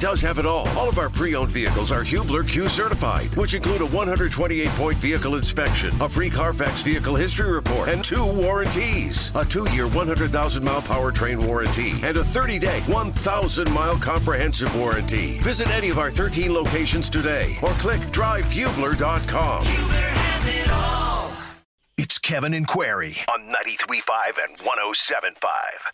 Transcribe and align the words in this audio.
does 0.00 0.20
have 0.20 0.38
it 0.38 0.46
all. 0.46 0.68
All 0.70 0.88
of 0.88 0.98
our 0.98 1.10
pre-owned 1.10 1.50
vehicles 1.50 1.92
are 1.92 2.02
Hubler 2.02 2.44
Q 2.44 2.68
certified, 2.68 3.34
which 3.36 3.54
include 3.54 3.82
a 3.82 3.86
128-point 3.86 4.98
vehicle 4.98 5.34
inspection, 5.34 5.94
a 6.00 6.08
free 6.08 6.30
Carfax 6.30 6.82
vehicle 6.82 7.16
history 7.16 7.50
report, 7.50 7.88
and 7.88 8.04
two 8.04 8.24
warranties. 8.24 9.32
A 9.34 9.44
two-year 9.44 9.88
100,000-mile 9.88 10.82
powertrain 10.82 11.44
warranty 11.44 11.92
and 12.02 12.16
a 12.16 12.22
30-day 12.22 12.80
1,000-mile 12.86 13.98
comprehensive 13.98 14.74
warranty. 14.76 15.38
Visit 15.38 15.68
any 15.70 15.90
of 15.90 15.98
our 15.98 16.10
13 16.10 16.52
locations 16.52 17.10
today 17.10 17.56
or 17.62 17.70
click 17.72 18.00
drivehubler.com. 18.12 19.64
Hubler 19.64 19.94
has 19.94 20.48
it 20.48 20.72
all. 20.72 21.32
It's 21.96 22.18
Kevin 22.18 22.54
and 22.54 22.66
Query 22.66 23.16
on 23.32 23.52
93.5 23.66 24.44
and 24.44 24.56
107.5. 24.58 25.38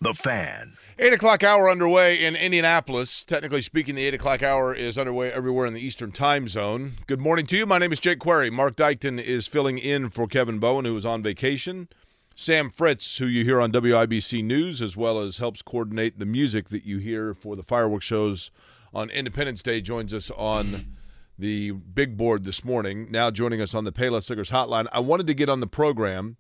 The 0.02 0.12
Fan. 0.12 0.76
8 0.96 1.12
o'clock 1.12 1.42
hour 1.42 1.68
underway 1.68 2.24
in 2.24 2.36
Indianapolis. 2.36 3.24
Technically 3.24 3.62
speaking, 3.62 3.96
the 3.96 4.06
8 4.06 4.14
o'clock 4.14 4.44
hour 4.44 4.72
is 4.72 4.96
underway 4.96 5.32
everywhere 5.32 5.66
in 5.66 5.74
the 5.74 5.84
Eastern 5.84 6.12
time 6.12 6.46
zone. 6.46 6.92
Good 7.08 7.18
morning 7.18 7.46
to 7.46 7.56
you. 7.56 7.66
My 7.66 7.78
name 7.78 7.90
is 7.90 7.98
Jake 7.98 8.20
Query. 8.20 8.48
Mark 8.48 8.76
Dykton 8.76 9.20
is 9.20 9.48
filling 9.48 9.78
in 9.78 10.08
for 10.08 10.28
Kevin 10.28 10.60
Bowen, 10.60 10.84
who 10.84 10.96
is 10.96 11.04
on 11.04 11.20
vacation. 11.20 11.88
Sam 12.36 12.70
Fritz, 12.70 13.16
who 13.16 13.26
you 13.26 13.44
hear 13.44 13.60
on 13.60 13.72
WIBC 13.72 14.44
News, 14.44 14.80
as 14.80 14.96
well 14.96 15.18
as 15.18 15.38
helps 15.38 15.62
coordinate 15.62 16.20
the 16.20 16.26
music 16.26 16.68
that 16.68 16.84
you 16.84 16.98
hear 16.98 17.34
for 17.34 17.56
the 17.56 17.64
fireworks 17.64 18.04
shows 18.04 18.52
on 18.92 19.10
Independence 19.10 19.64
Day, 19.64 19.80
joins 19.80 20.14
us 20.14 20.30
on 20.36 20.94
the 21.36 21.72
big 21.72 22.16
board 22.16 22.44
this 22.44 22.64
morning. 22.64 23.08
Now 23.10 23.32
joining 23.32 23.60
us 23.60 23.74
on 23.74 23.82
the 23.82 23.92
Payless 23.92 24.30
Liquors 24.30 24.50
Hotline. 24.50 24.86
I 24.92 25.00
wanted 25.00 25.26
to 25.26 25.34
get 25.34 25.48
on 25.48 25.58
the 25.58 25.66
program 25.66 26.36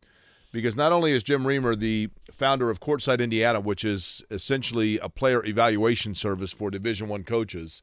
because 0.54 0.76
not 0.76 0.92
only 0.92 1.10
is 1.10 1.24
Jim 1.24 1.46
Reamer 1.46 1.74
the 1.74 2.08
founder 2.30 2.70
of 2.70 2.78
Courtside 2.78 3.18
Indiana, 3.18 3.60
which 3.60 3.84
is 3.84 4.22
essentially 4.30 4.98
a 5.00 5.08
player 5.08 5.44
evaluation 5.44 6.14
service 6.14 6.52
for 6.52 6.70
Division 6.70 7.08
One 7.08 7.24
coaches, 7.24 7.82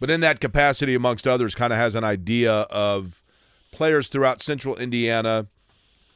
but 0.00 0.08
in 0.08 0.20
that 0.22 0.40
capacity, 0.40 0.94
amongst 0.94 1.26
others, 1.26 1.54
kind 1.54 1.72
of 1.72 1.78
has 1.78 1.94
an 1.94 2.04
idea 2.04 2.52
of 2.70 3.22
players 3.72 4.08
throughout 4.08 4.40
Central 4.40 4.74
Indiana, 4.76 5.48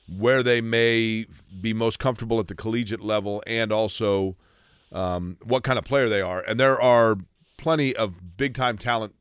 where 0.09 0.43
they 0.43 0.63
may 0.63 1.27
be 1.61 1.75
most 1.75 1.99
comfortable 1.99 2.41
at 2.41 2.49
the 2.49 2.55
collegiate 2.55 3.03
level, 3.03 3.43
and 3.47 3.71
also 3.71 4.37
um, 4.93 5.37
what 5.45 5.63
kind 5.63 5.79
of 5.79 5.85
player 5.85 6.09
they 6.09 6.23
are. 6.23 6.41
And 6.41 6.59
there 6.59 6.81
are 6.81 7.17
plenty 7.59 7.95
of 7.95 8.37
big 8.39 8.55
time 8.55 8.79
talent 8.79 9.15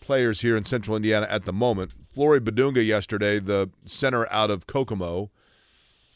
players 0.00 0.42
here 0.42 0.58
in 0.58 0.66
central 0.66 0.94
Indiana 0.94 1.26
at 1.30 1.46
the 1.46 1.52
moment. 1.54 1.92
Flory 2.12 2.40
Bidunga 2.40 2.84
yesterday, 2.84 3.38
the 3.38 3.70
center 3.86 4.30
out 4.30 4.50
of 4.50 4.66
Kokomo, 4.66 5.30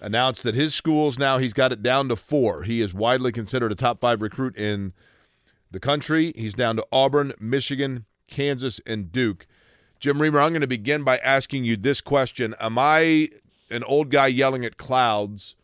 announced 0.01 0.43
that 0.43 0.55
his 0.55 0.75
schools 0.75 1.19
now 1.19 1.39
he's 1.39 1.53
got 1.53 1.73
it 1.73 1.83
down 1.83 2.09
to 2.09 2.17
four. 2.17 2.65
He 2.65 2.81
is 2.81 2.93
widely 2.93 3.33
considered 3.33 3.73
a 3.73 3.77
top 3.77 4.01
five 4.01 4.21
recruit 4.23 4.57
in 4.57 4.93
the 5.71 5.81
country. 5.81 6.33
He's 6.37 6.55
down 6.55 6.77
to 6.77 6.87
Auburn, 6.93 7.33
Michigan, 7.39 8.05
Kansas, 8.29 8.81
and 8.87 9.11
Duke. 9.11 9.47
Jim 9.99 10.21
Reamer, 10.21 10.41
I'm 10.41 10.51
going 10.51 10.61
to 10.61 10.67
begin 10.67 11.05
by 11.05 11.19
asking 11.19 11.65
you 11.65 11.77
this 11.77 12.01
question. 12.01 12.55
Am 12.61 12.79
I 12.79 13.31
an 13.71 13.83
old 13.85 14.11
guy 14.11 14.27
yelling 14.27 14.65
at 14.65 14.77
clouds 14.77 15.55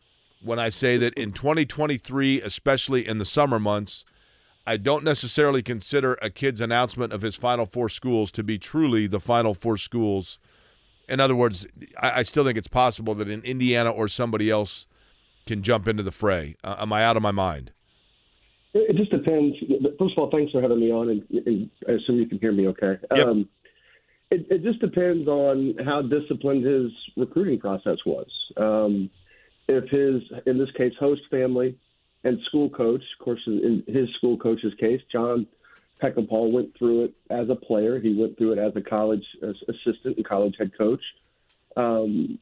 when 0.41 0.59
I 0.59 0.69
say 0.69 0.97
that 0.97 1.13
in 1.13 1.31
2023, 1.31 2.41
especially 2.41 3.07
in 3.07 3.17
the 3.17 3.25
summer 3.25 3.59
months, 3.59 4.03
I 4.65 4.77
don't 4.77 5.03
necessarily 5.03 5.61
consider 5.61 6.17
a 6.21 6.29
kid's 6.29 6.61
announcement 6.61 7.13
of 7.13 7.21
his 7.21 7.35
Final 7.35 7.65
Four 7.65 7.89
schools 7.89 8.31
to 8.31 8.43
be 8.43 8.57
truly 8.57 9.07
the 9.07 9.19
Final 9.19 9.53
Four 9.53 9.77
schools. 9.77 10.39
In 11.09 11.19
other 11.19 11.35
words, 11.35 11.67
I, 11.99 12.19
I 12.19 12.23
still 12.23 12.45
think 12.45 12.57
it's 12.57 12.67
possible 12.67 13.15
that 13.15 13.27
in 13.27 13.41
Indiana 13.41 13.91
or 13.91 14.07
somebody 14.07 14.49
else 14.49 14.87
can 15.45 15.61
jump 15.61 15.87
into 15.87 16.03
the 16.03 16.11
fray. 16.11 16.55
Uh, 16.63 16.77
am 16.79 16.93
I 16.93 17.03
out 17.03 17.17
of 17.17 17.23
my 17.23 17.31
mind? 17.31 17.71
It 18.73 18.95
just 18.95 19.11
depends. 19.11 19.55
First 19.99 20.17
of 20.17 20.17
all, 20.17 20.31
thanks 20.31 20.51
for 20.51 20.61
having 20.61 20.79
me 20.79 20.91
on, 20.91 21.09
and, 21.09 21.45
and 21.45 21.69
I 21.87 21.91
assume 21.91 22.17
you 22.17 22.25
can 22.25 22.39
hear 22.39 22.51
me 22.51 22.67
okay. 22.69 22.97
Yep. 23.15 23.27
Um, 23.27 23.49
it, 24.31 24.47
it 24.49 24.63
just 24.63 24.79
depends 24.79 25.27
on 25.27 25.75
how 25.85 26.01
disciplined 26.01 26.65
his 26.65 26.91
recruiting 27.15 27.59
process 27.59 27.97
was. 28.03 28.27
Um, 28.57 29.11
if 29.67 29.89
his, 29.89 30.23
in 30.47 30.57
this 30.57 30.71
case, 30.75 30.93
host 30.99 31.21
family 31.29 31.77
and 32.23 32.39
school 32.47 32.69
coach, 32.69 33.03
of 33.19 33.23
course, 33.23 33.41
in 33.45 33.83
his 33.87 34.09
school 34.17 34.37
coach's 34.37 34.73
case, 34.79 35.01
John 35.11 35.45
Peckinpah 36.01 36.51
went 36.51 36.77
through 36.77 37.05
it 37.05 37.13
as 37.29 37.49
a 37.49 37.55
player. 37.55 37.99
He 37.99 38.13
went 38.13 38.37
through 38.37 38.53
it 38.53 38.59
as 38.59 38.75
a 38.75 38.81
college 38.81 39.25
as 39.41 39.55
assistant 39.69 40.17
and 40.17 40.25
college 40.25 40.55
head 40.57 40.71
coach. 40.77 41.01
Um, 41.75 42.39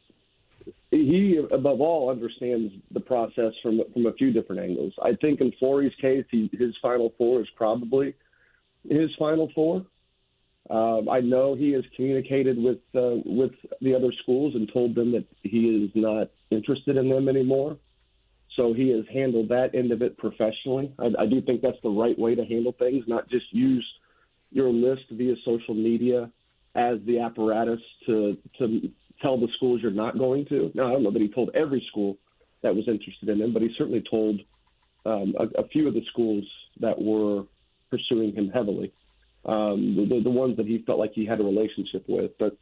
he, 0.91 1.37
above 1.51 1.81
all, 1.81 2.09
understands 2.09 2.73
the 2.91 2.99
process 2.99 3.53
from 3.63 3.81
from 3.93 4.05
a 4.05 4.13
few 4.13 4.31
different 4.31 4.61
angles. 4.61 4.93
I 5.01 5.13
think 5.13 5.41
in 5.41 5.51
Flory's 5.53 5.95
case, 6.01 6.25
he, 6.29 6.49
his 6.53 6.75
final 6.81 7.13
four 7.17 7.41
is 7.41 7.47
probably 7.55 8.13
his 8.87 9.09
final 9.17 9.49
four. 9.53 9.85
Um, 10.69 11.09
I 11.09 11.19
know 11.21 11.55
he 11.55 11.71
has 11.71 11.83
communicated 11.95 12.57
with 12.57 12.79
uh, 12.95 13.17
with 13.25 13.51
the 13.81 13.95
other 13.95 14.11
schools 14.21 14.55
and 14.55 14.71
told 14.71 14.95
them 14.95 15.11
that 15.13 15.25
he 15.43 15.85
is 15.85 15.91
not 15.95 16.29
interested 16.49 16.97
in 16.97 17.09
them 17.09 17.27
anymore. 17.29 17.77
So 18.55 18.73
he 18.73 18.89
has 18.89 19.05
handled 19.13 19.49
that 19.49 19.73
end 19.73 19.91
of 19.91 20.01
it 20.01 20.17
professionally. 20.17 20.93
I, 20.99 21.23
I 21.23 21.25
do 21.25 21.41
think 21.41 21.61
that's 21.61 21.81
the 21.83 21.89
right 21.89 22.17
way 22.17 22.35
to 22.35 22.43
handle 22.45 22.73
things, 22.77 23.03
not 23.07 23.29
just 23.29 23.45
use 23.51 23.85
your 24.51 24.69
list 24.69 25.03
via 25.11 25.35
social 25.45 25.73
media 25.73 26.29
as 26.75 26.97
the 27.05 27.19
apparatus 27.19 27.79
to 28.05 28.37
to 28.57 28.89
tell 29.21 29.39
the 29.39 29.47
schools 29.55 29.79
you're 29.81 29.91
not 29.91 30.17
going 30.17 30.45
to. 30.45 30.71
Now 30.73 30.87
I 30.87 30.91
don't 30.91 31.03
know 31.03 31.11
that 31.11 31.21
he 31.21 31.27
told 31.27 31.51
every 31.53 31.85
school 31.89 32.17
that 32.63 32.75
was 32.75 32.87
interested 32.87 33.29
in 33.29 33.41
him, 33.41 33.53
but 33.53 33.61
he 33.61 33.69
certainly 33.77 34.03
told 34.09 34.39
um, 35.05 35.33
a, 35.39 35.61
a 35.61 35.67
few 35.67 35.87
of 35.87 35.93
the 35.93 36.03
schools 36.11 36.43
that 36.79 37.01
were 37.01 37.43
pursuing 37.89 38.33
him 38.33 38.49
heavily, 38.49 38.93
um, 39.45 39.95
the, 40.09 40.21
the 40.23 40.29
ones 40.29 40.57
that 40.57 40.65
he 40.65 40.83
felt 40.85 40.99
like 40.99 41.11
he 41.13 41.25
had 41.25 41.39
a 41.39 41.43
relationship 41.43 42.03
with. 42.07 42.31
But 42.39 42.57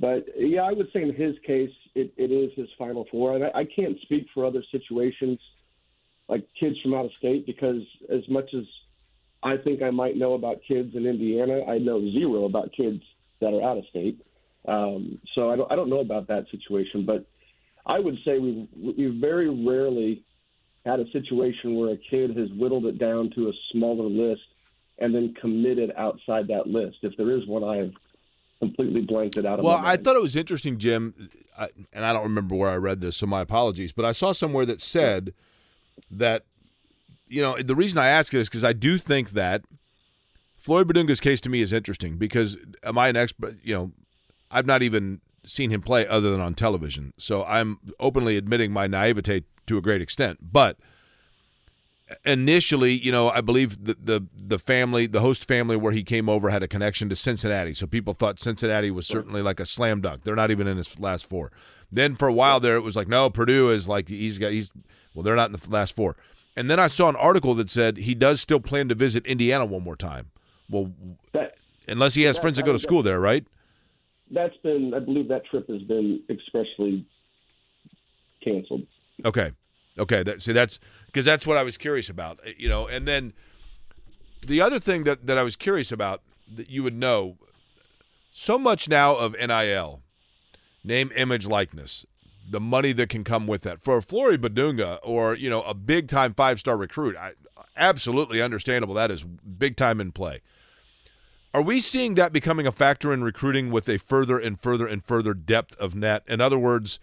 but 0.00 0.26
yeah, 0.36 0.62
I 0.62 0.72
would 0.72 0.88
say 0.92 1.02
in 1.02 1.14
his 1.14 1.34
case, 1.46 1.70
it, 1.94 2.12
it 2.16 2.30
is 2.30 2.50
his 2.56 2.68
final 2.76 3.06
four. 3.10 3.36
And 3.36 3.44
I, 3.44 3.60
I 3.60 3.64
can't 3.64 3.98
speak 4.02 4.26
for 4.34 4.44
other 4.44 4.62
situations 4.72 5.38
like 6.28 6.46
kids 6.58 6.76
from 6.82 6.94
out 6.94 7.04
of 7.04 7.10
state 7.18 7.46
because 7.46 7.82
as 8.12 8.22
much 8.28 8.50
as 8.54 8.64
I 9.42 9.56
think 9.56 9.82
I 9.82 9.90
might 9.90 10.16
know 10.16 10.34
about 10.34 10.60
kids 10.66 10.94
in 10.94 11.06
Indiana, 11.06 11.64
I 11.64 11.78
know 11.78 12.00
zero 12.12 12.44
about 12.44 12.72
kids 12.76 13.02
that 13.40 13.52
are 13.52 13.62
out 13.62 13.78
of 13.78 13.84
state. 13.90 14.20
Um, 14.66 15.18
so 15.34 15.50
I 15.50 15.56
don't, 15.56 15.70
I 15.70 15.76
don't 15.76 15.90
know 15.90 16.00
about 16.00 16.26
that 16.28 16.46
situation, 16.50 17.04
but 17.04 17.26
I 17.86 18.00
would 18.00 18.16
say 18.24 18.38
we 18.38 18.66
we 18.74 19.18
very 19.20 19.48
rarely 19.48 20.24
had 20.86 21.00
a 21.00 21.10
situation 21.12 21.76
where 21.76 21.92
a 21.92 21.98
kid 22.10 22.36
has 22.36 22.48
whittled 22.56 22.86
it 22.86 22.98
down 22.98 23.30
to 23.34 23.48
a 23.48 23.52
smaller 23.72 24.08
list 24.08 24.42
and 24.98 25.14
then 25.14 25.34
committed 25.40 25.92
outside 25.96 26.48
that 26.48 26.66
list. 26.66 26.98
If 27.02 27.16
there 27.16 27.30
is 27.36 27.46
one, 27.46 27.64
I 27.64 27.76
have 27.76 27.90
completely 28.58 29.02
blanked 29.02 29.36
it 29.36 29.46
out 29.46 29.58
of 29.58 29.64
Well, 29.64 29.80
I 29.82 29.96
thought 29.96 30.16
it 30.16 30.22
was 30.22 30.36
interesting, 30.36 30.78
Jim, 30.78 31.28
I, 31.58 31.68
and 31.92 32.04
I 32.04 32.12
don't 32.12 32.22
remember 32.22 32.54
where 32.54 32.70
I 32.70 32.76
read 32.76 33.00
this, 33.00 33.16
so 33.16 33.26
my 33.26 33.40
apologies, 33.40 33.92
but 33.92 34.04
I 34.04 34.12
saw 34.12 34.32
somewhere 34.32 34.66
that 34.66 34.80
said 34.80 35.34
that, 36.10 36.44
you 37.28 37.40
know, 37.40 37.56
the 37.58 37.74
reason 37.74 38.00
I 38.00 38.08
ask 38.08 38.32
it 38.34 38.40
is 38.40 38.48
because 38.48 38.64
I 38.64 38.72
do 38.72 38.98
think 38.98 39.30
that 39.30 39.62
Floyd 40.56 40.88
Bidunga's 40.88 41.20
case 41.20 41.40
to 41.42 41.48
me 41.48 41.60
is 41.60 41.72
interesting 41.72 42.16
because 42.16 42.56
am 42.82 42.96
I 42.96 43.08
an 43.08 43.16
expert? 43.16 43.56
You 43.62 43.74
know, 43.74 43.92
I've 44.50 44.66
not 44.66 44.82
even 44.82 45.20
seen 45.44 45.70
him 45.70 45.82
play 45.82 46.06
other 46.06 46.30
than 46.30 46.40
on 46.40 46.54
television, 46.54 47.12
so 47.18 47.44
I'm 47.44 47.78
openly 48.00 48.36
admitting 48.36 48.72
my 48.72 48.86
naivete 48.86 49.44
to 49.66 49.78
a 49.78 49.82
great 49.82 50.00
extent, 50.00 50.38
but 50.40 50.78
initially, 52.24 52.92
you 52.92 53.10
know, 53.10 53.30
I 53.30 53.40
believe 53.40 53.84
the, 53.84 53.96
the 54.02 54.26
the 54.34 54.58
family, 54.58 55.06
the 55.06 55.20
host 55.20 55.46
family 55.48 55.76
where 55.76 55.92
he 55.92 56.02
came 56.02 56.28
over 56.28 56.50
had 56.50 56.62
a 56.62 56.68
connection 56.68 57.08
to 57.08 57.16
Cincinnati. 57.16 57.74
So 57.74 57.86
people 57.86 58.12
thought 58.14 58.38
Cincinnati 58.38 58.90
was 58.90 59.06
certainly 59.06 59.42
like 59.42 59.60
a 59.60 59.66
slam 59.66 60.00
dunk. 60.00 60.24
They're 60.24 60.36
not 60.36 60.50
even 60.50 60.66
in 60.66 60.76
his 60.76 60.98
last 61.00 61.26
four. 61.26 61.50
Then 61.90 62.14
for 62.16 62.28
a 62.28 62.32
while 62.32 62.60
there 62.60 62.76
it 62.76 62.82
was 62.82 62.96
like, 62.96 63.08
no, 63.08 63.30
Purdue 63.30 63.70
is 63.70 63.88
like 63.88 64.08
he's 64.08 64.38
got 64.38 64.52
he's 64.52 64.70
well, 65.14 65.22
they're 65.22 65.36
not 65.36 65.50
in 65.50 65.56
the 65.56 65.70
last 65.70 65.96
four. 65.96 66.16
And 66.56 66.70
then 66.70 66.78
I 66.78 66.86
saw 66.86 67.08
an 67.08 67.16
article 67.16 67.54
that 67.54 67.70
said 67.70 67.96
he 67.98 68.14
does 68.14 68.40
still 68.40 68.60
plan 68.60 68.88
to 68.88 68.94
visit 68.94 69.26
Indiana 69.26 69.64
one 69.64 69.82
more 69.82 69.96
time. 69.96 70.30
Well, 70.68 70.92
that 71.32 71.56
unless 71.88 72.14
he 72.14 72.22
has 72.22 72.36
that- 72.36 72.42
friends 72.42 72.56
that 72.56 72.62
that 72.64 72.70
go 72.70 72.72
to 72.72 72.78
school 72.78 73.02
there, 73.02 73.20
right? 73.20 73.46
that's 74.30 74.56
been, 74.62 74.92
I 74.94 74.98
believe, 74.98 75.28
that 75.28 75.44
trip 75.46 75.68
has 75.68 75.82
been 75.82 76.20
expressly 76.28 77.06
canceled. 78.42 78.86
Okay. 79.24 79.52
Okay. 79.98 80.22
That, 80.22 80.42
see, 80.42 80.52
that's 80.52 80.78
because 81.06 81.24
that's 81.24 81.46
what 81.46 81.56
I 81.56 81.62
was 81.62 81.76
curious 81.76 82.08
about, 82.08 82.40
eh, 82.44 82.52
you 82.56 82.68
know. 82.68 82.86
And 82.86 83.06
then 83.06 83.32
the 84.46 84.60
other 84.60 84.78
thing 84.78 85.04
that, 85.04 85.26
that 85.26 85.38
I 85.38 85.42
was 85.42 85.56
curious 85.56 85.92
about 85.92 86.22
that 86.52 86.68
you 86.68 86.82
would 86.82 86.94
know 86.94 87.36
so 88.32 88.58
much 88.58 88.88
now 88.88 89.14
of 89.14 89.34
NIL, 89.38 90.00
name, 90.82 91.12
image, 91.14 91.46
likeness, 91.46 92.04
the 92.48 92.60
money 92.60 92.92
that 92.92 93.08
can 93.08 93.24
come 93.24 93.46
with 93.46 93.62
that. 93.62 93.80
For 93.80 93.98
a 93.98 94.02
Flory 94.02 94.36
Bidunga 94.36 94.98
or, 95.02 95.34
you 95.34 95.48
know, 95.48 95.62
a 95.62 95.74
big 95.74 96.08
time 96.08 96.34
five 96.34 96.58
star 96.58 96.76
recruit, 96.76 97.16
I, 97.16 97.32
absolutely 97.76 98.42
understandable. 98.42 98.94
That 98.94 99.10
is 99.10 99.24
big 99.24 99.76
time 99.76 100.00
in 100.00 100.12
play. 100.12 100.40
Are 101.52 101.62
we 101.62 101.80
seeing 101.80 102.14
that 102.14 102.32
becoming 102.32 102.66
a 102.66 102.72
factor 102.72 103.12
in 103.12 103.22
recruiting 103.22 103.70
with 103.70 103.88
a 103.88 103.98
further 103.98 104.38
and 104.38 104.60
further 104.60 104.88
and 104.88 105.04
further 105.04 105.34
depth 105.34 105.76
of 105.78 105.94
net? 105.94 106.24
In 106.26 106.40
other 106.40 106.58
words, 106.58 106.98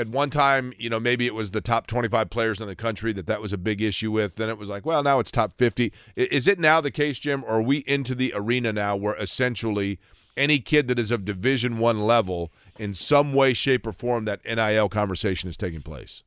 at 0.00 0.08
one 0.08 0.30
time, 0.30 0.72
you 0.78 0.88
know, 0.88 0.98
maybe 0.98 1.26
it 1.26 1.34
was 1.34 1.50
the 1.50 1.60
top 1.60 1.86
25 1.86 2.30
players 2.30 2.58
in 2.58 2.66
the 2.66 2.74
country 2.74 3.12
that 3.12 3.26
that 3.26 3.42
was 3.42 3.52
a 3.52 3.58
big 3.58 3.82
issue 3.82 4.10
with. 4.10 4.36
Then 4.36 4.48
it 4.48 4.56
was 4.56 4.70
like, 4.70 4.86
well, 4.86 5.02
now 5.02 5.18
it's 5.18 5.30
top 5.30 5.52
50. 5.58 5.92
Is 6.16 6.48
it 6.48 6.58
now 6.58 6.80
the 6.80 6.90
case, 6.90 7.18
Jim, 7.18 7.44
or 7.44 7.56
are 7.56 7.62
we 7.62 7.78
into 7.80 8.14
the 8.14 8.32
arena 8.34 8.72
now 8.72 8.96
where 8.96 9.14
essentially 9.16 9.98
any 10.38 10.58
kid 10.58 10.88
that 10.88 10.98
is 10.98 11.10
of 11.10 11.26
Division 11.26 11.78
One 11.78 12.00
level 12.00 12.50
in 12.78 12.94
some 12.94 13.34
way, 13.34 13.52
shape, 13.52 13.86
or 13.86 13.92
form 13.92 14.24
that 14.24 14.40
NIL 14.44 14.88
conversation 14.88 15.50
is 15.50 15.56
taking 15.56 15.82
place? 15.82 16.22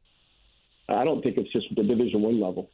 I 0.87 1.03
don't 1.03 1.23
think 1.23 1.37
it's 1.37 1.51
just 1.51 1.73
the 1.75 1.81
Division 1.81 2.21
One 2.21 2.39
level. 2.39 2.69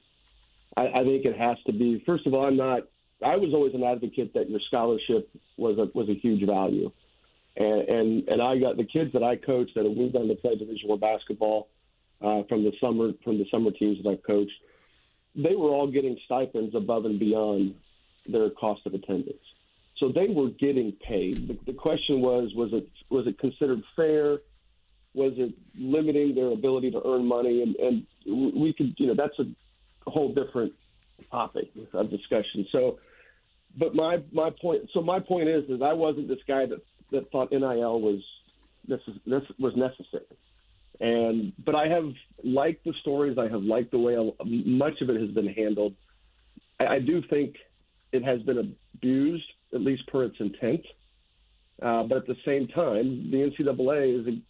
I, 0.75 0.87
I 0.87 1.03
think 1.05 1.23
it 1.23 1.37
has 1.37 1.57
to 1.65 1.71
be. 1.71 2.03
First 2.05 2.27
of 2.27 2.33
all, 2.33 2.45
I'm 2.45 2.57
not. 2.57 2.81
I 3.25 3.37
was 3.37 3.53
always 3.53 3.73
an 3.73 3.83
advocate 3.83 4.33
that 4.33 4.49
your 4.49 4.59
scholarship 4.67 5.29
was 5.55 5.77
a 5.77 5.89
was 5.97 6.09
a 6.09 6.13
huge 6.13 6.45
value, 6.45 6.91
and 7.59 7.81
and 7.89 8.29
and 8.29 8.41
I 8.41 8.57
got 8.57 8.77
the 8.77 8.85
kids 8.85 9.11
that 9.13 9.23
I 9.23 9.35
coached 9.35 9.75
that 9.75 9.85
have 9.85 9.95
moved 9.95 10.15
on 10.15 10.27
to 10.27 10.35
play 10.35 10.55
Division 10.55 10.89
One 10.89 10.99
basketball 10.99 11.67
uh, 12.21 12.43
from 12.49 12.63
the 12.63 12.71
summer 12.81 13.11
from 13.23 13.37
the 13.37 13.45
summer 13.51 13.71
teams 13.71 14.01
that 14.01 14.09
I've 14.09 14.23
coached. 14.23 14.51
They 15.35 15.55
were 15.55 15.69
all 15.69 15.91
getting 15.91 16.17
stipends 16.25 16.73
above 16.73 17.05
and 17.05 17.19
beyond 17.19 17.75
their 18.27 18.49
cost 18.49 18.81
of 18.85 18.93
attendance, 18.93 19.43
so 19.97 20.11
they 20.11 20.27
were 20.27 20.49
getting 20.49 20.93
paid. 21.05 21.47
The, 21.47 21.71
the 21.71 21.77
question 21.77 22.21
was 22.21 22.51
was 22.55 22.71
it 22.73 22.87
was 23.09 23.27
it 23.27 23.37
considered 23.37 23.83
fair? 23.95 24.39
Was 25.13 25.33
it 25.37 25.53
limiting 25.77 26.35
their 26.35 26.51
ability 26.51 26.91
to 26.91 27.01
earn 27.05 27.25
money? 27.25 27.63
And, 27.63 27.75
and 27.75 28.53
we 28.55 28.73
could, 28.73 28.93
you 28.97 29.07
know, 29.07 29.15
that's 29.15 29.37
a 29.39 30.09
whole 30.09 30.33
different 30.33 30.73
topic 31.31 31.71
of 31.93 32.11
discussion. 32.11 32.67
So, 32.71 32.99
but 33.77 33.95
my 33.95 34.19
my 34.31 34.51
point. 34.61 34.89
So 34.93 35.01
my 35.01 35.19
point 35.19 35.49
is, 35.49 35.63
is 35.69 35.81
I 35.81 35.93
wasn't 35.93 36.27
this 36.27 36.39
guy 36.47 36.67
that 36.67 36.79
that 37.11 37.31
thought 37.31 37.51
NIL 37.51 38.01
was 38.01 38.21
this 38.87 38.99
is 39.07 39.15
this 39.25 39.43
was 39.59 39.73
necessary. 39.75 40.25
And 40.99 41.53
but 41.63 41.75
I 41.75 41.87
have 41.87 42.11
liked 42.43 42.83
the 42.83 42.93
stories. 43.01 43.37
I 43.37 43.47
have 43.47 43.63
liked 43.63 43.91
the 43.91 43.99
way 43.99 44.15
much 44.45 45.01
of 45.01 45.09
it 45.09 45.19
has 45.19 45.31
been 45.31 45.47
handled. 45.47 45.93
I, 46.79 46.85
I 46.87 46.99
do 46.99 47.21
think 47.29 47.55
it 48.11 48.23
has 48.23 48.41
been 48.41 48.75
abused, 48.95 49.45
at 49.73 49.81
least 49.81 50.07
per 50.07 50.23
its 50.23 50.35
intent. 50.39 50.85
Uh, 51.81 52.03
but 52.03 52.17
at 52.17 52.27
the 52.27 52.35
same 52.45 52.67
time, 52.67 53.31
the 53.31 53.37
NCAA 53.37 54.19
is 54.19 54.27
a 54.27 54.41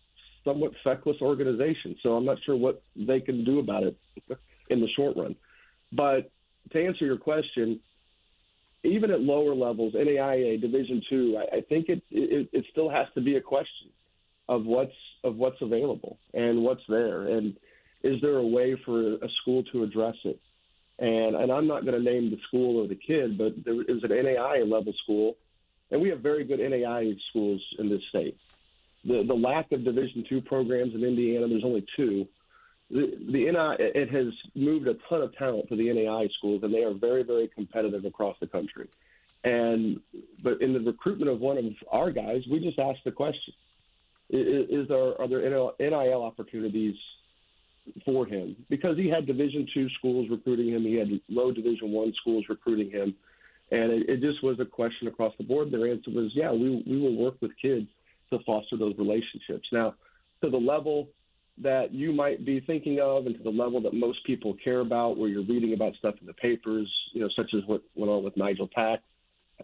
somewhat 0.43 0.71
feckless 0.83 1.17
organization, 1.21 1.95
so 2.01 2.13
I'm 2.13 2.25
not 2.25 2.37
sure 2.43 2.55
what 2.55 2.81
they 2.95 3.19
can 3.19 3.43
do 3.43 3.59
about 3.59 3.83
it 3.83 3.97
in 4.69 4.79
the 4.79 4.87
short 4.95 5.15
run. 5.15 5.35
But 5.91 6.31
to 6.71 6.85
answer 6.85 7.05
your 7.05 7.17
question, 7.17 7.79
even 8.83 9.11
at 9.11 9.21
lower 9.21 9.53
levels, 9.53 9.93
NAIA 9.93 10.59
Division 10.59 11.01
two, 11.09 11.37
I, 11.37 11.57
I 11.57 11.61
think 11.61 11.89
it, 11.89 12.01
it 12.11 12.49
it 12.53 12.65
still 12.71 12.89
has 12.89 13.07
to 13.15 13.21
be 13.21 13.35
a 13.35 13.41
question 13.41 13.89
of 14.47 14.65
what's 14.65 14.91
of 15.23 15.35
what's 15.35 15.61
available 15.61 16.17
and 16.33 16.63
what's 16.63 16.83
there, 16.87 17.27
and 17.27 17.55
is 18.03 18.21
there 18.21 18.37
a 18.37 18.47
way 18.47 18.77
for 18.85 19.15
a 19.15 19.27
school 19.41 19.63
to 19.71 19.83
address 19.83 20.15
it? 20.23 20.39
And 20.99 21.35
and 21.35 21.51
I'm 21.51 21.67
not 21.67 21.85
going 21.85 22.01
to 22.01 22.11
name 22.11 22.29
the 22.29 22.37
school 22.47 22.81
or 22.81 22.87
the 22.87 22.95
kid, 22.95 23.37
but 23.37 23.53
there 23.65 23.81
is 23.81 24.03
an 24.03 24.09
NAIA 24.09 24.69
level 24.69 24.93
school, 25.03 25.35
and 25.91 26.01
we 26.01 26.09
have 26.09 26.21
very 26.21 26.45
good 26.45 26.59
NAIA 26.59 27.17
schools 27.29 27.61
in 27.79 27.89
this 27.89 28.01
state. 28.09 28.37
The 29.05 29.23
the 29.27 29.33
lack 29.33 29.71
of 29.71 29.83
Division 29.83 30.25
two 30.27 30.41
programs 30.41 30.93
in 30.95 31.03
Indiana, 31.03 31.47
there's 31.47 31.65
only 31.65 31.85
two 31.95 32.27
the, 32.91 33.17
the 33.19 33.51
NI 33.51 33.75
it 33.79 34.09
has 34.09 34.33
moved 34.55 34.87
a 34.87 34.95
ton 35.07 35.21
of 35.21 35.35
talent 35.37 35.69
to 35.69 35.75
the 35.75 35.91
NAI 35.93 36.27
schools, 36.37 36.63
and 36.63 36.73
they 36.73 36.83
are 36.83 36.93
very, 36.93 37.23
very 37.23 37.47
competitive 37.47 38.05
across 38.05 38.35
the 38.39 38.47
country. 38.47 38.87
And 39.43 40.01
but 40.43 40.61
in 40.61 40.73
the 40.73 40.79
recruitment 40.79 41.31
of 41.31 41.39
one 41.39 41.57
of 41.57 41.65
our 41.91 42.11
guys, 42.11 42.43
we 42.49 42.59
just 42.59 42.79
asked 42.79 43.03
the 43.05 43.11
question: 43.11 43.53
Is, 44.29 44.69
is 44.69 44.87
there 44.87 45.19
are 45.21 45.27
there 45.27 45.41
NIL 45.79 46.23
opportunities 46.23 46.95
for 48.05 48.25
him? 48.25 48.55
Because 48.69 48.97
he 48.97 49.07
had 49.07 49.25
Division 49.25 49.67
two 49.73 49.87
schools 49.91 50.29
recruiting 50.29 50.69
him, 50.69 50.81
he 50.83 50.95
had 50.95 51.09
low 51.29 51.51
Division 51.51 51.91
one 51.91 52.11
schools 52.19 52.45
recruiting 52.49 52.89
him, 52.89 53.15
and 53.71 53.91
it, 53.91 54.09
it 54.09 54.19
just 54.19 54.43
was 54.43 54.59
a 54.59 54.65
question 54.65 55.07
across 55.07 55.33
the 55.37 55.43
board. 55.43 55.71
Their 55.71 55.87
answer 55.87 56.11
was, 56.11 56.31
yeah, 56.33 56.51
we 56.51 56.83
we 56.87 56.99
will 56.99 57.15
work 57.15 57.35
with 57.39 57.51
kids 57.61 57.87
to 58.31 58.39
foster 58.39 58.77
those 58.77 58.97
relationships. 58.97 59.69
Now, 59.71 59.93
to 60.43 60.49
the 60.49 60.57
level 60.57 61.09
that 61.61 61.93
you 61.93 62.13
might 62.13 62.45
be 62.45 62.61
thinking 62.61 62.99
of 63.01 63.25
and 63.25 63.37
to 63.37 63.43
the 63.43 63.49
level 63.49 63.81
that 63.81 63.93
most 63.93 64.23
people 64.25 64.55
care 64.63 64.79
about, 64.79 65.17
where 65.17 65.29
you're 65.29 65.43
reading 65.43 65.73
about 65.73 65.93
stuff 65.95 66.15
in 66.21 66.27
the 66.27 66.33
papers, 66.33 66.89
you 67.13 67.21
know, 67.21 67.29
such 67.35 67.53
as 67.53 67.61
what 67.65 67.81
went 67.95 68.09
on 68.09 68.23
with 68.23 68.37
Nigel 68.37 68.69
Pack 68.73 68.99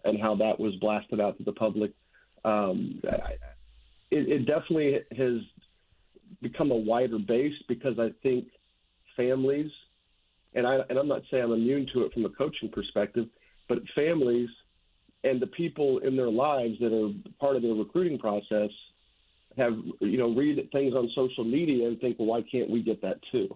and 0.04 0.20
how 0.20 0.34
that 0.36 0.60
was 0.60 0.74
blasted 0.76 1.20
out 1.20 1.38
to 1.38 1.44
the 1.44 1.52
public. 1.52 1.92
Um, 2.44 3.00
it, 4.10 4.28
it 4.28 4.46
definitely 4.46 5.00
has 5.16 5.40
become 6.42 6.70
a 6.70 6.76
wider 6.76 7.18
base 7.18 7.54
because 7.68 7.98
I 7.98 8.10
think 8.22 8.46
families, 9.16 9.70
and 10.54 10.66
I 10.66 10.78
and 10.88 10.98
I'm 10.98 11.08
not 11.08 11.22
saying 11.30 11.44
I'm 11.44 11.52
immune 11.52 11.88
to 11.94 12.04
it 12.04 12.12
from 12.12 12.24
a 12.24 12.30
coaching 12.30 12.68
perspective, 12.68 13.26
but 13.68 13.78
families 13.94 14.48
and 15.24 15.40
the 15.40 15.46
people 15.46 15.98
in 15.98 16.16
their 16.16 16.30
lives 16.30 16.74
that 16.80 16.92
are 16.92 17.10
part 17.40 17.56
of 17.56 17.62
their 17.62 17.74
recruiting 17.74 18.18
process 18.18 18.70
have 19.56 19.76
you 20.00 20.18
know 20.18 20.34
read 20.34 20.70
things 20.72 20.94
on 20.94 21.10
social 21.14 21.44
media 21.44 21.88
and 21.88 22.00
think, 22.00 22.18
well, 22.18 22.28
why 22.28 22.42
can't 22.42 22.70
we 22.70 22.82
get 22.82 23.02
that 23.02 23.18
too? 23.32 23.54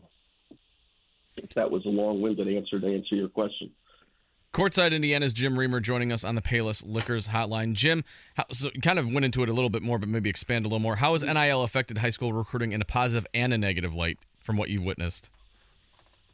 If 1.37 1.55
that 1.55 1.71
was 1.71 1.85
a 1.87 1.89
long-winded 1.89 2.49
answer 2.49 2.81
to 2.81 2.87
answer 2.87 3.15
your 3.15 3.29
question. 3.29 3.71
Courtside 4.53 4.93
Indiana's 4.93 5.33
Jim 5.33 5.57
Reamer 5.57 5.79
joining 5.79 6.11
us 6.11 6.25
on 6.25 6.35
the 6.35 6.43
Payless 6.43 6.85
Liquors 6.85 7.29
Hotline. 7.29 7.73
Jim, 7.73 8.03
how, 8.35 8.45
so 8.51 8.69
kind 8.83 8.99
of 8.99 9.07
went 9.07 9.25
into 9.25 9.45
it 9.45 9.49
a 9.49 9.53
little 9.53 9.71
bit 9.71 9.81
more, 9.81 9.97
but 9.97 10.09
maybe 10.09 10.29
expand 10.29 10.65
a 10.65 10.69
little 10.69 10.81
more. 10.81 10.97
How 10.97 11.13
has 11.13 11.23
NIL 11.23 11.63
affected 11.63 11.99
high 11.99 12.11
school 12.11 12.33
recruiting 12.33 12.73
in 12.73 12.83
a 12.83 12.85
positive 12.85 13.29
and 13.33 13.55
a 13.55 13.59
negative 13.59 13.95
light 13.95 14.19
from 14.41 14.57
what 14.57 14.69
you've 14.69 14.83
witnessed? 14.83 15.31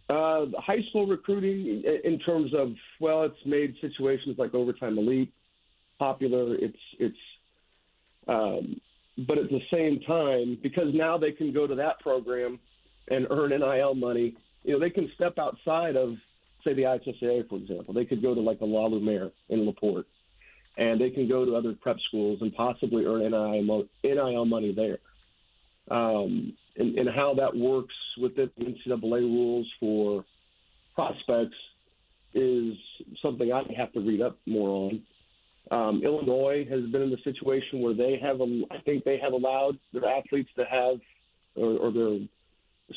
Uh, 0.09 0.47
high 0.59 0.81
school 0.89 1.07
recruiting, 1.07 1.83
in 2.05 2.19
terms 2.21 2.55
of 2.55 2.73
well, 3.01 3.25
it's 3.25 3.45
made 3.45 3.75
situations 3.83 4.39
like 4.39 4.55
overtime 4.55 4.97
elite 4.99 5.33
popular. 5.99 6.55
It's 6.55 6.79
it's 6.99 7.19
um, 8.29 8.81
but 9.27 9.39
at 9.39 9.49
the 9.49 9.61
same 9.73 10.01
time, 10.01 10.59
because 10.63 10.93
now 10.93 11.17
they 11.17 11.33
can 11.33 11.53
go 11.53 11.67
to 11.67 11.75
that 11.75 12.01
program 12.01 12.59
and 13.09 13.27
earn 13.31 13.51
NIL 13.51 13.95
money, 13.95 14.35
you 14.65 14.73
know, 14.73 14.81
they 14.81 14.91
can 14.91 15.11
step 15.15 15.39
outside 15.39 15.97
of, 15.97 16.15
say, 16.65 16.75
the 16.75 16.83
IHSAA, 16.83 17.49
for 17.49 17.57
example. 17.57 17.95
They 17.95 18.05
could 18.05 18.21
go 18.21 18.35
to 18.35 18.41
like 18.41 18.61
a 18.61 18.65
La 18.65 18.87
Lumiere 18.87 19.31
in 19.49 19.65
LaPorte, 19.65 20.07
and 20.77 21.01
they 21.01 21.11
can 21.11 21.29
go 21.29 21.45
to 21.45 21.57
other 21.57 21.75
prep 21.81 21.97
schools 22.09 22.39
and 22.43 22.55
possibly 22.55 23.05
earn 23.07 23.31
NIL, 23.31 23.85
NIL 24.05 24.45
money 24.45 24.75
there. 24.75 24.99
Um, 25.91 26.55
and, 26.77 26.99
and 26.99 27.09
how 27.09 27.35
that 27.35 27.57
works 27.57 27.95
within 28.21 28.51
the 28.59 28.65
NCAA 28.65 29.21
rules 29.21 29.71
for 29.81 30.25
prospects 30.95 31.57
is 32.35 32.75
something 33.23 33.51
I 33.53 33.63
have 33.79 33.93
to 33.93 34.01
read 34.01 34.21
up 34.21 34.37
more 34.47 34.69
on. 34.69 35.03
Um, 35.71 36.03
Illinois 36.05 36.65
has 36.71 36.85
been 36.91 37.03
in 37.03 37.11
the 37.11 37.19
situation 37.25 37.81
where 37.81 37.95
they 37.95 38.19
have, 38.23 38.41
I 38.41 38.79
think 38.85 39.05
they 39.05 39.19
have 39.19 39.33
allowed 39.33 39.79
their 39.93 40.05
athletes 40.09 40.51
to 40.57 40.65
have, 40.65 41.01
or, 41.57 41.79
or 41.79 41.93
they're 41.93 42.27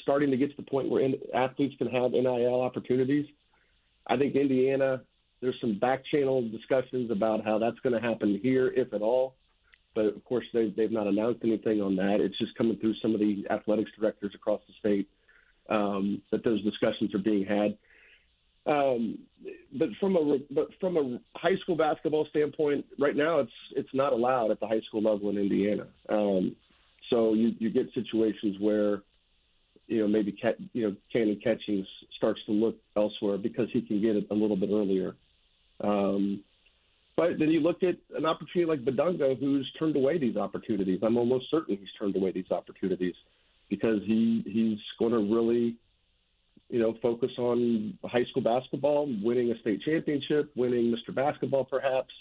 starting 0.04 0.30
to 0.32 0.38
get 0.38 0.52
to 0.52 0.58
the 0.58 0.70
point 0.70 0.90
where 0.90 1.04
in, 1.04 1.16
athletes 1.34 1.76
can 1.78 1.88
have 1.88 2.12
NIL 2.12 2.62
opportunities. 2.62 3.26
I 4.06 4.18
think 4.18 4.36
Indiana, 4.36 5.02
there's 5.42 5.56
some 5.62 5.80
back 5.80 6.04
channel 6.12 6.48
discussions 6.50 7.10
about 7.12 7.44
how 7.44 7.58
that's 7.58 7.80
going 7.80 8.00
to 8.00 8.08
happen 8.08 8.40
here, 8.42 8.68
if 8.68 8.94
at 8.94 9.02
all. 9.02 9.36
But 9.96 10.06
of 10.06 10.24
course, 10.26 10.46
they, 10.54 10.70
they've 10.76 10.92
not 10.92 11.08
announced 11.08 11.42
anything 11.44 11.82
on 11.82 11.96
that. 11.96 12.18
It's 12.22 12.38
just 12.38 12.56
coming 12.56 12.78
through 12.78 12.96
some 13.02 13.14
of 13.14 13.20
the 13.20 13.46
athletics 13.50 13.92
directors 14.00 14.34
across 14.36 14.62
the 14.68 14.74
state 14.80 15.10
um, 15.70 16.22
that 16.32 16.44
those 16.44 16.64
discussions 16.64 17.14
are 17.16 17.20
being 17.20 17.46
had. 17.46 17.78
Um, 18.70 19.18
but 19.78 19.90
from 20.00 20.16
a 20.16 20.38
but 20.52 20.68
from 20.80 20.98
a 20.98 21.20
high 21.36 21.56
school 21.62 21.76
basketball 21.76 22.28
standpoint, 22.30 22.86
right 23.00 23.16
now 23.16 23.40
it's 23.40 23.52
it's 23.76 23.90
not 23.94 24.14
allowed 24.14 24.52
at 24.52 24.60
the 24.60 24.68
high 24.68 24.82
school 24.88 25.02
level 25.02 25.30
in 25.30 25.38
Indiana. 25.38 25.88
Um, 26.08 26.56
so 27.10 27.34
you 27.34 27.54
you 27.58 27.72
get 27.72 27.88
situations 27.96 28.58
where 28.60 29.02
you 29.88 30.02
know 30.02 30.08
maybe 30.08 30.38
you 30.74 30.88
know 30.88 30.96
Cannon 31.12 31.40
Catchings 31.44 31.88
starts 32.18 32.40
to 32.46 32.52
look 32.52 32.76
elsewhere 32.96 33.38
because 33.38 33.68
he 33.74 33.82
can 33.82 34.02
get 34.02 34.16
it 34.16 34.28
a 34.30 34.36
little 34.36 34.58
bit 34.58 34.70
earlier. 34.72 35.16
Um, 35.82 36.44
but 37.16 37.40
then 37.40 37.50
you 37.50 37.62
look 37.62 37.82
at 37.84 37.96
an 38.16 38.26
opportunity 38.26 38.66
like 38.66 38.86
Bidunga, 38.86 39.40
who's 39.40 39.70
turned 39.80 39.96
away 39.96 40.20
these 40.20 40.38
opportunities. 40.38 41.00
I'm 41.02 41.18
almost 41.18 41.50
certain 41.50 41.76
he's 41.78 41.90
turned 42.00 42.16
away 42.16 42.32
these 42.32 42.52
opportunities 42.52 43.16
because 43.70 44.00
he 44.06 44.44
he's 44.46 44.80
going 45.00 45.12
to 45.12 45.34
really 45.34 45.76
you 46.70 46.80
know, 46.80 46.96
focus 47.02 47.32
on 47.38 47.98
high 48.06 48.26
school 48.26 48.44
basketball, 48.44 49.08
winning 49.24 49.52
a 49.52 49.60
state 49.60 49.82
championship, 49.82 50.52
winning 50.56 50.94
Mr. 50.94 51.14
Basketball, 51.14 51.66
perhaps, 51.66 52.14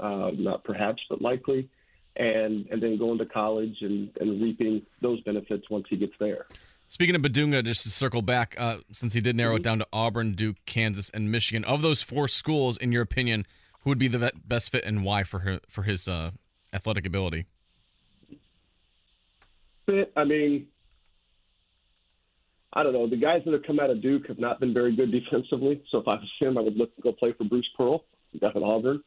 uh, 0.00 0.30
not 0.34 0.64
perhaps, 0.64 1.02
but 1.10 1.20
likely, 1.20 1.68
and 2.16 2.66
and 2.70 2.82
then 2.82 2.98
going 2.98 3.18
to 3.18 3.26
college 3.26 3.76
and, 3.82 4.10
and 4.20 4.42
reaping 4.42 4.82
those 5.02 5.20
benefits 5.22 5.68
once 5.70 5.86
he 5.90 5.96
gets 5.96 6.14
there. 6.18 6.46
Speaking 6.88 7.14
of 7.14 7.22
Bidunga, 7.22 7.64
just 7.64 7.82
to 7.84 7.90
circle 7.90 8.20
back, 8.20 8.54
uh, 8.58 8.78
since 8.92 9.14
he 9.14 9.20
did 9.20 9.34
narrow 9.34 9.54
it 9.54 9.58
mm-hmm. 9.58 9.62
down 9.62 9.78
to 9.78 9.86
Auburn, 9.92 10.32
Duke, 10.32 10.56
Kansas, 10.66 11.10
and 11.10 11.30
Michigan, 11.30 11.64
of 11.64 11.80
those 11.80 12.02
four 12.02 12.28
schools, 12.28 12.76
in 12.76 12.92
your 12.92 13.02
opinion, 13.02 13.46
who 13.80 13.90
would 13.90 13.98
be 13.98 14.08
the 14.08 14.30
best 14.46 14.72
fit 14.72 14.84
and 14.84 15.02
why 15.02 15.22
for 15.22 15.40
her, 15.40 15.60
for 15.68 15.84
his 15.84 16.06
uh, 16.06 16.32
athletic 16.72 17.06
ability? 17.06 17.46
Fit. 19.86 20.12
I 20.16 20.24
mean, 20.24 20.66
I 22.74 22.82
don't 22.82 22.92
know. 22.92 23.08
The 23.08 23.16
guys 23.16 23.42
that 23.44 23.52
have 23.52 23.64
come 23.64 23.80
out 23.80 23.90
of 23.90 24.00
Duke 24.00 24.26
have 24.28 24.38
not 24.38 24.60
been 24.60 24.72
very 24.72 24.96
good 24.96 25.12
defensively. 25.12 25.82
So 25.90 25.98
if 25.98 26.08
I 26.08 26.14
was 26.14 26.30
him, 26.40 26.56
I 26.56 26.62
would 26.62 26.76
look 26.76 26.94
to 26.96 27.02
go 27.02 27.12
play 27.12 27.32
for 27.36 27.44
Bruce 27.44 27.68
Pearl 27.76 28.04
down 28.40 28.52
at 28.56 28.62
Auburn 28.62 29.02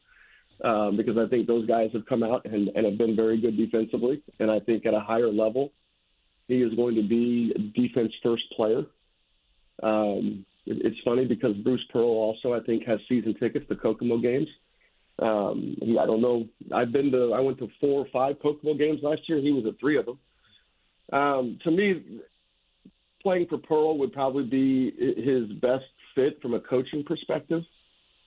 um, 0.64 0.96
because 0.96 1.16
I 1.18 1.28
think 1.28 1.46
those 1.46 1.66
guys 1.66 1.90
have 1.92 2.06
come 2.06 2.22
out 2.22 2.44
and, 2.44 2.68
and 2.68 2.86
have 2.86 2.98
been 2.98 3.16
very 3.16 3.40
good 3.40 3.56
defensively. 3.56 4.22
And 4.38 4.50
I 4.50 4.60
think 4.60 4.86
at 4.86 4.94
a 4.94 5.00
higher 5.00 5.30
level, 5.30 5.72
he 6.48 6.62
is 6.62 6.74
going 6.74 6.94
to 6.94 7.02
be 7.02 7.52
a 7.56 7.58
defense 7.58 8.12
first 8.22 8.44
player. 8.54 8.84
Um, 9.82 10.46
it, 10.64 10.78
it's 10.84 11.00
funny 11.04 11.24
because 11.24 11.56
Bruce 11.56 11.84
Pearl 11.92 12.04
also, 12.04 12.54
I 12.54 12.60
think, 12.60 12.84
has 12.86 13.00
season 13.08 13.34
tickets 13.34 13.66
to 13.68 13.76
Kokomo 13.76 14.18
games. 14.18 14.48
Um, 15.18 15.76
he, 15.80 15.98
I 15.98 16.06
don't 16.06 16.22
know. 16.22 16.46
I've 16.74 16.92
been 16.92 17.10
to. 17.12 17.32
I 17.32 17.40
went 17.40 17.58
to 17.58 17.68
four 17.80 18.02
or 18.02 18.06
five 18.12 18.36
Kokomo 18.40 18.74
games 18.74 19.00
last 19.02 19.22
year. 19.28 19.40
He 19.40 19.50
was 19.50 19.64
at 19.66 19.80
three 19.80 19.98
of 19.98 20.06
them. 20.06 20.18
Um, 21.12 21.58
to 21.64 21.70
me, 21.70 22.20
playing 23.26 23.46
for 23.48 23.58
Pearl 23.58 23.98
would 23.98 24.12
probably 24.12 24.44
be 24.44 24.92
his 25.16 25.50
best 25.58 25.84
fit 26.14 26.40
from 26.40 26.54
a 26.54 26.60
coaching 26.60 27.02
perspective. 27.02 27.64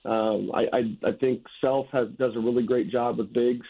Um, 0.04 0.50
I, 0.54 0.66
I, 0.76 1.08
I 1.08 1.12
think 1.18 1.42
Self 1.62 1.86
has 1.90 2.08
does 2.18 2.36
a 2.36 2.38
really 2.38 2.64
great 2.64 2.90
job 2.90 3.16
with 3.16 3.32
bigs, 3.32 3.66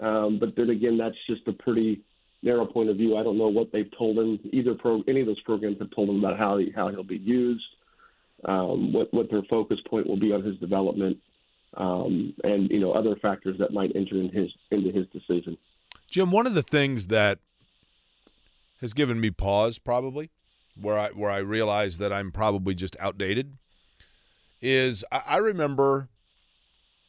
um, 0.00 0.38
but 0.38 0.54
then 0.54 0.68
again, 0.68 0.98
that's 0.98 1.16
just 1.26 1.48
a 1.48 1.52
pretty 1.54 2.02
narrow 2.42 2.66
point 2.66 2.90
of 2.90 2.98
view. 2.98 3.16
I 3.16 3.22
don't 3.22 3.38
know 3.38 3.48
what 3.48 3.72
they've 3.72 3.90
told 3.96 4.18
him. 4.18 4.38
Either 4.52 4.74
pro, 4.74 5.02
any 5.08 5.22
of 5.22 5.26
those 5.26 5.40
programs 5.40 5.78
have 5.78 5.90
told 5.96 6.10
him 6.10 6.22
about 6.22 6.38
how 6.38 6.58
he, 6.58 6.70
how 6.76 6.90
he'll 6.90 7.04
be 7.04 7.16
used, 7.16 7.64
um, 8.44 8.92
what 8.92 9.14
what 9.14 9.30
their 9.30 9.44
focus 9.48 9.78
point 9.88 10.06
will 10.06 10.20
be 10.20 10.32
on 10.32 10.44
his 10.44 10.58
development, 10.58 11.16
um, 11.78 12.34
and 12.44 12.70
you 12.70 12.80
know 12.80 12.92
other 12.92 13.16
factors 13.16 13.56
that 13.60 13.72
might 13.72 13.96
enter 13.96 14.16
in 14.20 14.28
his 14.28 14.50
into 14.70 14.90
his 14.90 15.06
decision. 15.06 15.56
Jim, 16.10 16.30
one 16.30 16.46
of 16.46 16.52
the 16.52 16.62
things 16.62 17.06
that 17.06 17.38
has 18.82 18.92
given 18.92 19.18
me 19.18 19.30
pause 19.30 19.78
probably 19.78 20.30
where 20.80 20.98
I 20.98 21.08
where 21.08 21.30
I 21.30 21.38
realize 21.38 21.98
that 21.98 22.12
I'm 22.12 22.32
probably 22.32 22.74
just 22.74 22.96
outdated 23.00 23.56
is 24.60 25.04
I, 25.12 25.22
I 25.26 25.36
remember 25.38 26.08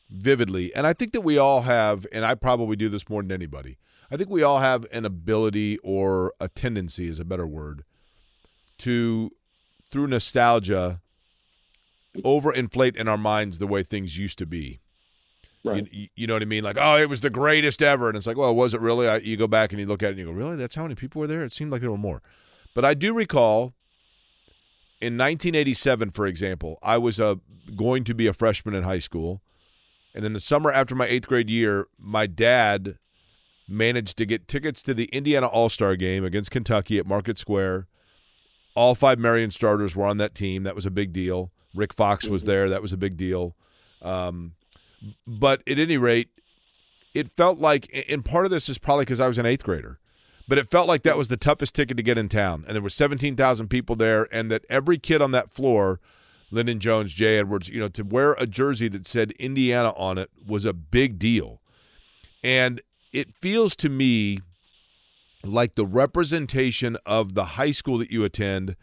vividly, 0.10 0.74
and 0.76 0.86
I 0.86 0.94
think 0.94 1.14
that 1.14 1.22
we 1.22 1.38
all 1.38 1.62
have, 1.62 2.06
and 2.12 2.26
I 2.26 2.36
probably 2.36 2.76
do 2.76 2.90
this 2.90 3.10
more 3.10 3.22
than 3.22 3.32
anybody. 3.32 3.78
I 4.12 4.18
think 4.18 4.30
we 4.30 4.44
all 4.44 4.60
have 4.60 4.86
an 4.92 5.06
ability 5.06 5.80
or 5.80 6.34
a 6.40 6.48
tendency 6.48 7.08
is 7.08 7.20
a 7.20 7.26
better 7.26 7.48
word 7.48 7.84
to 8.80 9.32
through 9.90 10.08
nostalgia 10.08 11.02
overinflate 12.18 12.96
in 12.96 13.08
our 13.08 13.18
minds 13.18 13.58
the 13.58 13.68
way 13.68 13.84
things 13.84 14.18
used 14.18 14.38
to 14.38 14.46
be. 14.46 14.80
Right. 15.64 15.88
You, 15.92 16.08
you, 16.16 16.28
know 16.28 16.34
what 16.34 16.44
I 16.44 16.46
mean? 16.46 16.64
Like, 16.64 16.78
oh, 16.80 16.98
it 16.98 17.10
was 17.10 17.22
the 17.22 17.32
greatest 17.32 17.82
ever, 17.82 18.08
and 18.08 18.16
it's 18.16 18.28
like, 18.28 18.38
well, 18.38 18.54
was 18.54 18.76
it 18.76 18.82
really? 18.82 19.08
I, 19.08 19.18
you 19.18 19.36
go 19.36 19.48
back 19.48 19.72
and 19.72 19.80
you 19.80 19.88
look 19.88 20.04
at 20.04 20.08
it 20.08 20.10
and 20.12 20.20
you 20.20 20.26
go, 20.26 20.32
really? 20.32 20.56
That's 20.56 20.76
how 20.76 20.84
many 20.84 20.94
people 20.94 21.20
were 21.20 21.28
there? 21.28 21.44
It 21.44 21.54
seemed 21.54 21.72
like 21.72 21.82
there 21.82 21.90
were 21.90 21.98
more. 21.98 22.22
But 22.76 22.86
I 22.86 22.94
do 22.94 23.14
recall 23.14 23.74
in 25.02 25.18
1987, 25.18 26.12
for 26.12 26.28
example, 26.28 26.78
I 26.84 27.00
was 27.00 27.20
a, 27.20 27.28
uh, 27.28 27.36
going 27.76 28.04
to 28.04 28.14
be 28.14 28.28
a 28.28 28.34
freshman 28.34 28.76
in 28.76 28.84
high 28.84 29.00
school. 29.00 29.42
And 30.14 30.24
in 30.24 30.34
the 30.34 30.40
summer 30.40 30.72
after 30.72 30.94
my 30.94 31.08
eighth 31.08 31.28
grade 31.28 31.50
year, 31.50 31.88
my 31.98 32.28
dad 32.28 33.00
managed 33.68 34.18
to 34.18 34.26
get 34.26 34.48
tickets 34.48 34.84
to 34.84 34.94
the 34.94 35.06
Indiana 35.06 35.48
All 35.48 35.70
Star 35.70 35.96
game 35.96 36.24
against 36.24 36.52
Kentucky 36.52 37.00
at 37.00 37.08
Market 37.08 37.40
Square. 37.40 37.88
All 38.76 38.94
five 38.94 39.18
Marion 39.18 39.52
starters 39.52 39.96
were 39.96 40.06
on 40.06 40.18
that 40.18 40.36
team. 40.36 40.64
That 40.64 40.76
was 40.76 40.86
a 40.86 40.92
big 40.92 41.12
deal. 41.12 41.52
Rick 41.74 41.94
Fox 41.94 42.28
was 42.28 42.44
mm-hmm. 42.44 42.52
there. 42.52 42.70
That 42.70 42.82
was 42.82 42.94
a 42.94 42.98
big 42.98 43.18
deal. 43.18 43.56
Um, 44.02 44.54
but 45.26 45.62
at 45.68 45.80
any 45.80 45.98
rate, 45.98 46.30
it 47.14 47.34
felt 47.34 47.58
like, 47.58 48.06
and 48.10 48.24
part 48.24 48.46
of 48.46 48.52
this 48.52 48.70
is 48.70 48.78
probably 48.78 49.06
because 49.06 49.20
I 49.20 49.28
was 49.28 49.38
an 49.38 49.46
eighth 49.46 49.64
grader 49.64 50.00
but 50.48 50.58
it 50.58 50.70
felt 50.70 50.88
like 50.88 51.04
that 51.04 51.18
was 51.18 51.28
the 51.28 51.38
toughest 51.38 51.76
ticket 51.76 51.98
to 51.98 52.04
get 52.04 52.18
in 52.18 52.30
town. 52.30 52.64
And 52.68 52.76
there 52.76 52.82
were 52.82 52.90
17,000 52.90 53.68
people 53.68 53.96
there, 53.96 54.28
and 54.32 54.52
that 54.52 54.66
every 54.70 54.98
kid 54.98 55.22
on 55.22 55.32
that 55.32 55.52
floor, 55.52 56.00
Lyndon 56.52 56.80
Jones, 56.80 57.14
Jay 57.14 57.38
Edwards, 57.38 57.70
you 57.70 57.80
know, 57.80 57.88
to 57.90 58.04
wear 58.04 58.34
a 58.34 58.46
jersey 58.46 58.88
that 58.90 59.08
said 59.08 59.32
Indiana 59.34 59.94
on 59.96 60.18
it 60.18 60.30
was 60.46 60.66
a 60.66 60.74
big 60.74 61.18
deal. 61.18 61.62
And 62.44 62.82
it 63.12 63.34
feels 63.34 63.76
to 63.78 63.90
me 63.90 64.40
like 65.44 65.76
the 65.76 65.86
representation 65.86 66.98
of 67.06 67.34
the 67.34 67.46
high 67.46 67.72
school 67.72 67.98
that 68.00 68.12
you 68.12 68.24
attend 68.24 68.76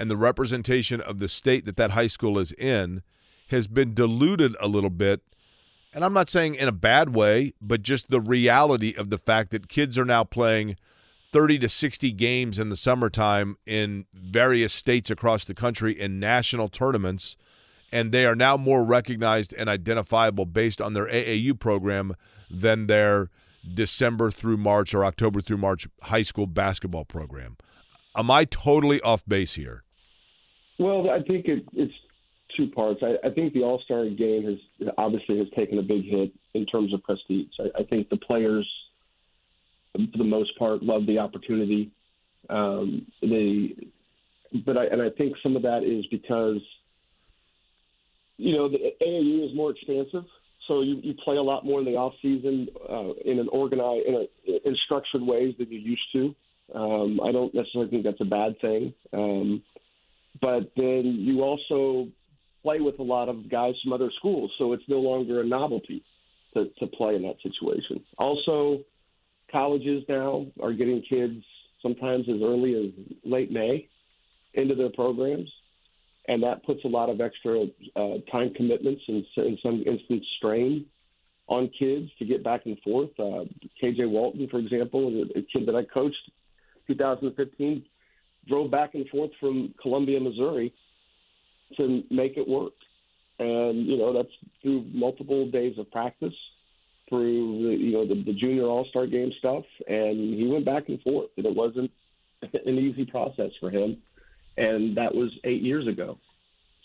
and 0.00 0.10
the 0.10 0.16
representation 0.16 1.00
of 1.00 1.18
the 1.18 1.28
state 1.28 1.64
that 1.64 1.76
that 1.76 1.92
high 1.92 2.06
school 2.06 2.38
is 2.38 2.52
in 2.52 3.02
has 3.48 3.66
been 3.66 3.94
diluted 3.94 4.54
a 4.60 4.68
little 4.68 4.90
bit 4.90 5.22
and 5.94 6.04
I'm 6.04 6.12
not 6.12 6.28
saying 6.28 6.54
in 6.54 6.68
a 6.68 6.72
bad 6.72 7.14
way, 7.14 7.54
but 7.60 7.82
just 7.82 8.10
the 8.10 8.20
reality 8.20 8.94
of 8.96 9.10
the 9.10 9.18
fact 9.18 9.50
that 9.50 9.68
kids 9.68 9.96
are 9.96 10.04
now 10.04 10.22
playing 10.22 10.76
30 11.32 11.58
to 11.60 11.68
60 11.68 12.12
games 12.12 12.58
in 12.58 12.68
the 12.68 12.76
summertime 12.76 13.56
in 13.66 14.06
various 14.14 14.72
states 14.72 15.10
across 15.10 15.44
the 15.44 15.54
country 15.54 15.98
in 15.98 16.18
national 16.18 16.68
tournaments, 16.68 17.36
and 17.92 18.12
they 18.12 18.24
are 18.24 18.36
now 18.36 18.56
more 18.56 18.84
recognized 18.84 19.52
and 19.54 19.68
identifiable 19.68 20.46
based 20.46 20.80
on 20.80 20.94
their 20.94 21.06
AAU 21.06 21.58
program 21.58 22.14
than 22.50 22.86
their 22.86 23.30
December 23.74 24.30
through 24.30 24.56
March 24.56 24.94
or 24.94 25.04
October 25.04 25.40
through 25.40 25.58
March 25.58 25.86
high 26.04 26.22
school 26.22 26.46
basketball 26.46 27.04
program. 27.04 27.56
Am 28.16 28.30
I 28.30 28.44
totally 28.44 29.00
off 29.02 29.24
base 29.26 29.54
here? 29.54 29.84
Well, 30.78 31.10
I 31.10 31.22
think 31.22 31.46
it, 31.46 31.64
it's 31.74 31.92
two 32.56 32.68
parts. 32.68 33.00
I, 33.02 33.26
I 33.26 33.30
think 33.30 33.52
the 33.52 33.62
All 33.62 33.80
Star 33.84 34.08
game 34.08 34.44
has 34.44 34.88
obviously 34.96 35.38
has 35.38 35.48
taken 35.54 35.78
a 35.78 35.82
big 35.82 36.04
hit 36.04 36.32
in 36.54 36.64
terms 36.64 36.94
of 36.94 37.02
prestige. 37.02 37.48
I, 37.60 37.80
I 37.80 37.82
think 37.84 38.08
the 38.08 38.16
players– 38.16 38.66
for 40.12 40.18
the 40.18 40.24
most 40.24 40.56
part, 40.58 40.82
love 40.82 41.06
the 41.06 41.18
opportunity. 41.18 41.90
Um, 42.48 43.06
they, 43.20 43.74
but 44.64 44.76
I 44.76 44.86
and 44.86 45.02
I 45.02 45.10
think 45.10 45.34
some 45.42 45.56
of 45.56 45.62
that 45.62 45.82
is 45.84 46.06
because 46.10 46.60
you 48.36 48.54
know 48.54 48.68
the 48.68 48.78
AAU 49.02 49.50
is 49.50 49.56
more 49.56 49.70
expansive, 49.70 50.24
so 50.66 50.82
you, 50.82 51.00
you 51.02 51.14
play 51.24 51.36
a 51.36 51.42
lot 51.42 51.64
more 51.64 51.80
in 51.80 51.86
the 51.86 51.96
off 51.96 52.14
season 52.22 52.68
uh, 52.88 53.12
in 53.24 53.38
an 53.38 53.48
organized 53.50 54.06
in, 54.06 54.14
a, 54.14 54.68
in 54.68 54.76
structured 54.84 55.22
ways 55.22 55.54
than 55.58 55.70
you 55.70 55.78
used 55.78 56.12
to. 56.12 56.34
Um, 56.74 57.20
I 57.26 57.32
don't 57.32 57.54
necessarily 57.54 57.90
think 57.90 58.04
that's 58.04 58.20
a 58.20 58.26
bad 58.26 58.60
thing, 58.60 58.92
um, 59.12 59.62
but 60.40 60.70
then 60.76 61.16
you 61.18 61.42
also 61.42 62.08
play 62.62 62.80
with 62.80 62.98
a 62.98 63.02
lot 63.02 63.28
of 63.28 63.50
guys 63.50 63.74
from 63.82 63.92
other 63.92 64.10
schools, 64.18 64.50
so 64.58 64.72
it's 64.72 64.82
no 64.88 64.98
longer 64.98 65.40
a 65.40 65.46
novelty 65.46 66.02
to, 66.54 66.66
to 66.78 66.86
play 66.86 67.14
in 67.14 67.22
that 67.22 67.36
situation. 67.42 68.04
Also, 68.18 68.80
colleges 69.50 70.04
now 70.08 70.46
are 70.62 70.72
getting 70.72 71.02
kids 71.08 71.44
sometimes 71.82 72.28
as 72.28 72.40
early 72.42 72.74
as 72.74 73.04
late 73.24 73.50
May 73.50 73.88
into 74.54 74.74
their 74.74 74.90
programs, 74.90 75.50
and 76.26 76.42
that 76.42 76.64
puts 76.64 76.84
a 76.84 76.88
lot 76.88 77.08
of 77.08 77.20
extra 77.20 77.64
uh, 77.96 78.14
time 78.30 78.52
commitments 78.54 79.02
and 79.08 79.24
in 79.36 79.58
some 79.62 79.82
instance 79.86 80.24
strain 80.38 80.86
on 81.48 81.70
kids 81.78 82.10
to 82.18 82.24
get 82.24 82.44
back 82.44 82.62
and 82.66 82.78
forth. 82.80 83.10
Uh, 83.18 83.44
KJ 83.82 84.08
Walton, 84.08 84.48
for 84.50 84.58
example, 84.58 85.24
a 85.34 85.42
kid 85.42 85.66
that 85.66 85.74
I 85.74 85.84
coached 85.84 86.16
2015, 86.86 87.84
drove 88.46 88.70
back 88.70 88.94
and 88.94 89.08
forth 89.08 89.30
from 89.40 89.74
Columbia, 89.80 90.20
Missouri 90.20 90.74
to 91.76 92.02
make 92.10 92.36
it 92.36 92.46
work. 92.46 92.72
And, 93.38 93.86
you 93.86 93.96
know, 93.96 94.12
that's 94.12 94.32
through 94.62 94.84
multiple 94.92 95.50
days 95.50 95.78
of 95.78 95.90
practice 95.90 96.34
through 97.08 97.68
the, 97.68 97.82
you 97.82 97.92
know 97.92 98.06
the, 98.06 98.22
the 98.22 98.32
junior 98.32 98.64
all 98.64 98.86
star 98.90 99.06
game 99.06 99.32
stuff, 99.38 99.64
and 99.86 100.34
he 100.34 100.46
went 100.46 100.64
back 100.64 100.88
and 100.88 101.00
forth, 101.02 101.30
and 101.36 101.46
it 101.46 101.54
wasn't 101.54 101.90
an 102.42 102.78
easy 102.78 103.04
process 103.04 103.50
for 103.60 103.70
him, 103.70 103.98
and 104.56 104.96
that 104.96 105.14
was 105.14 105.30
eight 105.44 105.62
years 105.62 105.86
ago. 105.86 106.18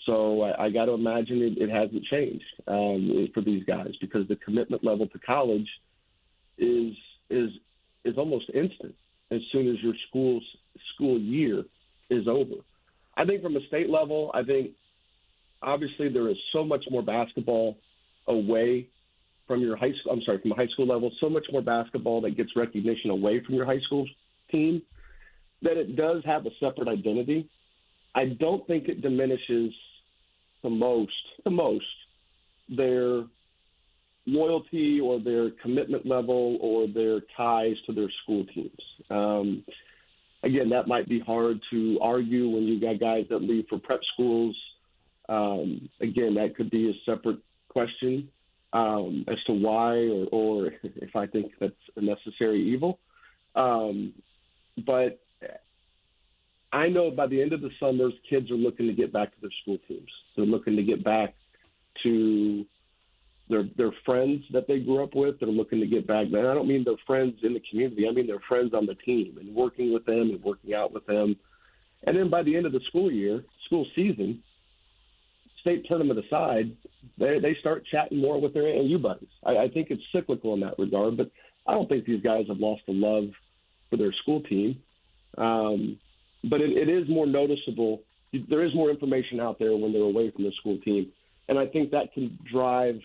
So 0.05 0.41
I, 0.41 0.65
I 0.65 0.69
got 0.69 0.85
to 0.85 0.93
imagine 0.93 1.41
it, 1.41 1.61
it 1.61 1.69
hasn't 1.69 2.03
changed 2.05 2.43
um, 2.67 3.29
for 3.33 3.41
these 3.41 3.63
guys 3.65 3.91
because 4.01 4.27
the 4.27 4.35
commitment 4.37 4.83
level 4.83 5.07
to 5.07 5.19
college 5.19 5.69
is 6.57 6.93
is 7.29 7.49
is 8.03 8.17
almost 8.17 8.49
instant 8.53 8.95
as 9.31 9.41
soon 9.51 9.67
as 9.69 9.81
your 9.81 9.93
school's 10.09 10.43
school 10.93 11.19
year 11.19 11.63
is 12.09 12.27
over. 12.27 12.55
I 13.15 13.25
think 13.25 13.41
from 13.41 13.55
a 13.55 13.65
state 13.67 13.89
level, 13.89 14.31
I 14.33 14.43
think 14.43 14.71
obviously 15.61 16.09
there 16.09 16.29
is 16.29 16.37
so 16.51 16.63
much 16.63 16.83
more 16.89 17.01
basketball 17.01 17.77
away 18.27 18.89
from 19.53 19.61
your 19.61 19.75
high 19.75 19.91
school. 19.99 20.13
I'm 20.13 20.21
sorry, 20.23 20.41
from 20.41 20.51
a 20.51 20.55
high 20.55 20.67
school 20.67 20.87
level, 20.87 21.11
so 21.21 21.29
much 21.29 21.45
more 21.51 21.61
basketball 21.61 22.21
that 22.21 22.35
gets 22.35 22.49
recognition 22.55 23.11
away 23.11 23.39
from 23.45 23.53
your 23.53 23.65
high 23.65 23.79
school 23.85 24.07
team 24.51 24.81
that 25.61 25.77
it 25.77 25.95
does 25.95 26.23
have 26.25 26.47
a 26.47 26.49
separate 26.59 26.87
identity. 26.87 27.47
I 28.15 28.25
don't 28.39 28.65
think 28.65 28.87
it 28.87 29.01
diminishes 29.01 29.71
the 30.63 30.71
most, 30.71 31.11
the 31.43 31.51
most, 31.51 31.85
their 32.67 33.25
loyalty 34.25 34.99
or 34.99 35.19
their 35.19 35.51
commitment 35.61 36.05
level 36.07 36.57
or 36.59 36.87
their 36.87 37.19
ties 37.37 37.75
to 37.85 37.93
their 37.93 38.09
school 38.23 38.45
teams. 38.55 38.71
Um, 39.11 39.63
again, 40.41 40.69
that 40.69 40.87
might 40.87 41.07
be 41.07 41.19
hard 41.19 41.59
to 41.71 41.99
argue 42.01 42.49
when 42.49 42.63
you 42.63 42.81
got 42.81 42.99
guys 42.99 43.25
that 43.29 43.43
leave 43.43 43.65
for 43.69 43.77
prep 43.77 43.99
schools. 44.13 44.55
Um, 45.29 45.89
again, 46.01 46.33
that 46.35 46.55
could 46.55 46.71
be 46.71 46.89
a 46.89 47.11
separate 47.11 47.39
question 47.69 48.29
um, 48.73 49.23
as 49.27 49.37
to 49.45 49.53
why 49.53 49.95
or, 49.95 50.27
or 50.31 50.71
if 50.83 51.15
I 51.15 51.27
think 51.27 51.51
that's 51.59 51.73
a 51.95 52.01
necessary 52.01 52.61
evil. 52.61 52.99
Um, 53.55 54.13
but 54.85 55.19
I 56.71 56.89
know 56.89 57.11
by 57.11 57.27
the 57.27 57.39
end 57.39 57.53
of 57.53 57.61
the 57.61 57.69
summers, 57.79 58.13
kids 58.27 58.49
are 58.49 58.55
looking 58.55 58.87
to 58.87 58.93
get 58.93 59.13
back 59.13 59.33
to 59.33 59.41
their 59.41 59.51
school 59.61 59.77
teams. 59.87 60.09
They're 60.35 60.45
looking 60.45 60.75
to 60.75 60.83
get 60.83 61.03
back 61.03 61.35
to 62.01 62.65
their 63.49 63.65
their 63.77 63.91
friends 64.05 64.43
that 64.51 64.67
they 64.67 64.79
grew 64.79 65.03
up 65.03 65.13
with. 65.13 65.39
They're 65.39 65.49
looking 65.49 65.79
to 65.81 65.85
get 65.85 66.07
back. 66.07 66.27
And 66.27 66.47
I 66.47 66.53
don't 66.55 66.67
mean 66.67 66.83
their 66.83 66.95
friends 67.05 67.35
in 67.43 67.53
the 67.53 67.61
community. 67.69 68.07
I 68.07 68.11
mean 68.11 68.25
their 68.25 68.41
friends 68.47 68.73
on 68.73 68.87
the 68.87 68.95
team 68.95 69.37
and 69.39 69.53
working 69.53 69.93
with 69.93 70.05
them 70.05 70.31
and 70.31 70.43
working 70.43 70.73
out 70.73 70.91
with 70.91 71.05
them. 71.05 71.35
And 72.05 72.17
then 72.17 72.29
by 72.29 72.41
the 72.41 72.55
end 72.55 72.65
of 72.65 72.71
the 72.71 72.81
school 72.87 73.11
year, 73.11 73.43
school 73.65 73.85
season, 73.95 74.41
state 75.63 75.85
tournament 75.87 76.23
aside, 76.23 76.75
they 77.17 77.39
they 77.39 77.55
start 77.59 77.85
chatting 77.89 78.19
more 78.19 78.39
with 78.39 78.53
their 78.53 78.63
AAU 78.63 79.01
buddies. 79.01 79.29
I, 79.43 79.57
I 79.57 79.69
think 79.69 79.89
it's 79.89 80.03
cyclical 80.11 80.53
in 80.53 80.59
that 80.59 80.77
regard, 80.77 81.17
but 81.17 81.31
I 81.65 81.73
don't 81.73 81.87
think 81.87 82.05
these 82.05 82.21
guys 82.21 82.45
have 82.49 82.59
lost 82.59 82.83
a 82.87 82.91
love 82.91 83.29
for 83.89 83.97
their 83.97 84.11
school 84.13 84.41
team. 84.41 84.81
Um, 85.37 85.97
but 86.43 86.61
it, 86.61 86.77
it 86.77 86.89
is 86.89 87.07
more 87.07 87.25
noticeable. 87.25 88.01
There 88.33 88.63
is 88.63 88.75
more 88.75 88.89
information 88.89 89.39
out 89.39 89.57
there 89.57 89.75
when 89.75 89.93
they're 89.93 90.01
away 90.01 90.31
from 90.31 90.43
their 90.43 90.51
school 90.53 90.77
team, 90.77 91.11
and 91.47 91.57
I 91.57 91.65
think 91.67 91.91
that 91.91 92.13
can 92.13 92.37
drive. 92.43 93.01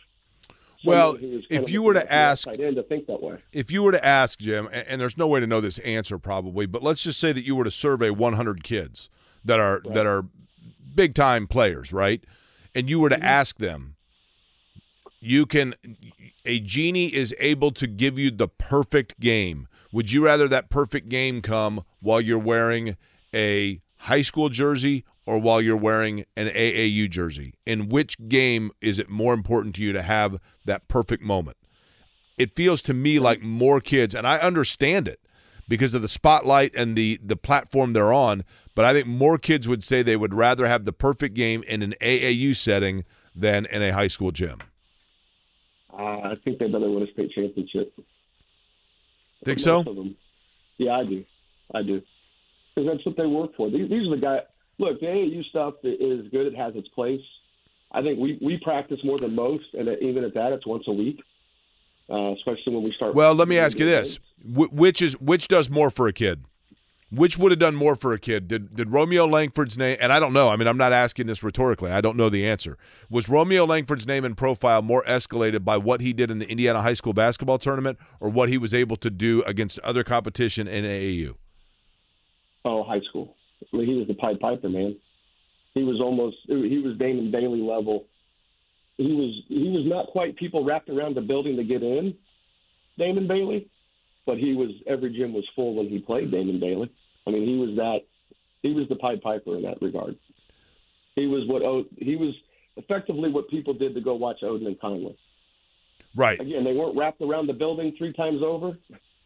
Well, 0.85 1.17
if 1.21 1.71
you 1.71 1.83
were 1.83 1.95
to 1.95 2.13
ask, 2.13 2.45
to 2.45 2.85
think 2.89 3.07
that 3.07 3.21
way. 3.21 3.39
If 3.53 3.71
you 3.71 3.83
were 3.83 3.93
to 3.93 4.05
ask 4.05 4.39
Jim, 4.39 4.69
and, 4.73 4.87
and, 4.87 5.01
there's 5.01 5.17
no 5.17 5.27
way 5.27 5.41
to 5.41 5.47
know 5.47 5.61
this 5.61 5.79
answer 5.81 6.19
probably, 6.19 6.67
but 6.67 6.85
let's 6.85 7.03
just 7.03 7.19
say 7.19 7.33
that 7.33 7.43
you 7.43 7.57
were 7.57 7.65
to 7.65 7.71
survey 7.71 8.11
100 8.11 8.63
kids 8.63 9.11
that 9.45 9.59
are 9.59 9.81
right. 9.85 9.95
that 9.95 10.07
are 10.07 10.25
big 10.95 11.15
time 11.15 11.47
players, 11.47 11.93
right? 11.93 12.23
And 12.79 12.89
you 12.89 13.01
were 13.01 13.09
to 13.09 13.17
mm-hmm. 13.17 13.25
ask 13.25 13.59
them, 13.59 13.97
you 15.19 15.47
can 15.47 15.75
a 16.45 16.61
genie 16.61 17.13
is 17.13 17.35
able 17.41 17.73
to 17.73 17.89
give 17.89 18.21
you 18.21 18.31
the 18.31 18.47
perfect 18.47 19.19
game. 19.19 19.67
Would 19.91 20.13
you 20.13 20.25
rather 20.25 20.47
that 20.47 20.71
perfect 20.71 21.09
game 21.09 21.43
come 21.43 21.83
while 21.99 22.21
you're 22.21 22.39
wearing 22.39 22.97
a 23.35 23.81
high 23.97 24.23
school 24.23 24.49
jersey 24.49 25.05
or 25.27 25.41
while 25.41 25.61
you're 25.61 25.77
wearing 25.77 26.25
an 26.37 26.47
AAU 26.51 27.11
jersey? 27.11 27.55
In 27.67 27.89
which 27.89 28.17
game 28.29 28.71
is 28.81 29.01
it 29.01 29.11
more 29.11 29.35
important 29.35 29.75
to 29.75 29.83
you 29.83 29.93
to 29.93 30.03
have 30.03 30.39
that 30.65 30.87
perfect 30.87 31.25
moment? 31.25 31.57
It 32.37 32.55
feels 32.55 32.81
to 32.83 32.95
me 32.95 33.19
like 33.19 33.43
more 33.43 33.81
kids, 33.81 34.15
and 34.15 34.25
I 34.25 34.39
understand 34.39 35.09
it 35.09 35.19
because 35.67 35.95
of 35.95 36.03
the 36.03 36.07
spotlight 36.07 36.77
and 36.77 36.95
the 36.95 37.19
the 37.21 37.37
platform 37.37 37.93
they're 37.93 38.13
on, 38.13 38.45
but 38.79 38.85
I 38.85 38.93
think 38.93 39.09
more 39.09 39.39
kids 39.39 39.67
would 39.67 39.83
say 39.83 40.05
they 40.05 40.15
would 40.15 40.33
rather 40.33 40.69
have 40.69 40.85
the 40.85 40.93
perfect 40.93 41.35
game 41.35 41.65
in 41.65 41.83
an 41.83 41.97
AAU 42.01 42.57
setting 42.57 43.05
than 43.35 43.67
in 43.67 43.83
a 43.83 43.93
high 43.93 44.07
school 44.07 44.31
gym. 44.31 44.61
Uh, 45.93 46.21
I 46.21 46.37
think 46.45 46.61
they'd 46.61 46.73
rather 46.73 46.89
win 46.89 47.03
a 47.03 47.11
state 47.11 47.33
championship. 47.33 47.93
Think 49.45 49.59
so? 49.59 49.83
Yeah, 50.77 50.93
I 50.93 51.05
do. 51.05 51.25
I 51.75 51.83
do 51.83 52.03
because 52.77 52.89
that's 52.89 53.05
what 53.05 53.17
they 53.17 53.27
work 53.27 53.57
for. 53.57 53.69
These, 53.69 53.91
these 53.91 54.07
are 54.07 54.15
the 54.15 54.23
guys. 54.23 54.43
Look, 54.79 55.01
the 55.01 55.07
AAU 55.07 55.45
stuff 55.47 55.75
is 55.83 56.29
good. 56.31 56.47
It 56.47 56.55
has 56.55 56.77
its 56.77 56.87
place. 56.87 57.21
I 57.91 58.01
think 58.03 58.21
we, 58.21 58.39
we 58.41 58.61
practice 58.63 59.01
more 59.03 59.19
than 59.19 59.35
most, 59.35 59.75
and 59.75 59.89
even 60.01 60.23
at 60.23 60.35
that, 60.35 60.53
it's 60.53 60.69
once 60.69 60.85
a 60.87 60.93
week. 60.93 61.21
Uh, 62.09 62.33
especially 62.35 62.75
when 62.75 62.85
we 62.85 62.93
start. 62.93 63.17
Well, 63.17 63.35
let 63.35 63.49
me 63.49 63.59
ask 63.59 63.77
you 63.77 63.87
this: 63.87 64.21
Wh- 64.41 64.73
which 64.73 65.03
is 65.03 65.21
which 65.21 65.49
does 65.49 65.69
more 65.69 65.91
for 65.91 66.07
a 66.07 66.13
kid? 66.13 66.45
Which 67.11 67.39
would 67.39 67.53
have 67.53 67.59
done 67.59 67.75
more 67.75 67.97
for 67.97 68.13
a 68.13 68.19
kid? 68.19 68.49
Did 68.49 68.77
did 68.77 68.93
Romeo 68.93 69.27
Langford's 69.27 69.79
name? 69.79 69.97
And 69.99 70.13
I 70.13 70.21
don't 70.21 70.35
know. 70.35 70.51
I 70.51 70.57
mean, 70.57 70.69
I'm 70.69 70.77
not 70.77 70.93
asking 70.93 71.27
this 71.27 71.43
rhetorically. 71.43 71.91
I 71.91 72.03
don't 72.03 72.19
know 72.19 72.29
the 72.29 72.47
answer. 72.47 72.77
Was 73.09 73.31
Romeo 73.31 73.65
Langford's 73.65 74.07
name 74.07 74.27
and 74.27 74.37
profile 74.37 74.83
more 74.83 75.03
escalated 75.05 75.65
by 75.65 75.79
what 75.79 76.03
he 76.03 76.13
did 76.13 76.31
in 76.31 76.39
the 76.39 76.49
Indiana 76.51 76.83
high 76.83 76.95
school 76.95 77.15
basketball 77.15 77.59
tournament, 77.59 77.99
or 78.21 78.29
what 78.29 78.51
he 78.51 78.59
was 78.59 78.75
able 78.75 78.97
to 78.97 79.09
do 79.09 79.43
against 79.47 79.79
other 79.81 80.05
competition 80.05 80.69
in 80.69 80.85
AAU? 80.85 81.37
Oh, 82.67 82.83
high 82.83 83.01
school. 83.09 83.37
He 83.71 83.95
was 83.95 84.07
the 84.07 84.15
Pied 84.15 84.39
Piper, 84.39 84.69
man. 84.69 84.97
He 85.73 85.85
was 85.85 86.01
almost 86.01 86.37
he 86.47 86.79
was 86.79 86.99
Damon 86.99 87.31
Bailey 87.31 87.61
level. 87.61 88.05
He 88.99 89.13
was 89.15 89.43
he 89.49 89.71
was 89.71 89.87
not 89.87 90.09
quite 90.09 90.37
people 90.37 90.63
wrapped 90.63 90.91
around 90.91 91.17
the 91.17 91.23
building 91.23 91.57
to 91.57 91.65
get 91.65 91.83
in, 91.83 92.15
Damon 92.99 93.27
Bailey, 93.29 93.71
but 94.29 94.37
he 94.37 94.55
was 94.55 94.69
every 94.87 95.11
gym 95.11 95.33
was 95.33 95.49
full 95.57 95.75
when 95.75 95.89
he 95.89 96.01
played 96.01 96.31
Damon 96.31 96.61
Bailey. 96.61 96.93
I 97.27 97.31
mean, 97.31 97.49
he 97.49 97.57
was 97.57 97.77
that 97.77 98.01
he 98.63 98.75
was 98.75 98.87
the 98.91 98.97
Pied 98.97 99.23
Piper 99.23 99.57
in 99.57 99.63
that 99.63 99.81
regard. 99.81 100.19
He 101.17 101.27
was 101.27 101.45
what 101.47 101.63
he 101.97 102.15
was 102.17 102.35
effectively 102.77 103.31
what 103.31 103.49
people 103.49 103.73
did 103.73 103.95
to 103.95 104.03
go 104.03 104.15
watch 104.15 104.43
Oden 104.43 104.67
and 104.67 104.79
Conley. 104.79 105.17
Right. 106.15 106.39
Again, 106.39 106.63
they 106.63 106.75
weren't 106.75 106.95
wrapped 106.95 107.23
around 107.23 107.47
the 107.47 107.55
building 107.55 107.95
three 107.97 108.13
times 108.13 108.43
over 108.43 108.77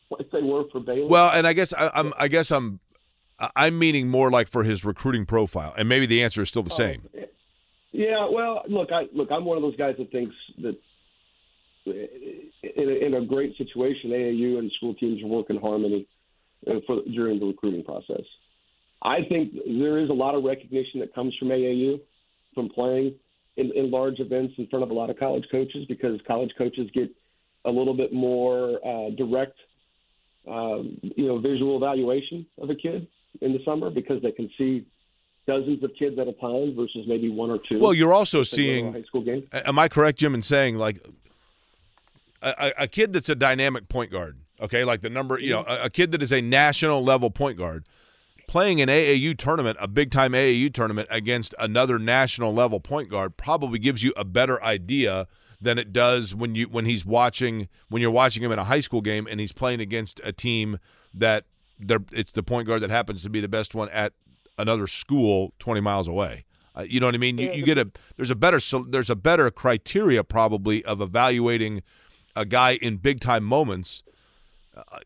like 0.09 0.31
they 0.31 0.41
were 0.41 0.65
for 0.71 0.79
Bailey. 0.79 1.09
Well, 1.09 1.31
and 1.31 1.49
I 1.49 1.53
guess 1.53 1.75
I, 1.75 1.91
I'm 1.95 2.15
I 2.17 2.29
guess 2.29 2.53
I'm 2.53 2.79
I'm 3.57 3.77
meaning 3.77 4.07
more 4.07 4.31
like 4.31 4.47
for 4.47 4.62
his 4.62 4.85
recruiting 4.85 5.27
profile, 5.27 5.75
and 5.77 5.88
maybe 5.88 6.07
the 6.07 6.23
answer 6.23 6.43
is 6.43 6.49
still 6.49 6.62
the 6.62 6.73
oh, 6.73 6.77
same. 6.77 7.09
Yeah, 7.91 8.29
well, 8.31 8.62
look, 8.69 8.93
I 8.93 9.09
look, 9.12 9.33
I'm 9.33 9.45
one 9.45 9.57
of 9.57 9.62
those 9.62 9.77
guys 9.77 9.97
that 9.99 10.12
thinks 10.12 10.37
that 10.59 10.79
in 11.87 12.90
a, 12.90 13.07
in 13.07 13.14
a 13.14 13.25
great 13.25 13.57
situation, 13.57 14.11
AAU 14.11 14.59
and 14.59 14.71
school 14.73 14.95
teams 14.95 15.23
work 15.25 15.47
in 15.51 15.57
harmony 15.57 16.07
uh, 16.66 16.75
for 16.87 17.03
during 17.12 17.40
the 17.40 17.47
recruiting 17.47 17.85
process. 17.85 18.25
I 19.03 19.18
think 19.29 19.53
there 19.66 19.99
is 19.99 20.11
a 20.11 20.14
lot 20.14 20.35
of 20.35 20.45
recognition 20.45 21.01
that 21.01 21.14
comes 21.14 21.35
from 21.38 21.49
AAU 21.49 22.01
from 22.55 22.68
playing 22.68 23.14
in, 23.57 23.73
in 23.73 23.90
large 23.90 24.21
events 24.21 24.55
in 24.59 24.66
front 24.68 24.85
of 24.85 24.90
a 24.90 24.95
lot 24.95 25.11
of 25.11 25.18
college 25.18 25.45
coaches 25.51 25.85
because 25.88 26.21
college 26.27 26.53
coaches 26.57 26.88
get 26.95 27.11
a 27.64 27.71
little 27.71 27.95
bit 27.95 28.12
more 28.12 28.79
uh, 28.87 29.11
direct, 29.11 29.57
um, 30.49 30.99
you 31.03 31.27
know, 31.27 31.38
visual 31.38 31.77
evaluation 31.77 32.47
of 32.59 32.71
a 32.71 32.75
kid 32.75 33.07
in 33.40 33.53
the 33.53 33.59
summer 33.64 33.90
because 33.90 34.23
they 34.23 34.33
can 34.33 34.49
see 34.57 34.87
dozens 35.47 35.83
of 35.83 35.90
kids 35.99 36.18
at 36.18 36.29
a 36.29 36.33
time 36.35 36.75
versus 36.77 37.05
maybe 37.07 37.29
one 37.29 37.51
or 37.51 37.59
two. 37.68 37.81
Well, 37.81 37.95
you're 37.95 38.14
also 38.14 38.42
seeing 38.42 38.92
high 38.92 39.03
school 39.03 39.23
game. 39.23 39.49
Am 39.53 39.79
I 39.79 39.88
correct, 39.88 40.18
Jim, 40.18 40.35
in 40.35 40.42
saying 40.42 40.77
like 40.77 41.05
a, 42.42 42.72
a 42.78 42.88
kid 42.88 43.12
that's 43.12 43.28
a 43.28 43.35
dynamic 43.35 43.88
point 43.88 44.11
guard? 44.11 44.38
Okay, 44.61 44.85
like 44.85 45.00
the 45.00 45.11
number, 45.11 45.40
you 45.40 45.50
know, 45.50 45.64
a, 45.66 45.85
a 45.85 45.90
kid 45.90 46.12
that 46.12 46.22
is 46.22 46.33
a 46.33 46.40
national 46.40 47.02
level 47.02 47.31
point 47.31 47.59
guard 47.59 47.85
playing 48.52 48.83
an 48.83 48.88
AAU 48.90 49.37
tournament, 49.38 49.78
a 49.81 49.88
big 49.88 50.11
time 50.11 50.33
AAU 50.33 50.70
tournament 50.74 51.09
against 51.11 51.55
another 51.59 51.98
national 51.98 52.52
level 52.52 52.81
point 52.81 53.09
guard 53.09 53.38
probably 53.38 53.78
gives 53.78 54.02
you 54.02 54.12
a 54.14 54.26
better 54.26 54.62
idea 54.62 55.26
than 55.59 55.78
it 55.78 55.90
does 55.90 56.35
when 56.35 56.55
you 56.55 56.66
when 56.66 56.85
he's 56.85 57.07
watching 57.07 57.66
when 57.88 58.02
you're 58.02 58.11
watching 58.11 58.42
him 58.42 58.52
in 58.52 58.59
a 58.59 58.64
high 58.64 58.81
school 58.81 59.00
game 59.00 59.26
and 59.31 59.40
he's 59.40 59.52
playing 59.52 59.81
against 59.81 60.20
a 60.22 60.33
team 60.33 60.78
that 61.14 61.46
it's 62.12 62.33
the 62.33 62.42
point 62.42 62.68
guard 62.68 62.83
that 62.83 62.90
happens 62.90 63.22
to 63.22 63.31
be 63.31 63.40
the 63.40 63.48
best 63.48 63.74
one 63.74 63.88
at 63.88 64.12
another 64.59 64.87
school 64.87 65.55
20 65.59 65.81
miles 65.81 66.07
away. 66.07 66.44
Uh, 66.76 66.83
you 66.83 67.00
know 67.00 67.07
what 67.07 67.14
I 67.14 67.18
mean? 67.18 67.38
You, 67.38 67.52
you, 67.52 67.64
get 67.64 67.78
a 67.78 67.90
there's 68.16 68.31
a 68.31 68.35
better 68.35 68.61
so 68.61 68.83
there's 68.83 69.09
a 69.09 69.16
better 69.16 69.50
criteria 69.50 70.22
probably 70.22 70.85
of 70.85 71.00
evaluating 71.00 71.83
a 72.35 72.45
guy 72.45 72.73
in 72.73 72.97
big 72.97 73.21
time 73.21 73.45
moments, 73.45 74.03
uh, 74.77 75.01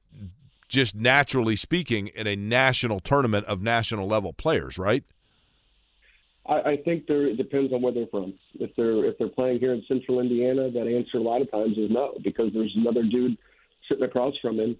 just 0.68 0.94
naturally 0.94 1.56
speaking, 1.56 2.08
in 2.08 2.26
a 2.26 2.36
national 2.36 3.00
tournament 3.00 3.46
of 3.46 3.62
national 3.62 4.06
level 4.06 4.32
players, 4.32 4.78
right? 4.78 5.04
I, 6.46 6.60
I 6.60 6.76
think 6.84 7.06
there 7.06 7.26
it 7.26 7.36
depends 7.36 7.72
on 7.72 7.82
where 7.82 7.92
they're 7.92 8.06
from. 8.06 8.34
If 8.54 8.74
they're 8.76 9.04
if 9.04 9.18
they're 9.18 9.28
playing 9.28 9.60
here 9.60 9.72
in 9.72 9.82
Central 9.88 10.20
Indiana, 10.20 10.70
that 10.70 10.86
answer 10.86 11.18
a 11.18 11.22
lot 11.22 11.42
of 11.42 11.50
times 11.50 11.76
is 11.76 11.90
no 11.90 12.14
because 12.22 12.52
there's 12.52 12.74
another 12.76 13.02
dude 13.02 13.36
sitting 13.88 14.04
across 14.04 14.34
from 14.40 14.58
him 14.58 14.76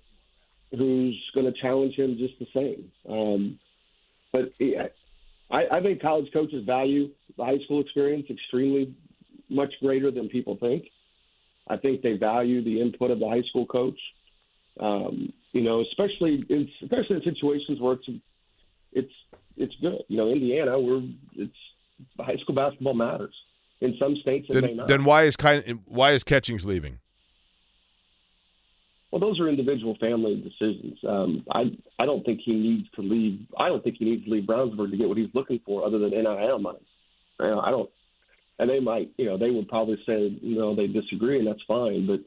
who's 0.73 1.21
going 1.35 1.47
to 1.47 1.61
challenge 1.61 1.95
him 1.95 2.17
just 2.19 2.35
the 2.39 2.47
same. 2.55 2.91
Um, 3.09 3.59
but 4.33 4.53
I, 5.51 5.79
I 5.79 5.81
think 5.81 6.03
college 6.03 6.27
coaches 6.33 6.65
value 6.65 7.11
the 7.37 7.45
high 7.45 7.59
school 7.65 7.81
experience 7.81 8.27
extremely 8.31 8.95
much 9.49 9.73
greater 9.81 10.11
than 10.11 10.29
people 10.29 10.57
think. 10.57 10.87
I 11.69 11.77
think 11.77 12.03
they 12.03 12.17
value 12.17 12.63
the 12.63 12.81
input 12.81 13.11
of 13.11 13.19
the 13.19 13.29
high 13.29 13.43
school 13.49 13.67
coach. 13.67 13.99
Um, 14.79 15.33
you 15.53 15.63
know, 15.63 15.81
especially 15.81 16.45
in, 16.49 16.69
especially 16.83 17.17
in 17.17 17.23
situations 17.23 17.81
where 17.81 17.95
it's 17.95 18.09
it's 18.93 19.13
it's 19.57 19.75
good. 19.81 20.03
You 20.09 20.17
know, 20.19 20.29
Indiana, 20.29 20.79
we're 20.79 21.03
it's 21.35 21.57
high 22.19 22.37
school 22.43 22.55
basketball 22.55 22.95
matters. 22.95 23.35
In 23.81 23.95
some 23.99 24.17
states, 24.23 24.47
it 24.49 24.55
then, 24.55 24.63
may 24.63 24.75
not. 24.75 24.89
Then 24.89 25.05
why 25.05 25.25
is 25.25 25.37
kind 25.37 25.81
why 25.87 26.13
is 26.13 26.25
Catchings 26.25 26.65
leaving? 26.65 26.99
Well, 29.11 29.21
those 29.21 29.41
are 29.41 29.49
individual 29.49 29.97
family 30.01 30.37
decisions. 30.37 30.99
Um, 31.07 31.45
I 31.51 31.65
I 31.99 32.07
don't 32.07 32.25
think 32.25 32.41
he 32.45 32.53
needs 32.53 32.89
to 32.97 33.03
leave. 33.03 33.47
I 33.59 33.69
don't 33.69 33.83
think 33.83 33.97
he 33.99 34.05
needs 34.05 34.25
to 34.25 34.31
leave 34.31 34.45
Brownsburg 34.45 34.91
to 34.91 34.97
get 34.97 35.09
what 35.09 35.17
he's 35.17 35.35
looking 35.35 35.61
for, 35.65 35.87
other 35.87 35.99
than 35.99 36.11
NIL 36.11 36.59
money. 36.59 36.81
You 37.41 37.47
know, 37.47 37.61
I 37.61 37.71
don't. 37.71 37.91
And 38.59 38.71
they 38.71 38.81
might, 38.81 39.11
you 39.19 39.27
know, 39.27 39.37
they 39.37 39.51
would 39.51 39.69
probably 39.69 39.99
say, 40.07 40.39
know, 40.57 40.75
they 40.75 40.87
disagree, 40.87 41.39
and 41.39 41.47
that's 41.47 41.63
fine. 41.69 42.07
But 42.07 42.21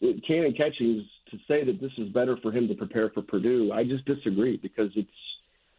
it, 0.00 0.24
Cannon 0.26 0.54
Catchings 0.56 1.04
to 1.32 1.38
say 1.48 1.64
that 1.64 1.80
this 1.80 1.92
is 1.98 2.08
better 2.10 2.36
for 2.42 2.52
him 2.52 2.68
to 2.68 2.74
prepare 2.74 3.10
for 3.10 3.22
Purdue, 3.22 3.72
I 3.72 3.84
just 3.84 4.04
disagree 4.04 4.58
because 4.58 4.90
it's 4.94 5.08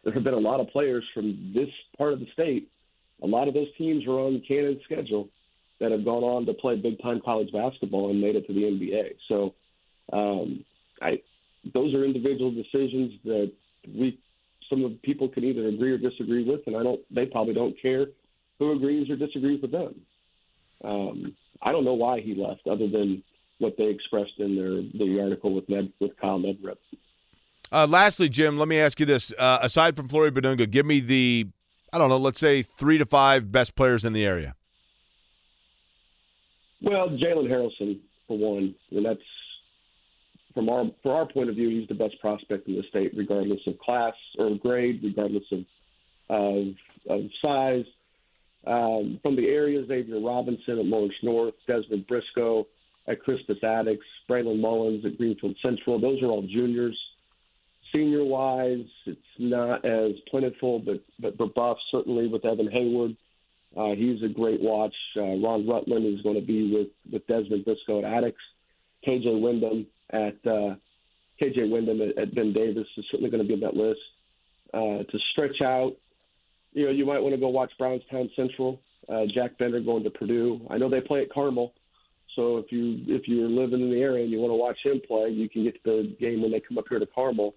there 0.02 0.12
have 0.12 0.24
been 0.24 0.34
a 0.34 0.38
lot 0.38 0.60
of 0.60 0.68
players 0.68 1.04
from 1.14 1.52
this 1.54 1.68
part 1.96 2.12
of 2.12 2.20
the 2.20 2.26
state. 2.34 2.68
A 3.22 3.26
lot 3.26 3.48
of 3.48 3.54
those 3.54 3.68
teams 3.78 4.06
are 4.06 4.18
on 4.18 4.42
Cannon's 4.46 4.82
schedule 4.84 5.28
that 5.80 5.92
have 5.92 6.04
gone 6.04 6.22
on 6.22 6.44
to 6.46 6.52
play 6.52 6.76
big 6.76 7.00
time 7.00 7.22
college 7.24 7.50
basketball 7.52 8.10
and 8.10 8.20
made 8.20 8.36
it 8.36 8.46
to 8.46 8.52
the 8.52 8.60
NBA. 8.60 9.14
So 9.28 9.54
um, 10.12 10.64
I 11.00 11.22
those 11.72 11.94
are 11.94 12.04
individual 12.04 12.50
decisions 12.50 13.12
that 13.24 13.52
we 13.88 14.18
some 14.68 14.84
of 14.84 15.00
people 15.02 15.28
can 15.28 15.44
either 15.44 15.68
agree 15.68 15.92
or 15.92 15.98
disagree 15.98 16.44
with, 16.44 16.60
and 16.66 16.76
I 16.76 16.82
don't. 16.82 17.00
They 17.14 17.26
probably 17.26 17.54
don't 17.54 17.80
care 17.80 18.06
who 18.58 18.72
agrees 18.72 19.10
or 19.10 19.16
disagrees 19.16 19.60
with 19.62 19.72
them. 19.72 19.94
Um, 20.84 21.36
I 21.62 21.72
don't 21.72 21.84
know 21.84 21.94
why 21.94 22.20
he 22.20 22.34
left, 22.34 22.66
other 22.66 22.88
than 22.88 23.22
what 23.58 23.76
they 23.78 23.84
expressed 23.84 24.38
in 24.38 24.56
their 24.56 24.82
the 25.06 25.20
article 25.20 25.54
with 25.54 25.68
Ned 25.68 25.92
with 26.00 26.16
Kyle 26.20 26.38
Neddenriep. 26.38 26.76
Uh, 27.72 27.86
lastly, 27.86 28.28
Jim, 28.28 28.58
let 28.58 28.68
me 28.68 28.78
ask 28.78 29.00
you 29.00 29.06
this: 29.06 29.32
uh, 29.38 29.58
aside 29.62 29.96
from 29.96 30.08
Flory 30.08 30.30
Bidunga, 30.30 30.70
give 30.70 30.86
me 30.86 31.00
the 31.00 31.48
I 31.94 31.98
don't 31.98 32.08
know, 32.08 32.18
let's 32.18 32.40
say 32.40 32.62
three 32.62 32.98
to 32.98 33.06
five 33.06 33.52
best 33.52 33.76
players 33.76 34.04
in 34.04 34.12
the 34.12 34.26
area. 34.26 34.56
Well, 36.82 37.08
Jalen 37.08 37.48
Haralson 37.48 38.00
for 38.26 38.36
one, 38.36 38.74
and 38.90 39.06
that's 39.06 39.20
from 40.54 40.68
our 40.68 40.84
for 41.02 41.14
our 41.14 41.26
point 41.26 41.50
of 41.50 41.54
view, 41.54 41.68
he's 41.68 41.86
the 41.86 41.94
best 41.94 42.20
prospect 42.20 42.66
in 42.66 42.74
the 42.74 42.82
state, 42.88 43.12
regardless 43.16 43.60
of 43.68 43.78
class 43.78 44.14
or 44.38 44.56
grade, 44.56 45.00
regardless 45.04 45.44
of 45.52 45.64
of, 46.30 46.66
of 47.08 47.20
size. 47.40 47.84
Um, 48.66 49.20
from 49.22 49.36
the 49.36 49.46
area, 49.46 49.84
Xavier 49.86 50.20
Robinson 50.20 50.78
at 50.78 50.86
Moorish 50.86 51.16
North, 51.22 51.54
Desmond 51.66 52.06
Briscoe 52.06 52.66
at 53.06 53.20
Crispus 53.20 53.58
Attucks, 53.62 54.06
Braylon 54.28 54.60
Mullins 54.60 55.04
at 55.04 55.18
Greenfield 55.18 55.56
Central. 55.62 56.00
Those 56.00 56.22
are 56.22 56.26
all 56.26 56.42
juniors. 56.42 56.98
Senior 57.92 58.24
wise, 58.24 58.86
it's 59.06 59.20
not 59.38 59.84
as 59.84 60.12
plentiful, 60.28 60.78
but 60.80 61.02
but 61.20 61.36
Brebeuf 61.36 61.76
certainly 61.90 62.26
with 62.26 62.44
Evan 62.44 62.70
Hayward. 62.70 63.16
Uh, 63.76 63.94
he's 63.94 64.22
a 64.22 64.28
great 64.28 64.60
watch. 64.60 64.94
Uh, 65.16 65.36
Ron 65.36 65.66
Rutland 65.66 66.06
is 66.06 66.22
going 66.22 66.36
to 66.36 66.46
be 66.46 66.72
with, 66.72 66.88
with 67.12 67.26
Desmond 67.26 67.64
Briscoe 67.64 67.98
at 67.98 68.04
Attucks. 68.04 68.42
KJ 69.06 69.40
Wyndham 69.40 69.86
at 70.10 70.36
uh, 70.46 70.76
KJ 71.40 71.70
Wyndham 71.70 72.00
at, 72.00 72.16
at 72.16 72.34
Ben 72.34 72.52
Davis 72.52 72.86
is 72.96 73.04
certainly 73.10 73.30
going 73.30 73.42
to 73.42 73.48
be 73.48 73.54
on 73.54 73.60
that 73.60 73.76
list. 73.76 74.00
Uh, 74.72 75.04
to 75.10 75.18
stretch 75.32 75.60
out, 75.62 75.92
you 76.74 76.84
know, 76.86 76.90
you 76.90 77.06
might 77.06 77.20
want 77.20 77.34
to 77.34 77.40
go 77.40 77.48
watch 77.48 77.72
Brownstown 77.78 78.30
Central. 78.36 78.80
Uh, 79.08 79.22
Jack 79.32 79.58
Benter 79.58 79.84
going 79.84 80.02
to 80.04 80.10
Purdue. 80.10 80.60
I 80.70 80.76
know 80.78 80.90
they 80.90 81.00
play 81.00 81.22
at 81.22 81.32
Carmel, 81.32 81.72
so 82.36 82.58
if 82.58 82.72
you 82.72 82.98
if 83.06 83.28
you're 83.28 83.48
living 83.48 83.80
in 83.80 83.90
the 83.90 84.00
area 84.00 84.24
and 84.24 84.32
you 84.32 84.38
want 84.38 84.50
to 84.50 84.56
watch 84.56 84.78
him 84.82 85.00
play, 85.06 85.28
you 85.28 85.48
can 85.48 85.64
get 85.64 85.82
to 85.84 86.02
the 86.02 86.16
game 86.18 86.42
when 86.42 86.50
they 86.50 86.60
come 86.60 86.78
up 86.78 86.86
here 86.88 86.98
to 86.98 87.06
Carmel. 87.06 87.54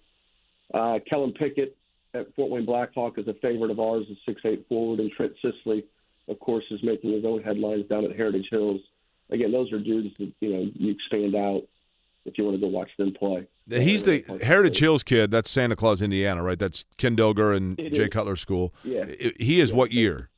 Uh, 0.74 1.00
Kellen 1.10 1.34
Pickett 1.34 1.76
at 2.14 2.34
Fort 2.36 2.52
Wayne 2.52 2.66
Blackhawk 2.66 3.18
is 3.18 3.28
a 3.28 3.34
favorite 3.36 3.72
of 3.72 3.80
ours, 3.80 4.06
a 4.12 4.16
six-eight 4.26 4.68
forward, 4.68 5.00
and 5.00 5.12
Trent 5.12 5.34
Sisley, 5.42 5.86
of 6.28 6.40
course, 6.40 6.66
is 6.70 6.80
making 6.84 7.14
his 7.14 7.24
own 7.26 7.42
headlines 7.42 7.88
down 7.88 8.06
at 8.06 8.16
Heritage 8.16 8.48
Hills. 8.52 8.82
Again, 9.30 9.52
those 9.52 9.72
are 9.72 9.80
dudes 9.80 10.14
that 10.20 10.32
you 10.42 10.54
know 10.54 10.70
you 10.76 10.92
expand 10.92 11.36
out 11.36 11.64
if 12.28 12.38
you 12.38 12.44
want 12.44 12.56
to 12.56 12.62
go 12.62 12.68
watch 12.68 12.90
them 12.98 13.13
play. 13.13 13.48
He's 13.70 14.04
the 14.04 14.24
Heritage 14.44 14.78
Hills 14.80 15.04
kid. 15.04 15.32
That's 15.32 15.50
Santa 15.50 15.76
Claus, 15.76 16.02
Indiana, 16.02 16.44
right? 16.44 16.60
That's 16.60 16.86
Ken 16.98 17.16
Dilger 17.16 17.56
and 17.58 17.80
It 17.80 17.94
Jay 17.94 18.04
is. 18.04 18.10
Cutler 18.10 18.36
School. 18.36 18.74
Yeah. 18.84 19.06
He 19.40 19.60
is 19.60 19.70
Yeah. 19.72 19.76
what 19.76 19.92
year? 19.92 20.30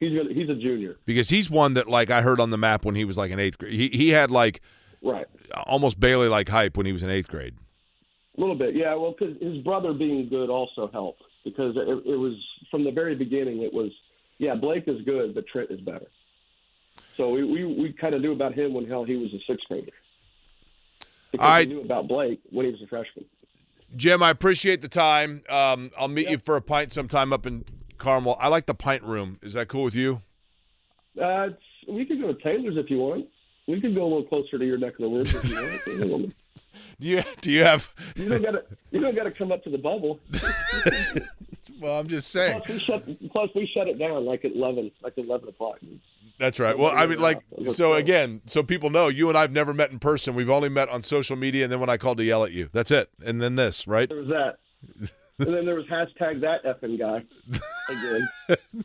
He's 0.00 0.12
he's 0.30 0.48
a 0.48 0.54
junior, 0.54 0.96
Because 1.06 1.28
he's 1.28 1.50
one 1.50 1.74
that 1.74 1.88
like 1.88 2.10
I 2.10 2.22
heard 2.22 2.38
on 2.38 2.50
the 2.50 2.56
map 2.56 2.84
when 2.84 2.94
he 2.94 3.04
was 3.04 3.18
like 3.18 3.32
in 3.32 3.40
eighth 3.40 3.58
grade. 3.58 3.72
He 3.72 3.88
he 3.88 4.10
had 4.10 4.30
like 4.30 4.60
right? 5.02 5.26
almost 5.66 5.98
Bailey 5.98 6.28
like 6.28 6.48
hype 6.48 6.76
when 6.76 6.86
he 6.86 6.92
was 6.92 7.02
in 7.02 7.10
eighth 7.10 7.26
grade. 7.28 7.54
A 8.36 8.40
little 8.40 8.54
bit, 8.54 8.76
yeah. 8.76 8.94
Well, 8.94 9.16
because 9.18 9.36
his 9.42 9.58
brother 9.64 9.92
being 9.92 10.28
good 10.28 10.50
also 10.50 10.88
helped 10.92 11.24
because 11.44 11.74
it, 11.76 11.88
it 11.88 12.16
was 12.16 12.34
from 12.70 12.84
the 12.84 12.92
very 12.92 13.16
beginning. 13.16 13.62
It 13.62 13.74
was, 13.74 13.90
yeah, 14.38 14.54
Blake 14.54 14.84
is 14.86 15.02
good, 15.04 15.34
but 15.34 15.44
Trent 15.48 15.72
is 15.72 15.80
better. 15.80 16.06
So 17.16 17.30
we 17.30 17.42
we, 17.42 17.64
we 17.64 17.92
kind 17.92 18.14
of 18.14 18.20
knew 18.22 18.30
about 18.32 18.54
him 18.54 18.74
when 18.74 18.86
hell 18.86 19.02
he 19.02 19.16
was 19.16 19.34
a 19.34 19.40
sixth 19.50 19.66
grader. 19.68 19.90
Because 21.38 21.58
I- 21.60 21.64
knew 21.64 21.80
about 21.80 22.08
Blake 22.08 22.40
when 22.50 22.66
he 22.66 22.72
was 22.72 22.82
a 22.82 22.86
freshman. 22.86 23.24
Jim, 23.96 24.22
I 24.22 24.30
appreciate 24.30 24.82
the 24.82 24.88
time. 24.88 25.42
Um, 25.48 25.90
I'll 25.98 26.08
meet 26.08 26.28
you 26.28 26.36
for 26.38 26.56
a 26.56 26.60
pint 26.60 26.92
sometime 26.92 27.32
up 27.32 27.46
in 27.46 27.64
Carmel. 27.96 28.36
I 28.38 28.48
like 28.48 28.66
the 28.66 28.74
pint 28.74 29.02
room. 29.02 29.38
Is 29.42 29.54
that 29.54 29.68
cool 29.68 29.84
with 29.84 29.94
you? 29.94 30.20
Uh, 31.20 31.48
we 31.88 32.04
could 32.04 32.20
go 32.20 32.32
to 32.32 32.42
Taylor's 32.42 32.76
if 32.76 32.90
you 32.90 32.98
want. 32.98 33.26
We 33.66 33.80
could 33.80 33.94
go 33.94 34.02
a 34.02 34.04
little 34.04 34.24
closer 34.24 34.58
to 34.58 34.64
your 34.66 34.76
neck 34.78 34.92
of 34.94 34.98
the 34.98 35.08
woods 35.08 35.34
if 35.34 35.52
you 35.86 36.06
want. 36.06 36.34
Do 37.00 37.06
you 37.06 37.22
do 37.40 37.52
you 37.52 37.62
have? 37.64 37.88
You 38.16 38.28
don't 38.28 38.42
got 38.42 38.50
to. 38.50 38.64
You 38.90 39.00
don't 39.00 39.14
got 39.14 39.22
to 39.24 39.30
come 39.30 39.52
up 39.52 39.62
to 39.62 39.70
the 39.70 39.78
bubble. 39.78 40.18
Well, 41.80 41.98
I'm 41.98 42.08
just 42.08 42.30
saying. 42.30 42.62
Plus 42.66 42.68
we 42.76 42.78
shut. 42.80 43.30
Plus 43.32 43.50
we 43.54 43.66
shut 43.72 43.88
it 43.88 43.98
down 43.98 44.24
like 44.24 44.44
at 44.44 44.52
eleven, 44.54 44.90
like 45.02 45.14
at 45.18 45.24
eleven 45.24 45.48
o'clock. 45.48 45.78
That's 46.38 46.60
right. 46.60 46.78
Well, 46.78 46.92
I 46.96 47.06
mean, 47.06 47.18
like, 47.18 47.42
so 47.68 47.94
again, 47.94 48.42
so 48.46 48.62
people 48.62 48.90
know 48.90 49.08
you 49.08 49.28
and 49.28 49.36
I've 49.36 49.50
never 49.52 49.74
met 49.74 49.90
in 49.90 49.98
person. 49.98 50.34
We've 50.36 50.50
only 50.50 50.68
met 50.68 50.88
on 50.88 51.02
social 51.02 51.36
media, 51.36 51.64
and 51.64 51.72
then 51.72 51.80
when 51.80 51.90
I 51.90 51.96
called 51.96 52.18
to 52.18 52.24
yell 52.24 52.44
at 52.44 52.52
you, 52.52 52.68
that's 52.72 52.90
it. 52.92 53.10
And 53.24 53.40
then 53.42 53.56
this, 53.56 53.86
right? 53.88 54.08
There 54.08 54.18
was 54.18 54.28
that. 54.28 54.58
and 55.38 55.54
then 55.54 55.66
there 55.66 55.74
was 55.74 55.86
hashtag 55.86 56.40
that 56.42 56.64
effing 56.64 56.98
guy 56.98 57.24
again. 57.88 58.28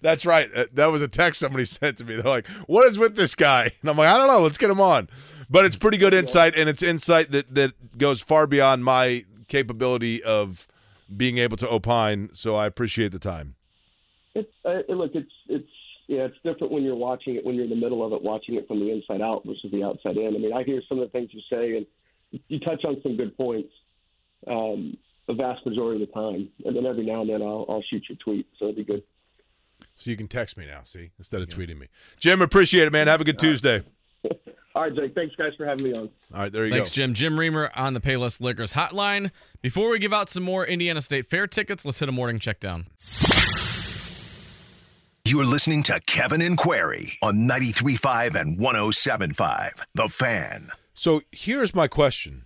That's 0.00 0.24
right. 0.24 0.48
Uh, 0.54 0.66
That 0.74 0.86
was 0.86 1.02
a 1.02 1.08
text 1.08 1.40
somebody 1.40 1.64
sent 1.66 1.98
to 1.98 2.04
me. 2.04 2.14
They're 2.14 2.22
like, 2.30 2.46
"What 2.66 2.86
is 2.86 2.98
with 2.98 3.16
this 3.16 3.34
guy?" 3.34 3.72
And 3.80 3.90
I'm 3.90 3.96
like, 3.96 4.08
"I 4.08 4.16
don't 4.16 4.28
know. 4.28 4.40
Let's 4.40 4.58
get 4.58 4.70
him 4.70 4.80
on." 4.80 5.08
But 5.50 5.64
it's 5.64 5.76
pretty 5.76 5.98
good 5.98 6.14
insight, 6.14 6.54
and 6.56 6.68
it's 6.68 6.82
insight 6.84 7.32
that 7.32 7.54
that 7.56 7.98
goes 7.98 8.20
far 8.20 8.46
beyond 8.46 8.84
my 8.84 9.24
capability 9.48 10.22
of 10.22 10.68
being 11.16 11.38
able 11.38 11.56
to 11.58 11.68
opine. 11.68 12.30
So 12.32 12.56
I 12.56 12.66
appreciate 12.66 13.12
the 13.12 13.18
time. 13.18 13.56
It's 14.34 14.52
uh, 14.64 14.80
look, 14.88 15.12
it's 15.14 15.32
it's 15.48 15.68
yeah, 16.08 16.22
it's 16.22 16.36
different 16.44 16.72
when 16.72 16.82
you're 16.82 16.96
watching 16.96 17.36
it 17.36 17.44
when 17.44 17.54
you're 17.54 17.64
in 17.64 17.70
the 17.70 17.76
middle 17.76 18.04
of 18.04 18.12
it, 18.12 18.22
watching 18.22 18.54
it 18.56 18.66
from 18.66 18.80
the 18.80 18.90
inside 18.90 19.20
out 19.20 19.42
versus 19.44 19.70
the 19.70 19.82
outside 19.82 20.16
in. 20.16 20.34
I 20.34 20.38
mean, 20.38 20.52
I 20.52 20.62
hear 20.62 20.80
some 20.88 20.98
of 20.98 21.06
the 21.06 21.12
things 21.12 21.30
you 21.32 21.40
say, 21.50 21.76
and 21.76 21.86
you 22.48 22.58
touch 22.60 22.84
on 22.84 22.96
some 23.02 23.16
good 23.16 23.36
points. 23.36 23.72
Um, 24.46 24.96
the 25.28 25.34
vast 25.34 25.64
majority 25.64 26.02
of 26.02 26.08
the 26.08 26.14
time, 26.14 26.48
and 26.64 26.74
then 26.74 26.84
every 26.84 27.06
now 27.06 27.20
and 27.20 27.30
then 27.30 27.42
I'll 27.42 27.64
I'll 27.68 27.84
shoot 27.88 28.04
you 28.08 28.16
a 28.16 28.24
tweet, 28.24 28.46
so 28.58 28.66
it'd 28.66 28.76
be 28.76 28.84
good. 28.84 29.02
So 29.96 30.10
you 30.10 30.16
can 30.16 30.28
text 30.28 30.56
me 30.56 30.66
now, 30.66 30.82
see, 30.84 31.10
instead 31.18 31.42
of 31.42 31.48
tweeting 31.48 31.78
me. 31.78 31.88
Jim, 32.18 32.42
appreciate 32.42 32.86
it, 32.86 32.92
man. 32.92 33.08
Have 33.08 33.20
a 33.20 33.24
good 33.24 33.38
Tuesday. 33.38 33.82
All 34.74 34.82
right, 34.82 34.94
Jake. 34.94 35.14
Thanks, 35.14 35.34
guys, 35.36 35.52
for 35.56 35.66
having 35.66 35.84
me 35.84 35.92
on. 35.94 36.08
All 36.34 36.40
right, 36.40 36.52
there 36.52 36.64
you 36.64 36.70
Thanks, 36.72 36.90
go. 36.90 36.90
Thanks, 36.90 36.90
Jim. 36.92 37.14
Jim 37.14 37.38
Reamer 37.38 37.70
on 37.76 37.92
the 37.94 38.00
Payless 38.00 38.40
Liquors 38.40 38.72
hotline. 38.72 39.30
Before 39.60 39.90
we 39.90 39.98
give 39.98 40.12
out 40.14 40.30
some 40.30 40.42
more 40.42 40.64
Indiana 40.66 41.02
State 41.02 41.26
Fair 41.28 41.46
tickets, 41.46 41.84
let's 41.84 41.98
hit 41.98 42.08
a 42.08 42.12
morning 42.12 42.38
check 42.38 42.58
down. 42.58 42.86
You're 45.24 45.44
listening 45.46 45.82
to 45.84 46.00
Kevin 46.06 46.42
and 46.42 46.58
Query 46.58 47.12
on 47.22 47.48
93.5 47.48 48.34
and 48.34 48.58
107.5. 48.58 49.70
The 49.94 50.08
Fan. 50.08 50.68
So 50.94 51.22
here's 51.30 51.74
my 51.74 51.86
question: 51.88 52.44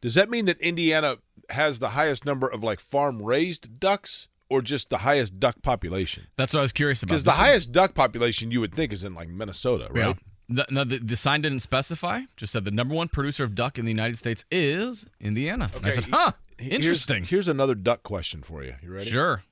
Does 0.00 0.14
that 0.14 0.28
mean 0.28 0.44
that 0.46 0.60
Indiana 0.60 1.16
has 1.50 1.78
the 1.78 1.90
highest 1.90 2.24
number 2.26 2.46
of 2.48 2.62
like 2.62 2.80
farm 2.80 3.22
raised 3.22 3.78
ducks, 3.80 4.28
or 4.50 4.60
just 4.60 4.90
the 4.90 4.98
highest 4.98 5.38
duck 5.38 5.62
population? 5.62 6.26
That's 6.36 6.52
what 6.52 6.60
I 6.60 6.62
was 6.62 6.72
curious 6.72 7.02
about. 7.02 7.10
Because 7.12 7.24
the 7.24 7.30
This- 7.30 7.38
highest 7.40 7.72
duck 7.72 7.94
population 7.94 8.50
you 8.50 8.60
would 8.60 8.74
think 8.74 8.92
is 8.92 9.04
in 9.04 9.14
like 9.14 9.28
Minnesota, 9.28 9.88
Yeah. 9.94 10.14
The, 10.48 10.64
no, 10.70 10.82
the, 10.84 10.98
the 10.98 11.16
sign 11.16 11.42
didn't 11.42 11.58
specify. 11.60 12.22
Just 12.36 12.52
said 12.52 12.64
the 12.64 12.70
number 12.70 12.94
one 12.94 13.08
producer 13.08 13.44
of 13.44 13.54
duck 13.54 13.78
in 13.78 13.84
the 13.84 13.90
United 13.90 14.18
States 14.18 14.44
is 14.50 15.06
Indiana. 15.20 15.70
And 15.76 15.84
I 15.84 15.90
said, 15.90 16.06
huh, 16.06 16.32
Here's- 16.56 16.74
interesting. 16.74 17.24
Here's, 17.24 17.48
another 17.48 17.74
duck 17.74 18.02
question 18.02 18.42
for 18.42 18.62
you. 18.64 18.74
You 18.82 18.92
ready? 18.92 19.10
Sure. 19.10 19.42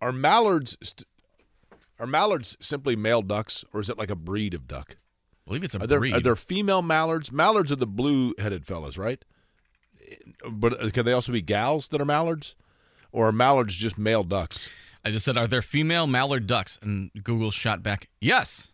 Are 0.00 0.12
mallards 0.12 0.76
st- 0.82 1.06
are 1.98 2.06
mallards 2.06 2.56
simply 2.60 2.94
male 2.94 3.22
ducks, 3.22 3.64
or 3.72 3.80
is 3.80 3.88
it 3.88 3.96
like 3.98 4.10
a 4.10 4.14
breed 4.16 4.52
of 4.52 4.68
duck? 4.68 4.96
I 4.98 5.48
believe 5.48 5.64
it's 5.64 5.74
a 5.74 5.80
Are 5.80 5.86
there 5.86 5.98
breed. 5.98 6.12
are 6.14 6.20
there 6.20 6.36
female 6.36 6.82
mallards? 6.82 7.32
Mallards 7.32 7.72
are 7.72 7.76
the 7.76 7.86
blue-headed 7.86 8.66
fellas, 8.66 8.98
right? 8.98 9.24
But 10.48 10.80
uh, 10.84 10.90
can 10.90 11.04
they 11.06 11.12
also 11.12 11.32
be 11.32 11.40
gals 11.40 11.88
that 11.88 12.00
are 12.00 12.04
mallards, 12.04 12.54
or 13.12 13.28
are 13.28 13.32
mallards 13.32 13.74
just 13.74 13.96
male 13.96 14.24
ducks? 14.24 14.68
I 15.04 15.10
just 15.10 15.24
said, 15.24 15.36
are 15.38 15.46
there 15.46 15.62
female 15.62 16.06
mallard 16.06 16.46
ducks? 16.46 16.78
And 16.82 17.10
Google 17.24 17.50
shot 17.50 17.82
back, 17.82 18.08
yes. 18.20 18.72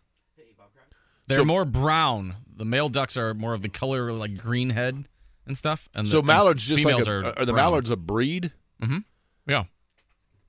They're 1.33 1.41
So- 1.41 1.45
more 1.45 1.65
brown. 1.65 2.35
The 2.55 2.65
male 2.65 2.89
ducks 2.89 3.17
are 3.17 3.33
more 3.33 3.53
of 3.53 3.61
the 3.63 3.69
color 3.69 4.11
like 4.13 4.37
green 4.37 4.69
head 4.71 5.05
and 5.45 5.57
stuff. 5.57 5.89
And 5.95 6.07
So 6.07 6.17
the, 6.17 6.23
mallards 6.27 6.69
and 6.69 6.77
just 6.79 6.85
like 6.85 7.07
a, 7.07 7.09
are, 7.11 7.25
are 7.39 7.45
the 7.45 7.51
brown. 7.53 7.55
mallards 7.55 7.89
a 7.89 7.95
breed? 7.97 8.51
Mm-hmm. 8.81 8.99
Yeah. 9.47 9.63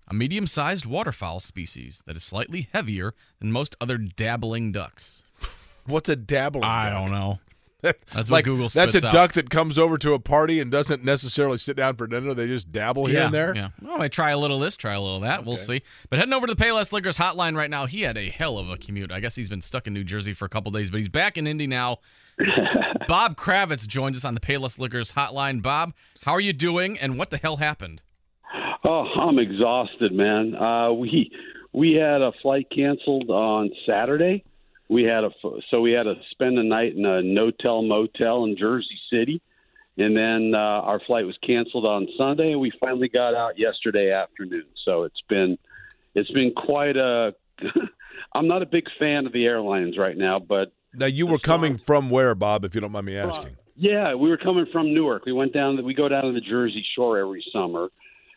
A 0.06 0.12
medium 0.14 0.46
sized 0.46 0.84
waterfowl 0.84 1.40
species 1.40 2.02
that 2.06 2.14
is 2.14 2.22
slightly 2.22 2.68
heavier 2.72 3.14
than 3.40 3.50
most 3.52 3.74
other 3.80 3.96
dabbling 3.96 4.70
ducks. 4.70 5.22
What's 5.86 6.08
a 6.10 6.16
dabbling? 6.16 6.64
I 6.64 6.90
duck? 6.90 6.98
don't 6.98 7.10
know. 7.10 7.38
That's 7.84 8.04
what 8.14 8.30
like 8.30 8.44
Google 8.44 8.68
That's 8.68 8.94
a 8.94 9.06
out. 9.06 9.12
duck 9.12 9.32
that 9.34 9.50
comes 9.50 9.78
over 9.78 9.98
to 9.98 10.14
a 10.14 10.18
party 10.18 10.60
and 10.60 10.70
doesn't 10.70 11.04
necessarily 11.04 11.58
sit 11.58 11.76
down 11.76 11.96
for 11.96 12.06
dinner. 12.06 12.34
They 12.34 12.46
just 12.46 12.72
dabble 12.72 13.06
here 13.06 13.18
yeah, 13.18 13.24
and 13.26 13.34
there. 13.34 13.54
Yeah. 13.54 13.68
Well, 13.80 14.00
I 14.00 14.08
try 14.08 14.30
a 14.30 14.38
little 14.38 14.56
of 14.56 14.62
this, 14.62 14.76
try 14.76 14.94
a 14.94 15.00
little 15.00 15.16
of 15.16 15.22
that. 15.22 15.44
We'll 15.44 15.56
see. 15.56 15.82
But 16.10 16.18
heading 16.18 16.32
over 16.32 16.46
to 16.46 16.54
the 16.54 16.62
Payless 16.62 16.92
Liquors 16.92 17.18
hotline 17.18 17.56
right 17.56 17.70
now, 17.70 17.86
he 17.86 18.02
had 18.02 18.16
a 18.16 18.30
hell 18.30 18.58
of 18.58 18.70
a 18.70 18.76
commute. 18.76 19.12
I 19.12 19.20
guess 19.20 19.36
he's 19.36 19.48
been 19.48 19.60
stuck 19.60 19.86
in 19.86 19.94
New 19.94 20.04
Jersey 20.04 20.32
for 20.32 20.44
a 20.44 20.48
couple 20.48 20.72
days, 20.72 20.90
but 20.90 20.98
he's 20.98 21.08
back 21.08 21.36
in 21.36 21.46
Indy 21.46 21.66
now. 21.66 21.98
Bob 23.08 23.36
Kravitz 23.36 23.86
joins 23.86 24.16
us 24.16 24.24
on 24.24 24.34
the 24.34 24.40
Payless 24.40 24.78
Liquors 24.78 25.12
hotline. 25.12 25.62
Bob, 25.62 25.94
how 26.22 26.32
are 26.32 26.40
you 26.40 26.52
doing 26.52 26.98
and 26.98 27.18
what 27.18 27.30
the 27.30 27.36
hell 27.36 27.56
happened? 27.56 28.02
Oh, 28.84 29.06
I'm 29.18 29.38
exhausted, 29.38 30.12
man. 30.12 30.54
Uh, 30.54 30.92
we 30.92 31.30
we 31.72 31.94
had 31.94 32.20
a 32.20 32.32
flight 32.42 32.66
canceled 32.74 33.30
on 33.30 33.70
Saturday. 33.86 34.44
We 34.88 35.04
had 35.04 35.24
a 35.24 35.30
so 35.70 35.80
we 35.80 35.92
had 35.92 36.04
to 36.04 36.14
spend 36.30 36.58
the 36.58 36.62
night 36.62 36.94
in 36.94 37.04
a 37.04 37.22
no-tell 37.22 37.82
motel 37.82 38.44
in 38.44 38.56
Jersey 38.56 38.98
City, 39.10 39.40
and 39.96 40.16
then 40.16 40.52
uh, 40.54 40.58
our 40.58 41.00
flight 41.00 41.24
was 41.24 41.36
canceled 41.44 41.86
on 41.86 42.06
Sunday, 42.18 42.52
and 42.52 42.60
we 42.60 42.70
finally 42.80 43.08
got 43.08 43.34
out 43.34 43.58
yesterday 43.58 44.12
afternoon. 44.12 44.66
So 44.84 45.04
it's 45.04 45.22
been 45.28 45.56
it's 46.14 46.30
been 46.30 46.52
quite 46.52 46.96
a. 46.96 47.34
I'm 48.34 48.48
not 48.48 48.62
a 48.62 48.66
big 48.66 48.84
fan 48.98 49.26
of 49.26 49.32
the 49.32 49.46
airlines 49.46 49.96
right 49.96 50.16
now, 50.16 50.38
but 50.38 50.72
Now 50.92 51.06
you 51.06 51.26
were 51.26 51.38
coming 51.38 51.78
from 51.78 52.10
where, 52.10 52.34
Bob? 52.34 52.64
If 52.64 52.74
you 52.74 52.80
don't 52.80 52.92
mind 52.92 53.06
me 53.06 53.16
asking. 53.16 53.56
yeah, 53.76 54.14
we 54.14 54.28
were 54.28 54.36
coming 54.36 54.66
from 54.72 54.92
Newark. 54.92 55.24
We 55.24 55.32
went 55.32 55.52
down. 55.52 55.82
We 55.84 55.94
go 55.94 56.08
down 56.08 56.24
to 56.24 56.32
the 56.32 56.40
Jersey 56.40 56.84
Shore 56.94 57.18
every 57.18 57.44
summer, 57.52 57.88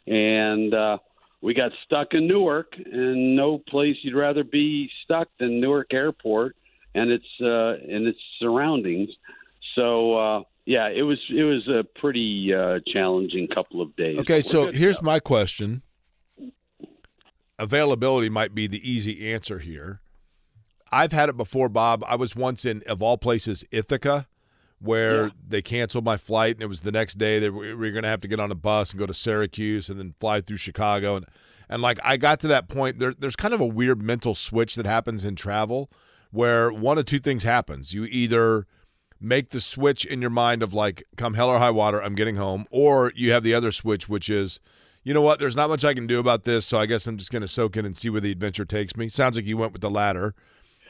and 0.06 0.74
uh, 0.74 0.98
we 1.42 1.54
got 1.54 1.72
stuck 1.86 2.14
in 2.14 2.28
Newark. 2.28 2.74
And 2.78 3.36
no 3.36 3.58
place 3.58 3.96
you'd 4.02 4.16
rather 4.16 4.44
be 4.44 4.90
stuck 5.04 5.28
than 5.40 5.60
Newark 5.60 5.94
Airport 5.94 6.56
and 6.96 7.12
its 7.12 7.26
uh, 7.42 7.74
and 7.94 8.08
its 8.08 8.20
surroundings. 8.40 9.10
So 9.76 10.16
uh, 10.16 10.44
yeah, 10.66 10.90
it 10.90 11.04
was 11.04 11.20
it 11.30 11.44
was 11.44 11.68
a 11.68 11.84
pretty 12.00 12.54
uh, 12.54 12.80
challenging 12.92 13.48
couple 13.48 13.82
of 13.82 13.96
days. 13.96 14.20
Okay, 14.20 14.42
so 14.42 14.72
here's 14.72 15.02
my 15.02 15.20
question. 15.20 15.84
Availability 17.60 18.30
might 18.30 18.54
be 18.54 18.68
the 18.68 18.88
easy 18.88 19.32
answer 19.32 19.60
here. 19.60 20.02
I've 20.92 21.12
had 21.12 21.30
it 21.30 21.38
before, 21.38 21.70
Bob. 21.70 22.04
I 22.08 22.16
was 22.16 22.36
once 22.36 22.66
in, 22.66 22.84
of 22.88 23.02
all 23.02 23.18
places, 23.18 23.66
Ithaca, 23.72 24.28
where 24.80 25.26
Yeah. 25.26 25.30
they 25.48 25.62
canceled 25.62 26.06
my 26.06 26.18
flight, 26.18 26.56
and 26.56 26.62
it 26.64 26.68
was 26.68 26.82
the 26.82 26.92
next 26.92 27.18
day. 27.18 27.40
that 27.40 27.52
we 27.52 27.74
were 27.74 27.92
going 27.92 28.04
to 28.04 28.10
have 28.10 28.22
to 28.22 28.28
get 28.28 28.40
on 28.40 28.52
a 28.52 28.56
bus 28.56 28.92
and 28.92 29.00
go 29.00 29.06
to 29.06 29.14
Syracuse, 29.14 29.90
and 29.90 30.00
then 30.00 30.14
fly 30.20 30.42
through 30.42 30.58
Chicago, 30.58 31.16
and 31.16 31.26
and 31.70 31.82
like 31.82 32.00
I 32.04 32.18
got 32.18 32.40
to 32.42 32.48
that 32.48 32.70
point. 32.70 33.00
There, 33.00 33.14
there's 33.18 33.36
kind 33.36 33.54
of 33.54 33.60
a 33.62 33.66
weird 33.66 34.02
mental 34.02 34.36
switch 34.36 34.76
that 34.76 34.86
happens 34.86 35.26
in 35.26 35.36
travel, 35.36 35.90
where 36.32 36.72
one 36.72 36.98
of 36.98 37.06
two 37.06 37.20
things 37.20 37.44
happens. 37.44 37.94
You 37.94 38.06
either 38.06 38.68
make 39.20 39.50
the 39.50 39.60
switch 39.60 40.06
in 40.06 40.22
your 40.22 40.30
mind 40.30 40.62
of 40.62 40.74
like, 40.74 41.04
come 41.18 41.34
hell 41.34 41.50
or 41.50 41.58
high 41.58 41.72
water, 41.72 42.02
I'm 42.02 42.14
getting 42.16 42.36
home, 42.36 42.68
or 42.70 43.12
you 43.16 43.32
have 43.32 43.44
the 43.44 43.54
other 43.54 43.72
switch, 43.72 44.08
which 44.08 44.30
is, 44.30 44.60
you 45.04 45.12
know 45.14 45.22
what, 45.24 45.40
there's 45.40 45.56
not 45.56 45.70
much 45.70 45.84
I 45.84 45.96
can 45.96 46.06
do 46.06 46.20
about 46.20 46.44
this, 46.44 46.68
so 46.68 46.78
I 46.78 46.86
guess 46.86 47.08
I'm 47.08 47.18
just 47.18 47.32
going 47.32 47.42
to 47.42 47.48
soak 47.48 47.76
in 47.78 47.84
and 47.86 47.98
see 47.98 48.10
where 48.12 48.22
the 48.22 48.32
adventure 48.32 48.64
takes 48.66 48.96
me. 48.96 49.10
Sounds 49.10 49.36
like 49.36 49.46
you 49.46 49.58
went 49.58 49.74
with 49.74 49.82
the 49.82 49.90
latter. 49.90 50.36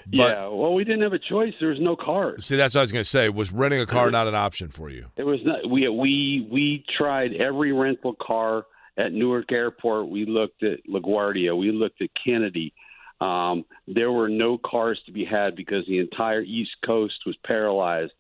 But 0.10 0.18
yeah, 0.18 0.48
well, 0.48 0.74
we 0.74 0.86
didn't 0.86 1.02
have 1.02 1.14
a 1.14 1.20
choice. 1.20 1.54
There 1.60 1.70
was 1.70 1.82
no 1.82 1.98
cars. 1.98 2.46
see, 2.46 2.56
that's 2.56 2.76
what 2.76 2.80
I 2.80 2.84
was 2.84 2.92
going 2.94 3.04
to 3.04 3.10
say. 3.10 3.28
Was 3.28 3.52
renting 3.52 3.82
a 3.82 3.86
car 3.86 4.10
not 4.10 4.28
an 4.28 4.36
option 4.36 4.70
for 4.70 4.90
you? 4.90 5.08
It 5.18 5.24
was 5.24 5.40
not. 5.44 5.70
We 5.70 5.90
we 5.90 6.48
we 6.50 6.86
tried 6.98 7.34
every 7.34 7.74
rental 7.74 8.16
car 8.22 8.66
at 8.98 9.12
Newark 9.12 9.52
Airport. 9.52 10.10
We 10.10 10.26
looked 10.26 10.64
at 10.64 10.80
LaGuardia. 10.90 11.58
We 11.58 11.72
looked 11.72 12.02
at 12.02 12.10
Kennedy. 12.24 12.74
Um, 13.20 13.66
there 13.88 14.12
were 14.12 14.30
no 14.30 14.58
cars 14.58 15.00
to 15.08 15.12
be 15.12 15.26
had 15.26 15.56
because 15.56 15.86
the 15.88 16.00
entire 16.00 16.42
East 16.42 16.72
Coast 16.86 17.16
was 17.26 17.36
paralyzed 17.46 18.14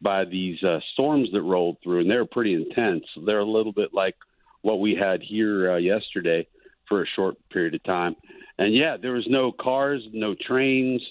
by 0.00 0.24
these 0.24 0.62
uh, 0.62 0.78
storms 0.92 1.28
that 1.32 1.42
rolled 1.42 1.76
through, 1.82 2.00
and 2.00 2.10
they 2.10 2.16
were 2.16 2.26
pretty 2.26 2.54
intense. 2.54 3.04
They're 3.26 3.40
a 3.40 3.44
little 3.44 3.72
bit 3.72 3.92
like 3.92 4.16
what 4.62 4.80
we 4.80 4.94
had 4.94 5.20
here 5.22 5.72
uh, 5.72 5.76
yesterday 5.76 6.46
for 6.88 7.02
a 7.02 7.06
short 7.16 7.36
period 7.50 7.74
of 7.74 7.82
time. 7.84 8.16
And 8.58 8.74
yeah, 8.74 8.96
there 9.00 9.12
was 9.12 9.26
no 9.28 9.52
cars, 9.52 10.02
no 10.12 10.34
trains, 10.34 11.02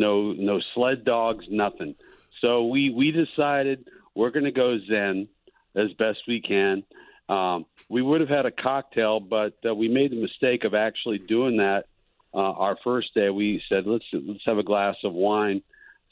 no 0.00 0.32
no 0.32 0.60
sled 0.74 1.04
dogs, 1.04 1.44
nothing. 1.50 1.94
So 2.44 2.66
we 2.66 2.90
we 2.90 3.10
decided 3.10 3.88
we're 4.14 4.30
going 4.30 4.44
to 4.44 4.52
go 4.52 4.78
Zen 4.88 5.28
as 5.74 5.92
best 5.94 6.18
we 6.28 6.40
can. 6.40 6.84
Um, 7.28 7.66
we 7.88 8.02
would 8.02 8.20
have 8.20 8.30
had 8.30 8.46
a 8.46 8.50
cocktail, 8.50 9.18
but 9.18 9.54
uh, 9.66 9.74
we 9.74 9.88
made 9.88 10.12
the 10.12 10.20
mistake 10.20 10.64
of 10.64 10.74
actually 10.74 11.18
doing 11.18 11.56
that. 11.56 11.84
Uh, 12.34 12.38
our 12.38 12.76
first 12.82 13.14
day, 13.14 13.30
we 13.30 13.62
said 13.68 13.86
let's 13.86 14.04
let's 14.12 14.44
have 14.44 14.58
a 14.58 14.62
glass 14.62 14.96
of 15.04 15.12
wine. 15.12 15.62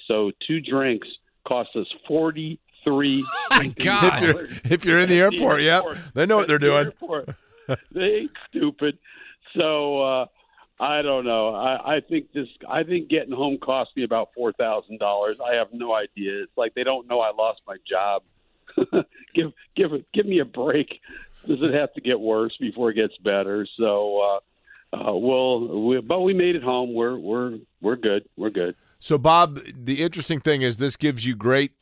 So 0.06 0.30
two 0.46 0.60
drinks 0.60 1.08
cost 1.46 1.70
us 1.74 1.86
forty 2.06 2.60
three. 2.84 3.26
my 3.50 3.66
God. 3.78 4.14
If 4.14 4.22
you're 4.22 4.48
if 4.72 4.84
you're 4.84 4.98
in 5.00 5.08
the 5.08 5.20
airport, 5.20 5.62
yep, 5.62 5.84
they 6.14 6.26
know 6.26 6.36
what 6.36 6.48
they're 6.48 6.58
doing. 6.58 6.92
they 7.92 8.00
ain't 8.00 8.30
stupid. 8.48 8.98
So 9.56 10.02
uh, 10.02 10.26
I 10.82 11.00
don't 11.00 11.24
know. 11.24 11.54
I, 11.54 11.96
I 11.96 12.00
think 12.00 12.32
this. 12.32 12.48
I 12.68 12.82
think 12.82 13.08
getting 13.08 13.32
home 13.32 13.58
cost 13.58 13.90
me 13.96 14.02
about 14.02 14.34
four 14.34 14.52
thousand 14.52 14.98
dollars. 14.98 15.36
I 15.40 15.54
have 15.54 15.68
no 15.72 15.94
idea. 15.94 16.42
It's 16.42 16.56
like 16.56 16.74
they 16.74 16.82
don't 16.82 17.08
know 17.08 17.20
I 17.20 17.30
lost 17.30 17.60
my 17.68 17.76
job. 17.88 18.24
give 19.34 19.52
give 19.76 19.92
give 20.12 20.26
me 20.26 20.40
a 20.40 20.44
break. 20.44 21.00
Does 21.46 21.58
it 21.62 21.72
have 21.78 21.92
to 21.94 22.00
get 22.00 22.18
worse 22.18 22.56
before 22.58 22.90
it 22.90 22.94
gets 22.94 23.16
better? 23.18 23.66
So. 23.78 24.20
Uh, 24.20 24.40
uh, 24.94 25.16
well, 25.16 25.86
we, 25.86 26.00
but 26.02 26.20
we 26.20 26.34
made 26.34 26.54
it 26.54 26.62
home. 26.62 26.92
We're 26.92 27.16
we're 27.16 27.58
we're 27.80 27.96
good. 27.96 28.28
We're 28.36 28.50
good. 28.50 28.74
So, 28.98 29.16
Bob, 29.16 29.60
the 29.74 30.02
interesting 30.02 30.38
thing 30.38 30.60
is 30.60 30.76
this 30.76 30.96
gives 30.96 31.24
you 31.24 31.34
great 31.34 31.72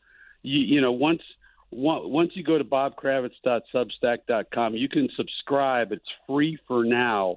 you, 0.43 0.61
you 0.61 0.81
know 0.81 0.93
once 0.93 1.23
on- 1.71 2.11
once 2.11 2.33
you 2.35 2.43
go 2.43 2.59
to 2.59 2.65
bobkravitz.substack.com 2.65 4.75
you 4.75 4.89
can 4.89 5.09
subscribe. 5.15 5.93
It's 5.93 6.09
free 6.27 6.59
for 6.69 6.85
now. 6.85 7.37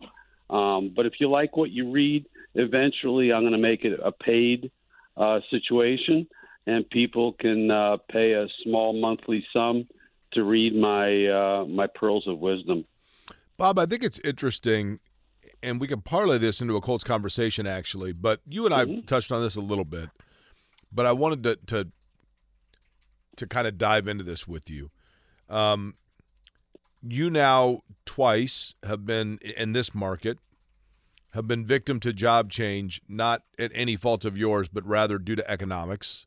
Um, 0.49 0.91
but 0.95 1.05
if 1.05 1.19
you 1.19 1.29
like 1.29 1.57
what 1.57 1.71
you 1.71 1.91
read 1.91 2.25
eventually 2.55 3.31
i'm 3.31 3.41
going 3.41 3.51
to 3.53 3.57
make 3.57 3.85
it 3.85 3.99
a 4.03 4.11
paid 4.11 4.71
uh, 5.15 5.39
situation 5.49 6.27
and 6.67 6.87
people 6.89 7.33
can 7.33 7.71
uh, 7.71 7.97
pay 8.09 8.33
a 8.33 8.47
small 8.63 8.93
monthly 8.93 9.45
sum 9.53 9.87
to 10.33 10.43
read 10.43 10.75
my 10.75 11.25
uh, 11.25 11.65
my 11.65 11.87
pearls 11.87 12.27
of 12.27 12.39
wisdom. 12.39 12.85
Bob, 13.57 13.79
I 13.79 13.85
think 13.85 14.03
it's 14.03 14.19
interesting, 14.19 14.99
and 15.63 15.79
we 15.81 15.87
can 15.87 16.01
parlay 16.01 16.37
this 16.37 16.61
into 16.61 16.75
a 16.75 16.81
Colts 16.81 17.03
conversation, 17.03 17.65
actually. 17.67 18.11
But 18.13 18.41
you 18.47 18.65
and 18.65 18.73
I 18.73 19.01
touched 19.01 19.31
on 19.31 19.41
this 19.41 19.55
a 19.55 19.61
little 19.61 19.85
bit, 19.85 20.09
but 20.91 21.05
I 21.05 21.11
wanted 21.11 21.43
to 21.43 21.55
to, 21.67 21.87
to 23.37 23.47
kind 23.47 23.67
of 23.67 23.77
dive 23.77 24.07
into 24.07 24.23
this 24.23 24.47
with 24.47 24.69
you. 24.69 24.91
Um, 25.49 25.95
you 27.01 27.29
now 27.29 27.81
twice 28.05 28.73
have 28.83 29.05
been 29.05 29.37
in 29.39 29.73
this 29.73 29.93
market, 29.93 30.39
have 31.31 31.47
been 31.47 31.65
victim 31.65 31.99
to 32.01 32.11
job 32.13 32.49
change, 32.49 33.01
not 33.07 33.43
at 33.57 33.71
any 33.73 33.95
fault 33.95 34.25
of 34.25 34.37
yours, 34.37 34.67
but 34.67 34.85
rather 34.85 35.17
due 35.17 35.35
to 35.35 35.49
economics 35.49 36.25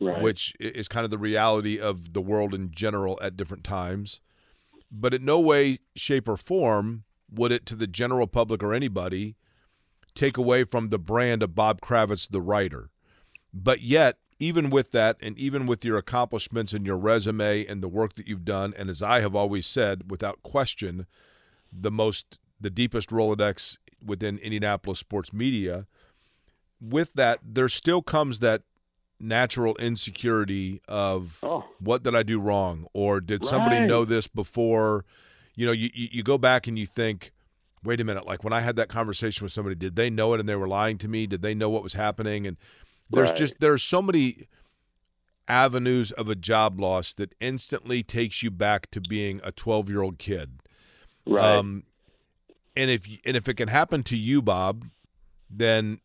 Right. 0.00 0.20
which 0.20 0.54
is 0.58 0.88
kind 0.88 1.04
of 1.04 1.10
the 1.10 1.18
reality 1.18 1.78
of 1.78 2.12
the 2.12 2.20
world 2.20 2.54
in 2.54 2.72
general 2.72 3.20
at 3.22 3.36
different 3.36 3.62
times. 3.62 4.18
But 4.90 5.14
in 5.14 5.24
no 5.24 5.38
way, 5.38 5.78
shape, 5.94 6.28
or 6.28 6.36
form 6.36 7.04
would 7.32 7.52
it 7.52 7.66
to 7.66 7.76
the 7.76 7.86
general 7.86 8.26
public 8.26 8.62
or 8.62 8.74
anybody 8.74 9.36
take 10.14 10.36
away 10.36 10.64
from 10.64 10.88
the 10.88 10.98
brand 10.98 11.42
of 11.42 11.54
Bob 11.54 11.80
Kravitz, 11.80 12.28
the 12.28 12.40
writer. 12.40 12.90
But 13.52 13.80
yet, 13.80 14.18
even 14.38 14.70
with 14.70 14.90
that, 14.92 15.16
and 15.20 15.38
even 15.38 15.66
with 15.66 15.84
your 15.84 15.96
accomplishments 15.96 16.72
and 16.72 16.84
your 16.84 16.98
resume 16.98 17.64
and 17.66 17.82
the 17.82 17.88
work 17.88 18.14
that 18.14 18.26
you've 18.26 18.44
done, 18.44 18.74
and 18.76 18.90
as 18.90 19.02
I 19.02 19.20
have 19.20 19.34
always 19.34 19.66
said, 19.66 20.10
without 20.10 20.42
question, 20.42 21.06
the 21.72 21.90
most, 21.90 22.38
the 22.60 22.70
deepest 22.70 23.10
Rolodex 23.10 23.78
within 24.04 24.38
Indianapolis 24.38 24.98
sports 24.98 25.32
media, 25.32 25.86
with 26.80 27.12
that, 27.14 27.38
there 27.42 27.68
still 27.68 28.02
comes 28.02 28.40
that 28.40 28.62
natural 29.20 29.76
insecurity 29.76 30.82
of 30.88 31.38
oh, 31.44 31.64
what 31.78 32.02
did 32.02 32.16
I 32.16 32.24
do 32.24 32.40
wrong 32.40 32.88
or 32.92 33.20
did 33.20 33.44
somebody 33.44 33.80
know 33.86 34.04
this 34.04 34.26
before? 34.26 35.04
You 35.54 35.66
know, 35.66 35.72
you, 35.72 35.90
you 35.92 36.08
you 36.12 36.22
go 36.22 36.38
back 36.38 36.66
and 36.66 36.78
you 36.78 36.86
think 36.86 37.32
wait 37.84 38.00
a 38.00 38.04
minute, 38.04 38.26
like 38.26 38.44
when 38.44 38.52
I 38.52 38.60
had 38.60 38.76
that 38.76 38.88
conversation 38.88 39.44
with 39.44 39.52
somebody, 39.52 39.74
did 39.74 39.96
they 39.96 40.08
know 40.08 40.34
it 40.34 40.40
and 40.40 40.48
they 40.48 40.54
were 40.54 40.68
lying 40.68 40.98
to 40.98 41.08
me? 41.08 41.26
Did 41.26 41.42
they 41.42 41.54
know 41.54 41.68
what 41.68 41.82
was 41.82 41.94
happening? 41.94 42.46
And 42.46 42.56
there's 43.10 43.30
Right. 43.30 43.36
just 43.36 43.60
there's 43.60 43.82
so 43.82 44.00
many 44.00 44.46
avenues 45.48 46.12
of 46.12 46.28
a 46.28 46.34
job 46.34 46.78
loss 46.80 47.12
that 47.14 47.34
instantly 47.40 48.02
takes 48.02 48.42
you 48.42 48.50
back 48.50 48.90
to 48.92 49.00
being 49.00 49.40
a 49.42 49.52
12 49.52 49.88
year 49.88 50.02
old 50.02 50.18
kid. 50.18 50.60
Right. 51.26 51.58
Um, 51.58 51.84
and 52.76 52.90
if 52.90 53.06
and 53.24 53.36
if 53.36 53.48
it 53.48 53.54
can 53.54 53.68
happen 53.68 54.02
to 54.04 54.16
you, 54.16 54.40
Bob, 54.40 54.86
then 55.50 56.00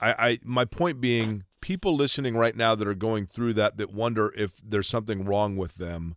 I, 0.00 0.12
I 0.12 0.38
my 0.42 0.64
point 0.64 1.00
being, 1.00 1.44
people 1.60 1.94
listening 1.94 2.36
right 2.36 2.56
now 2.56 2.74
that 2.74 2.86
are 2.86 2.94
going 2.94 3.26
through 3.26 3.52
that 3.54 3.76
that 3.76 3.92
wonder 3.92 4.32
if 4.36 4.52
there's 4.64 4.88
something 4.88 5.24
wrong 5.24 5.56
with 5.56 5.74
them. 5.74 6.16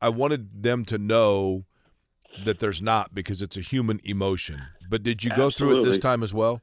I 0.00 0.08
wanted 0.08 0.62
them 0.62 0.84
to 0.86 0.98
know 0.98 1.64
that 2.44 2.58
there's 2.58 2.82
not 2.82 3.14
because 3.14 3.42
it's 3.42 3.56
a 3.56 3.60
human 3.60 4.00
emotion. 4.04 4.62
But 4.88 5.02
did 5.02 5.24
you 5.24 5.30
go 5.34 5.50
through 5.50 5.80
it 5.80 5.84
this 5.84 5.98
time 5.98 6.22
as 6.22 6.32
well? 6.32 6.62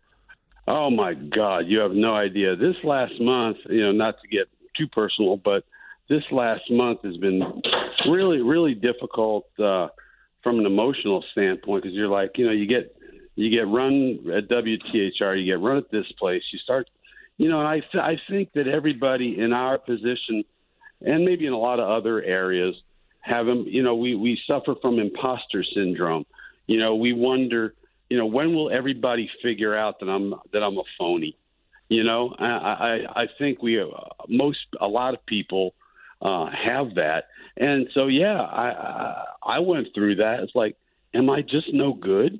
Oh 0.67 0.89
my 0.89 1.13
God, 1.13 1.65
you 1.67 1.79
have 1.79 1.91
no 1.91 2.15
idea. 2.15 2.55
This 2.55 2.75
last 2.83 3.13
month, 3.19 3.57
you 3.69 3.81
know, 3.81 3.91
not 3.91 4.15
to 4.21 4.27
get 4.29 4.47
too 4.77 4.87
personal, 4.87 5.37
but 5.37 5.65
this 6.09 6.23
last 6.31 6.63
month 6.69 6.99
has 7.03 7.17
been 7.17 7.41
really, 8.07 8.41
really 8.41 8.73
difficult 8.73 9.47
uh, 9.59 9.87
from 10.41 10.59
an 10.59 10.65
emotional 10.65 11.23
standpoint 11.31 11.83
because 11.83 11.95
you're 11.95 12.07
like, 12.07 12.31
you 12.35 12.45
know, 12.45 12.51
you 12.51 12.67
get 12.67 12.95
you 13.35 13.49
get 13.49 13.67
run 13.67 14.19
at 14.35 14.47
WTHR, 14.47 15.39
you 15.39 15.45
get 15.45 15.59
run 15.59 15.77
at 15.77 15.89
this 15.91 16.05
place, 16.19 16.43
you 16.51 16.59
start, 16.59 16.87
you 17.37 17.49
know, 17.49 17.59
and 17.59 17.67
I 17.67 17.79
th- 17.79 18.03
I 18.03 18.17
think 18.29 18.53
that 18.53 18.67
everybody 18.67 19.39
in 19.39 19.53
our 19.53 19.77
position, 19.77 20.43
and 21.01 21.25
maybe 21.25 21.47
in 21.47 21.53
a 21.53 21.57
lot 21.57 21.79
of 21.79 21.89
other 21.89 22.21
areas, 22.21 22.75
have 23.23 23.45
them. 23.45 23.65
You 23.67 23.83
know, 23.83 23.95
we 23.95 24.15
we 24.15 24.39
suffer 24.47 24.75
from 24.81 24.99
imposter 24.99 25.63
syndrome. 25.73 26.25
You 26.67 26.79
know, 26.79 26.95
we 26.95 27.11
wonder 27.11 27.73
you 28.13 28.19
know, 28.19 28.27
when 28.27 28.53
will 28.53 28.69
everybody 28.69 29.27
figure 29.41 29.75
out 29.75 29.99
that 29.99 30.05
I'm 30.05 30.35
that 30.51 30.61
I'm 30.61 30.77
a 30.77 30.83
phony? 30.99 31.35
You 31.89 32.03
know, 32.03 32.35
I 32.37 32.45
I, 32.45 33.21
I 33.23 33.25
think 33.39 33.63
we 33.63 33.81
uh, 33.81 33.87
most 34.29 34.59
a 34.79 34.87
lot 34.87 35.15
of 35.15 35.25
people 35.25 35.73
uh, 36.21 36.45
have 36.51 36.93
that, 36.93 37.23
and 37.57 37.87
so 37.95 38.05
yeah, 38.05 38.39
I, 38.39 38.69
I 38.69 39.25
I 39.55 39.59
went 39.59 39.87
through 39.95 40.17
that. 40.17 40.41
It's 40.41 40.53
like, 40.53 40.75
am 41.15 41.27
I 41.31 41.41
just 41.41 41.73
no 41.73 41.93
good? 41.93 42.39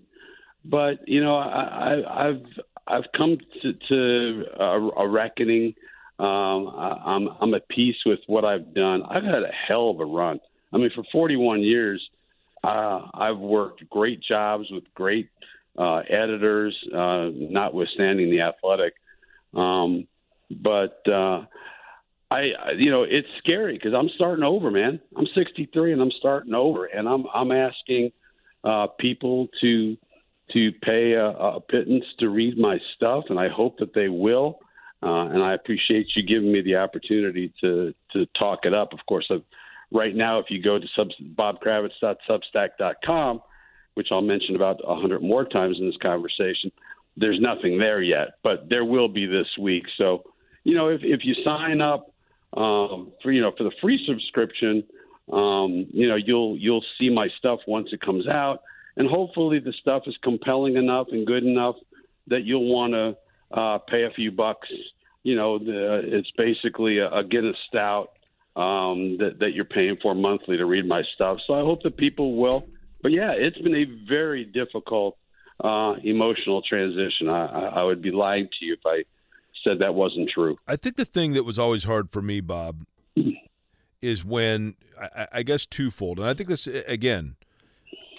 But 0.64 1.08
you 1.08 1.24
know, 1.24 1.38
I, 1.38 1.64
I 1.64 2.28
I've 2.28 2.46
I've 2.86 3.12
come 3.18 3.40
to, 3.64 3.74
to 3.74 4.44
a, 4.60 4.90
a 4.98 5.08
reckoning. 5.08 5.74
Um, 6.20 6.68
I, 6.68 7.02
I'm 7.04 7.30
I'm 7.42 7.54
at 7.56 7.68
peace 7.68 7.98
with 8.06 8.20
what 8.28 8.46
I've 8.46 8.76
done. 8.76 9.02
I've 9.10 9.24
had 9.24 9.42
a 9.42 9.52
hell 9.68 9.90
of 9.90 10.00
a 10.00 10.06
run. 10.06 10.40
I 10.74 10.78
mean, 10.78 10.92
for 10.96 11.04
41 11.12 11.62
years, 11.62 12.02
uh, 12.64 13.08
I've 13.14 13.38
worked 13.38 13.88
great 13.90 14.22
jobs 14.22 14.66
with 14.72 14.84
great 14.96 15.30
uh, 15.78 15.98
editors, 16.10 16.76
uh, 16.94 17.30
notwithstanding 17.34 18.30
the 18.30 18.42
athletic. 18.42 18.94
Um, 19.54 20.08
but 20.50 21.02
uh, 21.08 21.46
I, 22.32 22.52
you 22.78 22.90
know, 22.90 23.04
it's 23.04 23.28
scary 23.40 23.74
because 23.74 23.94
I'm 23.94 24.10
starting 24.16 24.44
over, 24.44 24.72
man. 24.72 25.00
I'm 25.16 25.28
63 25.36 25.94
and 25.94 26.02
I'm 26.02 26.12
starting 26.18 26.54
over, 26.54 26.86
and 26.86 27.08
I'm 27.08 27.26
I'm 27.34 27.52
asking 27.52 28.12
uh, 28.64 28.88
people 29.00 29.48
to 29.62 29.98
to 30.52 30.72
pay 30.84 31.14
a, 31.14 31.28
a 31.28 31.62
pittance 31.62 32.06
to 32.20 32.30
read 32.30 32.58
my 32.58 32.78
stuff, 32.96 33.26
and 33.30 33.40
I 33.40 33.50
hope 33.50 33.78
that 33.80 33.94
they 33.94 34.10
will. 34.10 34.60
Uh, 35.02 35.28
and 35.28 35.44
I 35.44 35.54
appreciate 35.54 36.08
you 36.16 36.24
giving 36.24 36.52
me 36.52 36.62
the 36.62 36.78
opportunity 36.78 37.54
to 37.62 37.94
to 38.14 38.26
talk 38.38 38.60
it 38.64 38.74
up. 38.74 38.94
Of 38.94 39.00
course, 39.08 39.28
I've, 39.30 39.44
right 39.94 40.16
now, 40.16 40.40
if 40.40 40.48
you 40.50 40.62
go 40.62 40.78
to 40.80 40.86
sub, 40.96 41.10
bobkravitz.substack.com, 41.36 43.42
which 43.94 44.08
I'll 44.12 44.22
mention 44.22 44.56
about 44.56 44.82
a 44.86 44.96
hundred 44.96 45.22
more 45.22 45.46
times 45.46 45.78
in 45.80 45.86
this 45.86 45.96
conversation, 46.02 46.72
there's 47.16 47.40
nothing 47.40 47.78
there 47.78 48.02
yet, 48.02 48.40
but 48.44 48.68
there 48.70 48.84
will 48.84 49.08
be 49.08 49.28
this 49.28 49.46
week. 49.60 49.84
So, 49.98 50.24
you 50.64 50.76
know, 50.76 50.88
if 50.88 51.02
if 51.04 51.20
you 51.24 51.36
sign 51.46 51.80
up 51.80 52.12
um, 52.58 53.12
for 53.22 53.32
you 53.32 53.42
know 53.42 53.52
for 53.56 53.64
the 53.64 53.72
free 53.82 54.04
subscription, 54.08 54.84
um, 55.32 55.86
you 55.92 56.10
know 56.10 56.16
you'll 56.16 56.58
you'll 56.58 56.84
see 57.00 57.12
my 57.12 57.28
stuff 57.38 57.60
once 57.68 57.90
it 57.92 58.02
comes 58.02 58.28
out, 58.28 58.64
and 58.98 59.08
hopefully 59.08 59.60
the 59.60 59.74
stuff 59.80 60.08
is 60.08 60.18
compelling 60.24 60.76
enough 60.76 61.06
and 61.12 61.28
good 61.28 61.44
enough 61.44 61.76
that 62.28 62.46
you'll 62.46 62.74
want 62.74 62.94
to 62.94 63.16
uh, 63.56 63.78
pay 63.90 64.06
a 64.06 64.10
few 64.16 64.32
bucks. 64.32 64.68
You 65.22 65.36
know, 65.36 65.60
the, 65.60 66.02
it's 66.04 66.32
basically 66.36 66.98
a, 66.98 67.12
a 67.12 67.24
Guinness 67.24 67.58
Stout 67.68 68.10
um, 68.56 69.18
that 69.18 69.40
that 69.40 69.54
you're 69.54 69.66
paying 69.66 69.98
for 70.02 70.14
monthly 70.14 70.58
to 70.58 70.66
read 70.66 70.88
my 70.88 71.02
stuff. 71.16 71.40
So 71.48 71.54
I 71.54 71.62
hope 71.62 71.84
that 71.84 71.98
people 71.98 72.36
will. 72.36 72.68
But 73.02 73.12
yeah, 73.12 73.32
it's 73.32 73.58
been 73.58 73.76
a 73.76 73.86
very 74.08 74.46
difficult 74.46 75.18
uh, 75.64 75.96
emotional 76.04 76.62
transition. 76.62 77.30
I, 77.30 77.46
I, 77.46 77.84
would 77.84 78.02
be 78.02 78.12
lying 78.12 78.48
to 78.60 78.66
you 78.66 78.74
if 78.74 78.80
I 78.86 79.04
said 79.64 79.80
that 79.80 79.94
wasn't 79.94 80.30
true. 80.30 80.58
I 80.68 80.76
think 80.76 80.96
the 80.96 81.06
thing 81.06 81.34
that 81.34 81.44
was 81.44 81.60
always 81.60 81.84
hard 81.84 82.12
for 82.12 82.22
me, 82.22 82.42
Bob, 82.42 82.86
is 84.02 84.24
when 84.24 84.76
I, 85.00 85.28
I 85.32 85.44
guess 85.44 85.66
twofold, 85.66 86.20
and 86.20 86.28
I 86.28 86.34
think 86.34 86.50
this 86.50 86.68
again. 86.68 87.36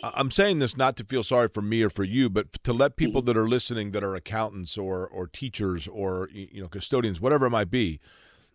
I'm 0.03 0.31
saying 0.31 0.59
this 0.59 0.77
not 0.77 0.99
to 0.99 1.05
feel 1.05 1.23
sorry 1.25 1.49
for 1.49 1.63
me 1.63 1.83
or 1.83 1.89
for 1.89 2.05
you, 2.05 2.29
but 2.29 2.63
to 2.65 2.75
let 2.75 2.97
people 2.97 3.23
that 3.23 3.39
are 3.39 3.49
listening 3.49 3.93
that 3.93 4.05
are 4.05 4.15
accountants 4.15 4.77
or 4.77 5.09
or 5.09 5.27
teachers 5.27 5.89
or 5.89 6.29
you 6.31 6.61
know 6.61 6.69
custodians, 6.69 7.23
whatever 7.23 7.47
it 7.47 7.51
might 7.51 7.71
be, 7.71 8.01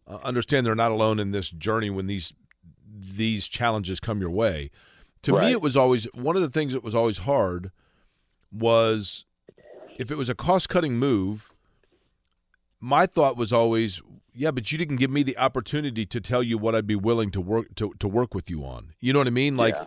uh, 0.09 0.17
understand 0.23 0.65
they're 0.65 0.75
not 0.75 0.91
alone 0.91 1.19
in 1.19 1.31
this 1.31 1.49
journey 1.49 1.89
when 1.89 2.07
these 2.07 2.33
these 2.91 3.47
challenges 3.47 3.99
come 3.99 4.19
your 4.19 4.29
way. 4.29 4.71
To 5.23 5.39
me, 5.39 5.51
it 5.51 5.61
was 5.61 5.75
always 5.77 6.05
one 6.13 6.35
of 6.35 6.41
the 6.41 6.49
things 6.49 6.73
that 6.73 6.83
was 6.83 6.95
always 6.95 7.19
hard 7.19 7.71
was 8.51 9.25
if 9.97 10.09
it 10.09 10.15
was 10.15 10.29
a 10.29 10.35
cost 10.35 10.69
cutting 10.69 10.97
move. 10.97 11.51
My 12.79 13.05
thought 13.05 13.35
was 13.35 13.51
always, 13.51 14.01
yeah, 14.33 14.51
but 14.51 14.71
you 14.71 14.77
didn't 14.77 14.95
give 14.95 15.11
me 15.11 15.21
the 15.21 15.37
opportunity 15.37 16.05
to 16.05 16.21
tell 16.21 16.41
you 16.41 16.57
what 16.57 16.73
I'd 16.73 16.87
be 16.87 16.95
willing 16.95 17.31
to 17.31 17.41
work 17.41 17.75
to, 17.75 17.93
to 17.99 18.07
work 18.07 18.33
with 18.33 18.49
you 18.49 18.63
on. 18.63 18.93
You 19.01 19.11
know 19.11 19.19
what 19.19 19.27
I 19.27 19.31
mean? 19.31 19.57
Like 19.57 19.75
yeah, 19.75 19.85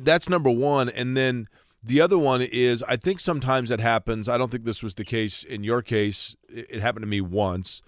that's 0.00 0.28
number 0.28 0.50
one. 0.50 0.90
And 0.90 1.16
then 1.16 1.48
the 1.82 2.00
other 2.00 2.18
one 2.18 2.42
is 2.42 2.82
I 2.84 2.96
think 2.96 3.18
sometimes 3.20 3.70
that 3.70 3.80
happens. 3.80 4.28
I 4.28 4.36
don't 4.36 4.50
think 4.50 4.64
this 4.64 4.82
was 4.82 4.94
the 4.96 5.04
case 5.04 5.42
in 5.42 5.64
your 5.64 5.80
case. 5.80 6.36
It 6.48 6.80
happened 6.80 7.02
to 7.02 7.08
me 7.08 7.22
once 7.22 7.80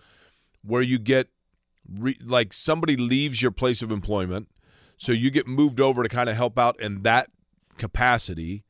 where 0.62 0.83
you 0.83 0.99
get 0.99 1.29
re, 1.88 2.16
like 2.25 2.53
somebody 2.53 2.97
leaves 2.97 3.42
your 3.42 3.51
place 3.51 3.83
of 3.83 3.90
employment. 3.90 4.49
So 4.97 5.12
you 5.12 5.31
get 5.31 5.47
moved 5.47 5.81
over 5.81 6.03
to 6.03 6.09
kind 6.09 6.29
of 6.29 6.37
help 6.37 6.59
out 6.59 6.79
in 6.81 7.03
that 7.03 7.31
capacity. 7.79 8.64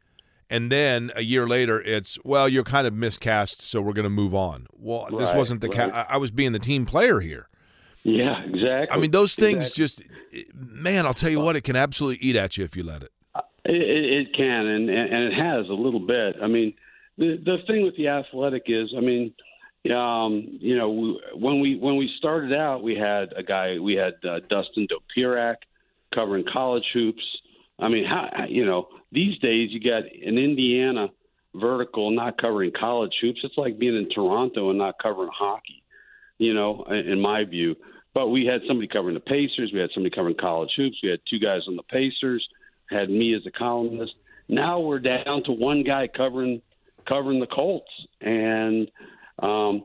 And 0.51 0.71
then 0.71 1.11
a 1.17 1.23
year 1.23 1.47
later, 1.47 1.81
it's, 1.81 2.19
well, 2.25 2.49
you're 2.49 2.65
kind 2.65 2.87
of 2.87 2.93
miscast, 2.93 3.63
so 3.63 3.81
we're 3.81 3.93
going 3.93 4.05
to 4.05 4.11
move 4.11 4.35
on. 4.35 4.67
Well, 4.73 5.09
this 5.11 5.35
wasn't 5.35 5.61
the 5.63 5.69
right. 5.69 5.93
I 5.93 6.07
I 6.11 6.17
was 6.19 6.31
being 6.31 6.53
the 6.53 6.59
team 6.59 6.85
player 6.87 7.21
here. 7.21 7.49
yeah, 8.03 8.43
exactly. 8.45 8.89
I 8.91 9.01
mean, 9.01 9.11
those 9.11 9.35
things 9.35 9.69
Exactly. 9.71 10.05
just, 10.45 10.55
man, 10.55 11.07
I'll 11.07 11.15
tell 11.15 11.31
you 11.31 11.41
what, 11.41 11.57
it 11.57 11.63
can 11.63 11.77
absolutely 11.77 12.25
eat 12.27 12.37
at 12.37 12.57
you 12.59 12.65
if 12.65 12.77
you 12.77 12.83
let 12.83 13.03
it. 13.03 13.13
Uh, 13.35 13.41
it, 13.65 13.75
it, 13.75 14.13
it 14.29 14.37
can, 14.37 14.67
and, 14.67 14.91
and 14.91 15.13
and 15.15 15.33
it 15.33 15.35
has 15.35 15.69
a 15.71 15.73
little 15.75 16.01
bit. 16.07 16.37
I 16.43 16.47
mean, 16.47 16.75
the 17.17 17.41
the 17.45 17.59
thing 17.67 17.83
with 17.83 17.97
the 17.97 18.09
athletic 18.09 18.65
is, 18.67 18.93
I 18.97 19.01
mean, 19.01 19.33
um, 19.93 20.59
you 20.61 20.77
know, 20.77 20.91
we- 20.91 21.21
when 21.35 21.61
we 21.61 21.77
when 21.77 21.97
we 21.97 22.09
started 22.19 22.53
out, 22.53 22.83
we 22.83 22.95
had 22.97 23.33
a 23.37 23.43
guy, 23.43 23.79
we 23.79 23.95
had 23.95 24.15
uh, 24.25 24.41
Dustin 24.49 24.87
Dopirak 24.89 25.57
covering 26.15 26.45
college 26.51 26.85
hoops. 26.93 27.23
I 27.79 27.89
mean, 27.89 28.05
how 28.05 28.47
you 28.49 28.65
know 28.65 28.89
these 29.13 29.39
days 29.41 29.71
you 29.73 29.81
got 29.81 30.05
an 30.05 30.39
Indiana 30.39 31.09
vertical 31.55 32.11
not 32.11 32.41
covering 32.41 32.73
college 32.79 33.15
hoops. 33.21 33.41
It's 33.45 33.59
like 33.59 33.79
being 33.79 33.97
in 33.97 34.09
Toronto 34.11 34.71
and 34.71 34.79
not 34.79 34.97
covering 35.03 35.31
hockey. 35.33 35.83
You 36.39 36.55
know, 36.55 36.85
in 36.89 37.13
in 37.13 37.21
my 37.21 37.45
view. 37.45 37.77
But 38.15 38.29
we 38.29 38.47
had 38.47 38.61
somebody 38.69 38.87
covering 38.87 39.15
the 39.15 39.21
Pacers. 39.21 39.73
We 39.73 39.81
had 39.81 39.91
somebody 39.93 40.15
covering 40.15 40.37
college 40.37 40.71
hoops. 40.77 40.99
We 41.03 41.11
had 41.11 41.19
two 41.29 41.41
guys 41.41 41.63
on 41.67 41.75
the 41.77 41.83
Pacers. 41.83 42.47
Had 42.89 43.11
me 43.11 43.35
as 43.35 43.45
a 43.45 43.51
columnist. 43.51 44.15
Now 44.49 44.79
we're 44.79 45.01
down 45.01 45.43
to 45.45 45.53
one 45.53 45.83
guy 45.83 46.07
covering 46.07 46.63
covering 47.09 47.41
the 47.41 47.47
Colts, 47.47 47.91
and 48.21 48.91
um, 49.41 49.85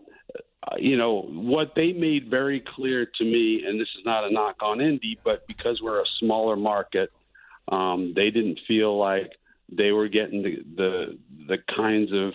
you 0.77 0.97
know 0.97 1.21
what 1.21 1.73
they 1.75 1.93
made 1.93 2.29
very 2.29 2.63
clear 2.75 3.05
to 3.05 3.23
me. 3.23 3.63
And 3.65 3.79
this 3.79 3.87
is 3.97 4.05
not 4.05 4.25
a 4.25 4.31
knock 4.31 4.57
on 4.61 4.81
Indy, 4.81 5.17
but 5.23 5.47
because 5.47 5.81
we're 5.81 6.01
a 6.01 6.07
smaller 6.19 6.55
market, 6.55 7.11
um, 7.69 8.13
they 8.15 8.29
didn't 8.29 8.59
feel 8.67 8.97
like 8.97 9.31
they 9.71 9.91
were 9.91 10.07
getting 10.07 10.43
the 10.43 10.63
the, 10.75 11.17
the 11.47 11.57
kinds 11.75 12.11
of 12.13 12.33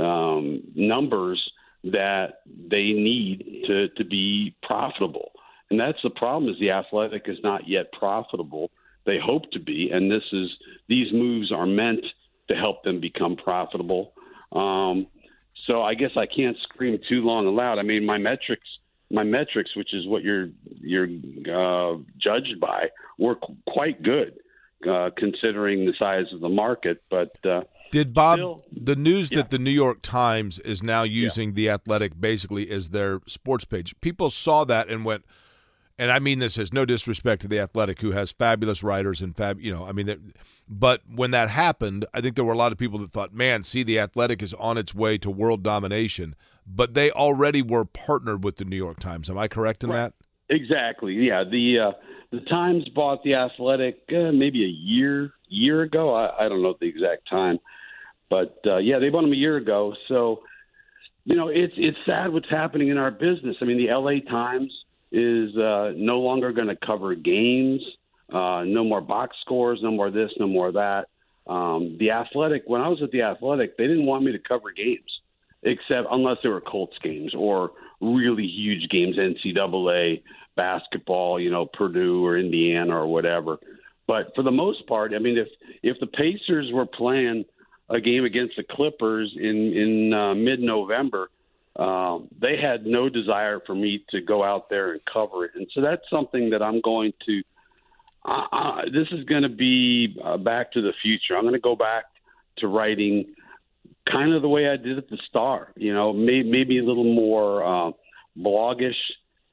um, 0.00 0.62
numbers 0.74 1.42
that 1.84 2.40
they 2.46 2.92
need 2.92 3.64
to 3.66 3.88
to 3.88 4.04
be 4.04 4.54
profitable. 4.62 5.32
And 5.70 5.78
that's 5.78 5.98
the 6.02 6.10
problem 6.10 6.50
is 6.50 6.58
the 6.58 6.70
athletic 6.70 7.24
is 7.26 7.38
not 7.42 7.68
yet 7.68 7.92
profitable. 7.92 8.70
They 9.04 9.18
hope 9.22 9.50
to 9.52 9.60
be, 9.60 9.90
and 9.92 10.10
this 10.10 10.24
is 10.32 10.50
these 10.88 11.12
moves 11.12 11.52
are 11.52 11.66
meant 11.66 12.04
to 12.48 12.54
help 12.54 12.82
them 12.82 13.00
become 13.00 13.36
profitable. 13.36 14.12
Um, 14.52 15.06
so 15.68 15.82
I 15.82 15.94
guess 15.94 16.10
I 16.16 16.26
can't 16.26 16.56
scream 16.64 16.98
too 17.08 17.20
long 17.20 17.46
and 17.46 17.54
loud. 17.54 17.78
I 17.78 17.82
mean, 17.82 18.04
my 18.04 18.18
metrics, 18.18 18.66
my 19.10 19.22
metrics, 19.22 19.70
which 19.76 19.94
is 19.94 20.06
what 20.08 20.22
you're 20.24 20.48
you're 20.80 21.06
uh, 21.06 21.98
judged 22.20 22.58
by, 22.60 22.88
were 23.18 23.36
qu- 23.36 23.54
quite 23.68 24.02
good 24.02 24.32
uh, 24.90 25.10
considering 25.16 25.86
the 25.86 25.94
size 25.98 26.26
of 26.34 26.40
the 26.40 26.48
market. 26.48 27.02
But 27.10 27.32
uh, 27.44 27.62
Did 27.92 28.12
Bob 28.14 28.38
Still- 28.38 28.64
the 28.72 28.96
news 28.96 29.30
Yeah. 29.30 29.38
that 29.38 29.50
the 29.50 29.58
New 29.58 29.70
York 29.84 29.98
Times 30.02 30.58
is 30.60 30.82
now 30.82 31.04
using 31.04 31.54
the 31.54 31.70
Athletic 31.70 32.20
basically 32.20 32.70
as 32.70 32.90
their 32.90 33.20
sports 33.26 33.64
page? 33.64 33.94
People 34.00 34.30
saw 34.30 34.64
that 34.64 34.88
and 34.88 35.04
went, 35.04 35.24
and 35.98 36.10
I 36.12 36.18
mean 36.18 36.38
this 36.38 36.56
as 36.58 36.72
no 36.72 36.84
disrespect 36.84 37.42
to 37.42 37.48
the 37.48 37.58
Athletic, 37.58 38.00
who 38.00 38.12
has 38.12 38.30
fabulous 38.32 38.82
writers 38.82 39.20
and 39.20 39.36
fab, 39.36 39.60
you 39.60 39.72
know, 39.72 39.84
I 39.84 39.92
mean, 39.92 40.06
that- 40.06 40.20
but 40.68 41.00
when 41.12 41.30
that 41.30 41.48
happened, 41.48 42.04
I 42.12 42.20
think 42.20 42.36
there 42.36 42.44
were 42.44 42.52
a 42.52 42.56
lot 42.58 42.72
of 42.72 42.78
people 42.78 42.98
that 42.98 43.10
thought, 43.10 43.32
man, 43.32 43.62
see, 43.62 43.82
the 43.82 43.98
Athletic 43.98 44.42
is 44.42 44.52
on 44.54 44.76
its 44.76 44.94
way 44.94 45.16
to 45.18 45.30
world 45.30 45.62
domination, 45.62 46.34
but 46.66 46.92
they 46.94 47.10
already 47.10 47.62
were 47.62 47.84
partnered 47.86 48.44
with 48.44 48.56
the 48.56 48.64
New 48.66 48.76
York 48.76 49.00
Times. 49.00 49.30
Am 49.30 49.38
I 49.38 49.48
correct 49.48 49.82
in 49.82 49.90
that? 49.90 50.12
Exactly. 50.50 51.14
Yeah. 51.14 51.44
The 51.44 51.78
uh, 51.78 51.92
the 52.30 52.40
Times 52.40 52.86
bought 52.94 53.22
the 53.24 53.34
Athletic 53.34 54.00
uh, 54.14 54.32
maybe 54.32 54.62
a 54.64 54.68
year 54.68 55.32
year 55.48 55.80
ago. 55.82 56.14
I, 56.14 56.44
I 56.44 56.48
don't 56.48 56.62
know 56.62 56.74
the 56.78 56.86
exact 56.86 57.28
time, 57.28 57.58
but 58.28 58.58
uh, 58.66 58.76
yeah, 58.76 58.98
they 58.98 59.08
bought 59.08 59.22
them 59.22 59.32
a 59.32 59.36
year 59.36 59.56
ago. 59.56 59.94
So 60.08 60.42
you 61.24 61.36
know, 61.36 61.48
it's 61.48 61.74
it's 61.76 61.98
sad 62.06 62.32
what's 62.32 62.48
happening 62.50 62.88
in 62.88 62.98
our 62.98 63.10
business. 63.10 63.56
I 63.60 63.64
mean, 63.64 63.78
the 63.78 63.88
L.A. 63.88 64.20
Times 64.20 64.72
is 65.10 65.56
uh, 65.56 65.92
no 65.96 66.20
longer 66.20 66.52
going 66.52 66.68
to 66.68 66.76
cover 66.76 67.14
games. 67.14 67.80
Uh, 68.32 68.62
no 68.64 68.84
more 68.84 69.00
box 69.00 69.36
scores. 69.40 69.80
No 69.82 69.90
more 69.90 70.10
this. 70.10 70.30
No 70.38 70.46
more 70.46 70.72
that. 70.72 71.06
Um, 71.46 71.96
the 71.98 72.10
Athletic. 72.10 72.64
When 72.66 72.80
I 72.80 72.88
was 72.88 73.00
at 73.02 73.10
the 73.10 73.22
Athletic, 73.22 73.76
they 73.76 73.86
didn't 73.86 74.06
want 74.06 74.24
me 74.24 74.32
to 74.32 74.38
cover 74.38 74.70
games, 74.70 75.10
except 75.62 76.08
unless 76.10 76.36
they 76.42 76.50
were 76.50 76.60
Colts 76.60 76.96
games 77.02 77.32
or 77.34 77.72
really 78.00 78.46
huge 78.46 78.90
games, 78.90 79.16
NCAA 79.16 80.22
basketball, 80.56 81.40
you 81.40 81.50
know, 81.50 81.66
Purdue 81.66 82.24
or 82.24 82.36
Indiana 82.36 82.94
or 82.96 83.06
whatever. 83.06 83.58
But 84.06 84.32
for 84.34 84.42
the 84.42 84.50
most 84.50 84.86
part, 84.86 85.12
I 85.14 85.18
mean, 85.18 85.38
if 85.38 85.48
if 85.82 85.98
the 86.00 86.06
Pacers 86.06 86.70
were 86.72 86.86
playing 86.86 87.44
a 87.88 88.00
game 88.00 88.24
against 88.24 88.56
the 88.56 88.64
Clippers 88.64 89.32
in 89.36 89.72
in 89.72 90.12
uh, 90.12 90.34
mid 90.34 90.60
November, 90.60 91.30
um, 91.78 92.28
they 92.40 92.56
had 92.60 92.86
no 92.86 93.08
desire 93.08 93.60
for 93.66 93.74
me 93.74 94.04
to 94.10 94.20
go 94.20 94.42
out 94.42 94.68
there 94.68 94.92
and 94.92 95.00
cover 95.12 95.44
it, 95.44 95.52
and 95.54 95.66
so 95.74 95.80
that's 95.80 96.02
something 96.10 96.50
that 96.50 96.62
I'm 96.62 96.80
going 96.80 97.12
to. 97.26 97.42
This 98.92 99.08
is 99.12 99.24
going 99.24 99.42
to 99.42 99.48
be 99.48 100.16
uh, 100.22 100.36
back 100.36 100.72
to 100.72 100.82
the 100.82 100.92
future. 101.02 101.36
I'm 101.36 101.44
going 101.44 101.54
to 101.54 101.60
go 101.60 101.76
back 101.76 102.04
to 102.58 102.68
writing 102.68 103.34
kind 104.10 104.32
of 104.32 104.42
the 104.42 104.48
way 104.48 104.68
I 104.68 104.76
did 104.76 104.98
at 104.98 105.08
the 105.08 105.18
Star. 105.28 105.72
You 105.76 105.94
know, 105.94 106.12
may, 106.12 106.42
maybe 106.42 106.78
a 106.78 106.84
little 106.84 107.14
more 107.14 107.64
uh, 107.64 107.92
blogish 108.38 108.96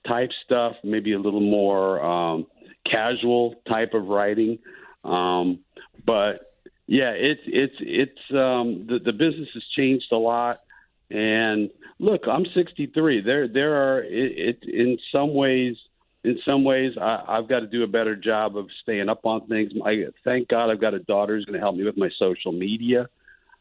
type 0.07 0.29
stuff, 0.43 0.75
maybe 0.83 1.13
a 1.13 1.19
little 1.19 1.41
more 1.41 2.03
um, 2.03 2.47
casual 2.89 3.55
type 3.67 3.93
of 3.93 4.07
writing. 4.07 4.59
Um, 5.03 5.59
but 6.05 6.53
yeah, 6.87 7.11
it's 7.11 7.41
it's 7.45 7.75
it's 7.79 8.19
um, 8.31 8.85
the 8.87 8.99
the 9.03 9.11
business 9.11 9.49
has 9.53 9.63
changed 9.75 10.05
a 10.11 10.17
lot. 10.17 10.59
And 11.11 11.69
look, 11.99 12.21
I'm 12.27 12.45
63. 12.53 13.21
There 13.21 13.47
there 13.47 13.75
are 13.75 14.03
it, 14.03 14.59
it 14.63 14.69
in 14.69 14.97
some 15.11 15.33
ways. 15.33 15.75
In 16.23 16.39
some 16.43 16.63
ways, 16.63 16.93
I, 16.99 17.23
I've 17.27 17.47
got 17.47 17.59
to 17.59 17.67
do 17.67 17.83
a 17.83 17.87
better 17.87 18.15
job 18.15 18.57
of 18.57 18.67
staying 18.81 19.09
up 19.09 19.27
on 19.27 19.45
things. 19.47 19.71
I 19.85 20.05
thank 20.23 20.47
God 20.47 20.71
I've 20.71 20.81
got 20.81 20.95
a 20.95 20.99
daughter 20.99 21.35
who's 21.35 21.45
going 21.45 21.53
to 21.53 21.59
help 21.59 21.75
me 21.75 21.83
with 21.83 21.97
my 21.97 22.09
social 22.17 22.51
media 22.51 23.07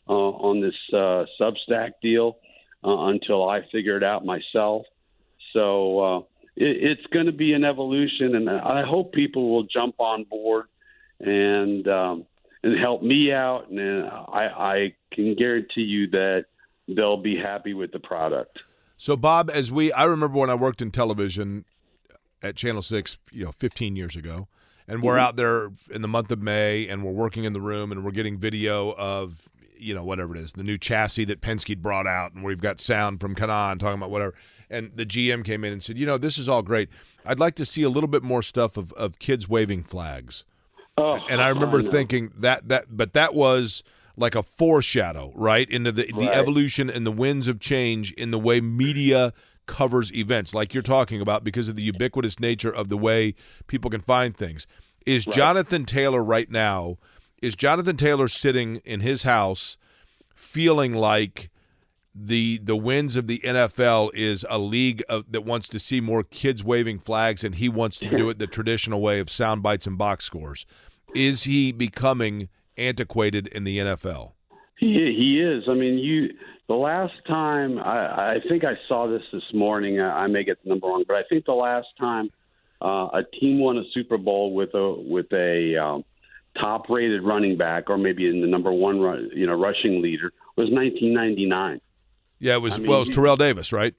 uh, 0.09 0.12
on 0.12 0.62
this 0.62 0.74
uh, 0.90 1.26
Substack 1.38 1.92
deal 2.01 2.38
uh, 2.82 3.09
until 3.09 3.47
I 3.47 3.61
figure 3.70 3.99
it 3.99 4.03
out 4.03 4.24
myself. 4.24 4.86
So 5.53 6.01
uh, 6.01 6.18
it, 6.57 6.99
it's 6.99 7.07
going 7.12 7.26
to 7.26 7.32
be 7.32 7.53
an 7.53 7.64
evolution, 7.64 8.34
and 8.34 8.49
I 8.49 8.82
hope 8.82 9.12
people 9.12 9.51
will 9.51 9.64
jump 9.64 9.97
on 9.99 10.24
board 10.24 10.64
and 11.20 11.86
um, 11.86 12.26
and 12.62 12.78
help 12.78 13.03
me 13.03 13.30
out. 13.32 13.68
And 13.68 14.07
I, 14.07 14.47
I 14.57 14.95
can 15.12 15.34
guarantee 15.34 15.82
you 15.82 16.09
that 16.12 16.47
they'll 16.89 17.16
be 17.16 17.37
happy 17.37 17.74
with 17.74 17.93
the 17.93 17.99
product. 17.99 18.61
So, 18.97 19.16
Bob, 19.16 19.51
as 19.53 19.72
we, 19.72 19.93
I 19.93 20.05
remember 20.05 20.39
when 20.39 20.51
I 20.51 20.55
worked 20.55 20.80
in 20.80 20.91
television 20.91 21.64
at 22.43 22.57
Channel 22.57 22.82
Six, 22.82 23.18
you 23.32 23.45
know, 23.45 23.53
15 23.53 23.97
years 23.97 24.16
ago, 24.16 24.49
and 24.87 25.03
we're 25.03 25.12
mm-hmm. 25.12 25.20
out 25.20 25.37
there 25.37 25.72
in 25.91 26.03
the 26.03 26.09
month 26.09 26.30
of 26.30 26.41
May, 26.41 26.87
and 26.89 27.03
we're 27.03 27.12
working 27.12 27.45
in 27.45 27.53
the 27.53 27.61
room, 27.61 27.91
and 27.91 28.05
we're 28.05 28.12
getting 28.12 28.39
video 28.39 28.93
of, 28.95 29.49
you 29.76 29.95
know, 29.95 30.05
whatever 30.05 30.37
it 30.37 30.41
is, 30.41 30.53
the 30.53 30.62
new 30.62 30.78
chassis 30.78 31.24
that 31.24 31.41
Penske 31.41 31.76
brought 31.78 32.07
out, 32.07 32.35
and 32.35 32.45
we've 32.45 32.61
got 32.61 32.80
sound 32.80 33.20
from 33.20 33.35
Kanaan 33.35 33.78
talking 33.78 33.99
about 33.99 34.11
whatever. 34.11 34.35
And 34.70 34.93
the 34.95 35.07
GM 35.07 35.45
came 35.45 35.64
in 35.64 35.72
and 35.72 35.82
said, 35.82 35.99
you 35.99 36.07
know, 36.07 36.18
this 36.18 36.39
is 36.39 36.49
all 36.49 36.62
great. 36.62 36.89
I'd 37.24 37.39
like 37.39 37.55
to 37.57 37.66
see 37.66 37.82
a 37.82 37.89
little 37.89 38.09
bit 38.09 38.22
more 38.22 38.43
stuff 38.43 38.76
of, 38.76 38.93
of 38.95 39.18
kids 39.18 39.49
waving 39.49 39.85
flags. 39.85 40.45
Oh, 40.97 41.18
and 41.28 41.43
I 41.43 41.49
remember 41.49 41.82
know. 41.82 41.91
thinking 41.91 42.32
that 42.37 42.68
that, 42.68 42.97
but 42.97 43.14
that 43.14 43.35
was 43.35 43.82
like 44.16 44.34
a 44.34 44.42
foreshadow, 44.42 45.32
right, 45.34 45.68
into 45.68 45.92
the 45.92 46.12
the 46.16 46.32
evolution 46.32 46.88
and 46.88 47.06
the 47.06 47.12
winds 47.12 47.48
of 47.48 47.60
change 47.60 48.12
in 48.12 48.30
the 48.30 48.38
way 48.38 48.60
media 48.60 49.32
covers 49.66 50.12
events, 50.12 50.54
like 50.54 50.74
you're 50.74 50.82
talking 50.82 51.20
about, 51.20 51.42
because 51.42 51.68
of 51.68 51.76
the 51.76 51.82
ubiquitous 51.82 52.38
nature 52.38 52.72
of 52.72 52.88
the 52.88 52.98
way 52.98 53.34
people 53.66 53.90
can 53.90 54.02
find 54.02 54.36
things. 54.36 54.66
Is 55.06 55.24
Jonathan 55.24 55.84
Taylor 55.84 56.22
right 56.22 56.50
now? 56.50 56.98
Is 57.42 57.56
Jonathan 57.56 57.96
Taylor 57.96 58.28
sitting 58.28 58.76
in 58.84 59.00
his 59.00 59.22
house, 59.22 59.76
feeling 60.34 60.94
like? 60.94 61.50
the 62.14 62.58
the 62.62 62.76
winds 62.76 63.16
of 63.16 63.26
the 63.26 63.40
NFL 63.40 64.14
is 64.14 64.46
a 64.48 64.58
league 64.58 65.02
of, 65.08 65.32
that 65.32 65.44
wants 65.44 65.68
to 65.70 65.80
see 65.80 66.00
more 66.00 66.22
kids 66.22 66.62
waving 66.62 67.00
flags, 67.00 67.42
and 67.42 67.56
he 67.56 67.68
wants 67.68 67.98
to 67.98 68.08
do 68.08 68.28
it 68.30 68.38
the 68.38 68.46
traditional 68.46 69.00
way 69.00 69.18
of 69.18 69.28
sound 69.28 69.62
bites 69.62 69.86
and 69.86 69.98
box 69.98 70.24
scores. 70.24 70.64
Is 71.14 71.42
he 71.42 71.72
becoming 71.72 72.48
antiquated 72.76 73.46
in 73.48 73.64
the 73.64 73.78
NFL? 73.78 74.32
He 74.78 75.14
he 75.16 75.40
is. 75.40 75.64
I 75.68 75.74
mean, 75.74 75.98
you. 75.98 76.30
The 76.66 76.74
last 76.74 77.12
time 77.26 77.78
I, 77.78 78.36
I 78.36 78.36
think 78.48 78.64
I 78.64 78.72
saw 78.88 79.06
this 79.06 79.22
this 79.32 79.42
morning. 79.52 80.00
I, 80.00 80.24
I 80.24 80.26
may 80.26 80.44
get 80.44 80.62
the 80.62 80.70
number 80.70 80.86
wrong, 80.86 81.04
but 81.06 81.16
I 81.18 81.22
think 81.28 81.44
the 81.44 81.52
last 81.52 81.88
time 81.98 82.30
uh, 82.80 83.08
a 83.12 83.22
team 83.38 83.60
won 83.60 83.78
a 83.78 83.82
Super 83.92 84.16
Bowl 84.16 84.54
with 84.54 84.74
a 84.74 84.94
with 84.98 85.26
a 85.32 85.76
um, 85.76 86.04
top-rated 86.60 87.22
running 87.22 87.56
back, 87.56 87.90
or 87.90 87.98
maybe 87.98 88.28
in 88.28 88.40
the 88.40 88.46
number 88.46 88.72
one 88.72 89.00
run, 89.00 89.30
you 89.34 89.46
know 89.46 89.54
rushing 89.54 90.02
leader, 90.02 90.32
was 90.56 90.70
1999. 90.70 91.80
Yeah, 92.40 92.56
it 92.56 92.58
was 92.58 92.74
I 92.74 92.78
mean, 92.78 92.88
well, 92.88 92.98
it 92.98 93.08
was 93.08 93.10
Terrell 93.10 93.36
Davis, 93.36 93.72
right? 93.72 93.94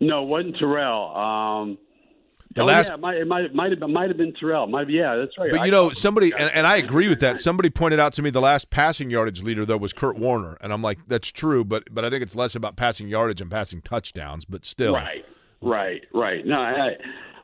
No, 0.00 0.24
it 0.24 0.26
wasn't 0.26 0.56
Terrell. 0.58 1.16
Um, 1.16 1.78
The 2.54 2.62
oh, 2.62 2.66
last- 2.66 2.88
yeah, 2.88 2.94
it 2.94 3.00
might 3.00 3.16
it 3.16 3.26
might 3.26 3.54
might 3.54 3.70
have 3.70 3.80
been, 3.80 3.92
might 3.92 4.08
have 4.08 4.16
been 4.16 4.34
Terrell. 4.34 4.66
Might 4.66 4.90
yeah, 4.90 5.16
that's 5.16 5.36
right. 5.38 5.50
But 5.50 5.60
I 5.60 5.64
you 5.66 5.70
know, 5.70 5.92
somebody 5.92 6.32
and, 6.32 6.50
and 6.50 6.66
I 6.66 6.76
agree 6.76 7.08
with 7.08 7.20
that. 7.20 7.40
Somebody 7.40 7.70
pointed 7.70 8.00
out 8.00 8.12
to 8.14 8.22
me 8.22 8.30
the 8.30 8.40
last 8.40 8.70
passing 8.70 9.10
yardage 9.10 9.42
leader 9.42 9.64
though 9.64 9.76
was 9.76 9.92
Kurt 9.92 10.18
Warner, 10.18 10.58
and 10.60 10.72
I'm 10.72 10.82
like, 10.82 10.98
that's 11.06 11.28
true, 11.28 11.64
but 11.64 11.84
but 11.92 12.04
I 12.04 12.10
think 12.10 12.22
it's 12.22 12.36
less 12.36 12.54
about 12.54 12.76
passing 12.76 13.08
yardage 13.08 13.40
and 13.40 13.50
passing 13.50 13.80
touchdowns, 13.80 14.44
but 14.44 14.66
still, 14.66 14.94
Right, 14.94 15.24
right, 15.62 16.02
right. 16.12 16.46
No, 16.46 16.56
I, 16.60 16.96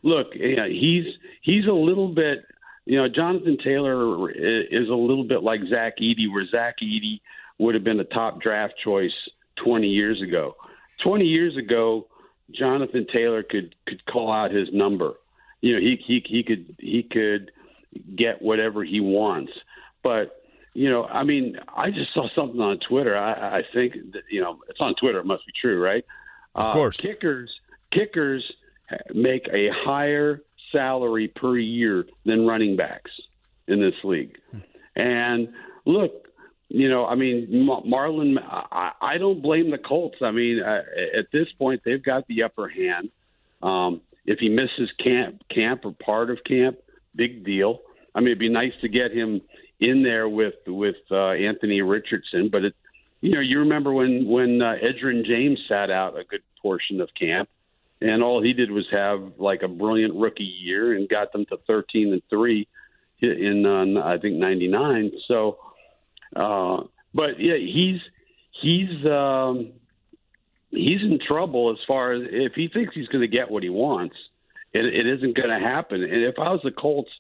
look, 0.03 0.29
yeah, 0.35 0.67
he's 0.69 1.05
he's 1.43 1.67
a 1.67 1.73
little 1.73 2.15
bit. 2.15 2.45
You 2.85 2.97
know, 2.97 3.09
Jonathan 3.09 3.59
Taylor 3.63 4.31
is 4.31 4.89
a 4.89 4.95
little 4.95 5.25
bit 5.25 5.43
like 5.43 5.61
Zach 5.71 5.95
Eady, 5.99 6.27
where 6.27 6.47
Zach 6.51 6.77
Eady 6.83 7.21
would 7.59 7.75
have 7.75 7.85
been 7.85 8.01
a 8.01 8.05
top 8.05 8.41
draft 8.41 8.75
choice 8.83 9.13
20 9.65 9.87
years 9.87 10.23
ago. 10.23 10.55
20 11.05 11.25
years 11.25 11.57
ago, 11.57 12.07
Jonathan 12.53 13.07
Taylor 13.13 13.43
could 13.43 13.75
could 13.87 14.05
call 14.07 14.33
out 14.33 14.51
his 14.51 14.69
number. 14.73 15.15
You 15.61 15.75
know, 15.75 15.81
he 15.81 15.97
he 16.05 16.23
he 16.27 16.43
could 16.43 16.77
he 16.79 17.03
could 17.03 17.51
get 18.17 18.41
whatever 18.43 18.85
he 18.85 19.01
wants. 19.01 19.53
But 20.03 20.43
you 20.75 20.89
know, 20.91 21.05
I 21.07 21.25
mean, 21.25 21.57
I 21.77 21.91
just 21.91 22.15
saw 22.15 22.29
something 22.35 22.61
on 22.61 22.79
Twitter. 22.79 23.17
I, 23.17 23.59
I 23.59 23.63
think 23.75 23.95
that, 24.13 24.23
you 24.31 24.41
know 24.41 24.61
it's 24.69 24.81
on 24.81 24.95
Twitter. 24.95 25.19
It 25.19 25.27
must 25.27 25.47
be 25.47 25.53
true, 25.61 25.83
right? 25.83 26.05
Of 26.55 26.71
Uh, 26.71 26.73
course. 26.75 26.97
kickers 26.97 27.51
kickers 27.93 28.45
make 29.13 29.49
a 29.53 29.69
higher 29.85 30.43
salary 30.73 31.29
per 31.29 31.57
year 31.59 32.07
than 32.25 32.47
running 32.47 32.77
backs 32.77 33.11
in 33.67 33.81
this 33.81 33.95
league. 34.05 34.39
And 34.97 35.49
look, 35.87 36.28
you 36.69 36.89
know, 36.89 37.07
I 37.07 37.15
mean, 37.15 37.49
Marlon. 37.87 38.37
I, 38.43 38.93
I 39.01 39.19
don't 39.19 39.43
blame 39.43 39.71
the 39.71 39.79
Colts. 39.79 40.19
I 40.23 40.31
mean, 40.31 40.61
uh, 40.61 40.83
at 41.19 41.27
this 41.33 41.49
point, 41.59 41.83
they've 41.85 42.03
got 42.03 42.27
the 42.29 42.43
upper 42.43 42.69
hand. 42.69 43.11
Um, 43.63 44.03
if 44.27 44.39
he 44.39 44.51
misses 44.51 44.91
camp, 45.03 45.43
camp 45.49 45.85
or 45.85 45.93
part 45.93 46.31
of 46.31 46.39
camp, 46.47 46.77
big 47.17 47.45
deal. 47.45 47.81
I 48.15 48.21
mean, 48.21 48.29
it'd 48.29 48.39
be 48.39 48.51
nice 48.51 48.73
to 48.83 48.89
get 48.89 49.13
him 49.13 49.41
in 49.81 50.03
there 50.03 50.29
with 50.29 50.55
with 50.67 50.97
uh, 51.11 51.31
Anthony 51.31 51.81
Richardson, 51.83 52.49
but 52.51 52.65
it, 52.65 52.75
you 53.21 53.33
know, 53.33 53.41
you 53.41 53.61
remember 53.61 53.93
when 53.93 54.27
when 54.27 54.61
uh, 54.61 54.75
Edgerrin 54.83 55.25
James 55.25 55.59
sat 55.69 55.91
out 55.91 56.19
a 56.19 56.25
good 56.25 56.43
portion 56.61 57.01
of 57.01 57.09
camp, 57.19 57.49
and 58.01 58.23
all 58.23 58.43
he 58.43 58.53
did 58.53 58.71
was 58.71 58.87
have 58.91 59.33
like 59.39 59.63
a 59.63 59.69
brilliant 59.69 60.15
rookie 60.15 60.45
year 60.45 60.95
and 60.95 61.09
got 61.09 61.33
them 61.33 61.47
to 61.47 61.59
thirteen 61.67 62.13
and 62.13 62.23
three 62.29 62.69
in 63.21 63.65
uh, 63.67 64.01
I 64.05 64.19
think 64.19 64.37
'99. 64.37 65.13
So, 65.27 65.59
uh, 66.37 66.83
but 67.15 67.39
yeah, 67.39 67.57
he's 67.57 68.01
he's 68.63 69.07
um, 69.07 69.73
he's 70.71 71.03
in 71.03 71.19
trouble 71.27 71.71
as 71.71 71.79
far 71.87 72.13
as 72.13 72.23
if 72.31 72.53
he 72.55 72.69
thinks 72.69 72.95
he's 72.95 73.09
going 73.09 73.23
to 73.23 73.37
get 73.37 73.51
what 73.51 73.63
he 73.63 73.71
wants, 73.71 74.17
it, 74.73 74.85
it 74.85 75.07
isn't 75.07 75.37
going 75.37 75.49
to 75.49 75.59
happen. 75.59 76.03
And 76.03 76.25
if 76.25 76.35
I 76.39 76.51
was 76.51 76.61
the 76.63 76.71
Colts, 76.71 77.11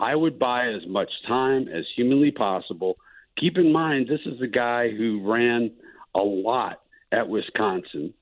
I 0.00 0.14
would 0.14 0.38
buy 0.38 0.68
as 0.68 0.82
much 0.86 1.10
time 1.26 1.68
as 1.68 1.84
humanly 1.96 2.30
possible. 2.30 2.96
keep 3.38 3.56
in 3.56 3.72
mind 3.72 4.08
this 4.08 4.20
is 4.26 4.40
a 4.40 4.46
guy 4.46 4.90
who 4.90 5.28
ran 5.30 5.70
a 6.14 6.20
lot 6.20 6.80
at 7.12 7.28
Wisconsin. 7.28 8.14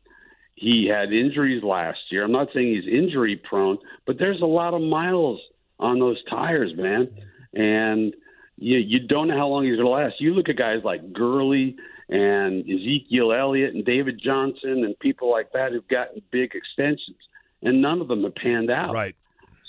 He 0.55 0.91
had 0.91 1.12
injuries 1.12 1.62
last 1.62 1.99
year. 2.11 2.24
I'm 2.24 2.32
not 2.32 2.49
saying 2.55 2.74
he's 2.74 2.93
injury 2.93 3.37
prone, 3.37 3.78
but 4.07 4.18
there's 4.18 4.41
a 4.41 4.47
lot 4.47 4.72
of 4.72 4.80
miles 4.80 5.39
on 5.78 5.99
those 5.99 6.22
tires, 6.30 6.72
man. 6.74 7.09
And 7.53 8.14
you 8.57 8.78
you 8.78 9.00
don't 9.00 9.28
know 9.28 9.36
how 9.36 9.48
long 9.48 9.64
he's 9.64 9.76
going 9.76 9.86
to 9.86 9.90
last. 9.90 10.20
You 10.20 10.34
look 10.34 10.48
at 10.48 10.57
guys 10.57 10.80
like 10.84 11.12
Gurley 11.12 11.76
and 12.09 12.62
Ezekiel 12.62 13.32
Elliott 13.32 13.74
and 13.74 13.84
David 13.84 14.20
Johnson 14.22 14.84
and 14.84 14.98
people 14.98 15.30
like 15.30 15.52
that 15.52 15.72
who've 15.72 15.86
gotten 15.88 16.22
big 16.30 16.52
extensions, 16.54 17.18
and 17.62 17.82
none 17.82 18.00
of 18.00 18.09
them 18.09 18.22
have 18.24 18.34
panned 18.34 18.70
out. 18.70 18.94
Right. 18.94 19.16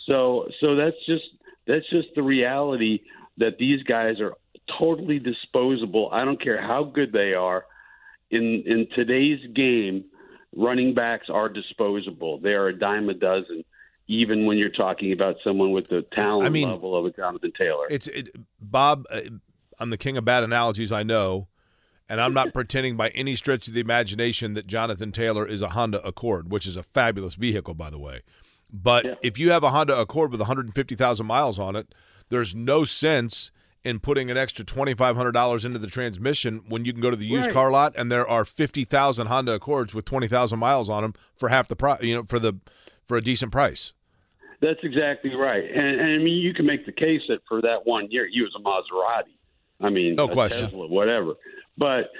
So 0.05 0.47
so 0.61 0.75
that's 0.75 0.95
just 1.05 1.25
that's 1.65 1.89
just 1.89 2.07
the 2.15 2.23
reality 2.23 3.01
that 3.37 3.57
these 3.57 3.83
guys 3.83 4.19
are 4.19 4.33
totally 4.79 5.19
disposable. 5.19 6.09
I 6.11 6.25
don't 6.25 6.41
care 6.41 6.61
how 6.61 6.83
good 6.83 7.11
they 7.11 7.33
are. 7.33 7.65
In 8.29 8.63
in 8.65 8.87
today's 8.95 9.39
game, 9.53 10.05
running 10.55 10.93
backs 10.93 11.27
are 11.29 11.49
disposable. 11.49 12.39
They 12.39 12.51
are 12.51 12.67
a 12.67 12.77
dime 12.77 13.09
a 13.09 13.13
dozen, 13.13 13.63
even 14.07 14.45
when 14.45 14.57
you're 14.57 14.69
talking 14.69 15.11
about 15.11 15.35
someone 15.43 15.71
with 15.71 15.87
the 15.89 16.01
talent 16.13 16.45
I 16.45 16.49
mean, 16.49 16.69
level 16.69 16.95
of 16.95 17.05
a 17.05 17.11
Jonathan 17.11 17.51
Taylor. 17.57 17.85
It's 17.89 18.07
it, 18.07 18.29
Bob. 18.59 19.05
Uh, 19.09 19.21
I'm 19.79 19.89
the 19.89 19.97
king 19.97 20.17
of 20.17 20.25
bad 20.25 20.43
analogies. 20.43 20.91
I 20.91 21.03
know, 21.03 21.47
and 22.09 22.19
I'm 22.21 22.33
not 22.33 22.53
pretending 22.53 22.95
by 22.97 23.09
any 23.09 23.35
stretch 23.35 23.67
of 23.67 23.73
the 23.73 23.81
imagination 23.81 24.53
that 24.53 24.67
Jonathan 24.67 25.11
Taylor 25.11 25.45
is 25.47 25.61
a 25.61 25.69
Honda 25.69 26.05
Accord, 26.07 26.51
which 26.51 26.65
is 26.65 26.75
a 26.75 26.83
fabulous 26.83 27.35
vehicle, 27.35 27.73
by 27.73 27.89
the 27.89 27.99
way. 27.99 28.21
But 28.71 29.05
Yeah. 29.05 29.13
if 29.21 29.37
you 29.37 29.51
have 29.51 29.63
a 29.63 29.69
Honda 29.71 29.99
Accord 29.99 30.31
with 30.31 30.41
150,000 30.41 31.25
miles 31.25 31.59
on 31.59 31.75
it, 31.75 31.93
there's 32.29 32.53
no 32.55 32.83
sense 32.85 33.51
in 33.83 33.99
putting 33.99 34.29
an 34.29 34.35
extra 34.35 34.65
$2,500 34.65 35.63
into 35.63 35.79
the 35.79 35.87
transmission 35.87 36.63
when 36.67 36.83
you 36.83 36.91
can 36.91 37.01
go 37.01 37.09
to 37.09 37.15
the 37.15 37.25
used 37.25 37.47
Right. 37.47 37.53
car 37.53 37.71
lot 37.71 37.93
and 37.95 38.11
there 38.11 38.27
are 38.27 38.43
50,000 38.43 39.27
Honda 39.27 39.53
Accords 39.53 39.93
with 39.93 40.03
20,000 40.03 40.59
miles 40.59 40.89
on 40.89 41.03
them 41.03 41.13
for 41.37 41.47
half 41.49 41.67
the 41.69 41.75
price, 41.75 42.01
you 42.01 42.15
know, 42.15 42.23
for 42.27 42.39
the 42.39 42.53
for 43.07 43.15
a 43.15 43.21
decent 43.21 43.53
price. 43.53 43.93
That's 44.61 44.79
exactly 44.83 45.35
right. 45.35 45.63
And, 45.63 45.99
and 45.99 46.19
I 46.19 46.23
mean, 46.23 46.39
you 46.39 46.53
can 46.53 46.65
make 46.65 46.85
the 46.85 46.91
case 46.91 47.21
that 47.29 47.39
for 47.47 47.61
that 47.61 47.85
one 47.85 48.09
year, 48.09 48.27
he 48.31 48.41
was 48.41 48.53
a 48.55 48.59
Maserati. 48.59 49.35
I 49.79 49.89
mean, 49.89 50.15
No 50.15 50.27
question. 50.27 50.65
Tesla, 50.65 50.87
whatever. 50.87 51.33
But, 51.77 52.11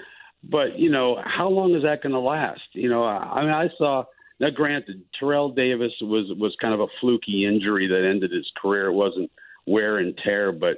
but 0.44 0.78
you 0.78 0.92
know, 0.92 1.22
how 1.26 1.50
long 1.50 1.76
is 1.76 1.84
that 1.84 2.04
going 2.04 2.14
to 2.14 2.20
last? 2.20 2.62
You 2.74 2.90
know, 2.90 3.04
I 3.04 3.18
I 3.18 3.42
mean, 3.42 3.54
I 3.54 3.70
saw. 3.78 4.04
Now, 4.40 4.52
granted, 4.52 5.02
Terrell 5.20 5.50
Davis 5.50 5.92
was 6.00 6.32
was 6.38 6.56
kind 6.62 6.76
of 6.76 6.80
a 6.80 6.88
fluky 7.02 7.46
injury 7.46 7.88
that 7.88 8.08
ended 8.08 8.32
his 8.32 8.46
career. 8.62 8.88
It 8.88 8.94
wasn't 8.94 9.32
wear 9.66 9.98
and 9.98 10.16
tear, 10.24 10.52
but 10.52 10.78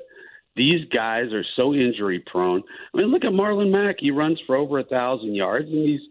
these 0.55 0.88
guys 0.93 1.34
are 1.34 1.43
so 1.57 1.74
injury 1.74 2.24
prone. 2.26 2.64
I 2.93 2.97
mean, 2.97 3.07
look 3.07 3.26
at 3.26 3.32
Marlon 3.32 3.70
Mack. 3.70 3.97
He 3.99 4.12
runs 4.12 4.39
for 4.47 4.55
over 4.55 4.80
a 4.80 4.84
thousand 4.86 5.36
yards, 5.36 5.68
and 5.70 5.88
he's 5.88 6.01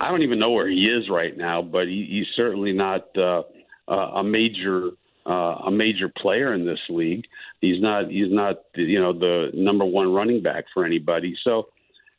I 0.00 0.10
don't 0.10 0.22
even 0.22 0.38
know 0.38 0.50
where 0.50 0.68
he 0.68 0.86
is 0.86 1.08
right 1.10 1.36
now, 1.36 1.62
but 1.62 1.86
he, 1.86 2.06
he's 2.10 2.26
certainly 2.36 2.72
not 2.72 3.16
uh, 3.16 3.42
uh, 3.88 4.20
a 4.20 4.24
major 4.24 4.90
uh, 5.26 5.58
a 5.66 5.70
major 5.70 6.08
player 6.08 6.54
in 6.54 6.64
this 6.64 6.78
league. 6.88 7.24
He's 7.60 7.80
not 7.82 8.10
he's 8.10 8.30
not 8.32 8.56
you 8.74 9.00
know 9.00 9.12
the 9.12 9.50
number 9.54 9.84
one 9.84 10.12
running 10.12 10.42
back 10.42 10.64
for 10.72 10.84
anybody. 10.84 11.36
So 11.42 11.68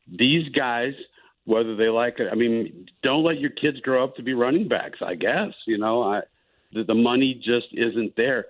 these 0.07 0.47
guys, 0.49 0.93
whether 1.45 1.75
they 1.75 1.87
like 1.87 2.19
it, 2.19 2.27
I 2.31 2.35
mean, 2.35 2.87
don't 3.03 3.23
let 3.23 3.39
your 3.39 3.51
kids 3.51 3.79
grow 3.79 4.03
up 4.03 4.15
to 4.15 4.23
be 4.23 4.33
running 4.33 4.67
backs. 4.67 4.99
I 5.01 5.15
guess 5.15 5.53
you 5.65 5.77
know 5.77 6.03
I, 6.03 6.21
the, 6.73 6.83
the 6.83 6.95
money 6.95 7.33
just 7.33 7.67
isn't 7.73 8.13
there. 8.17 8.45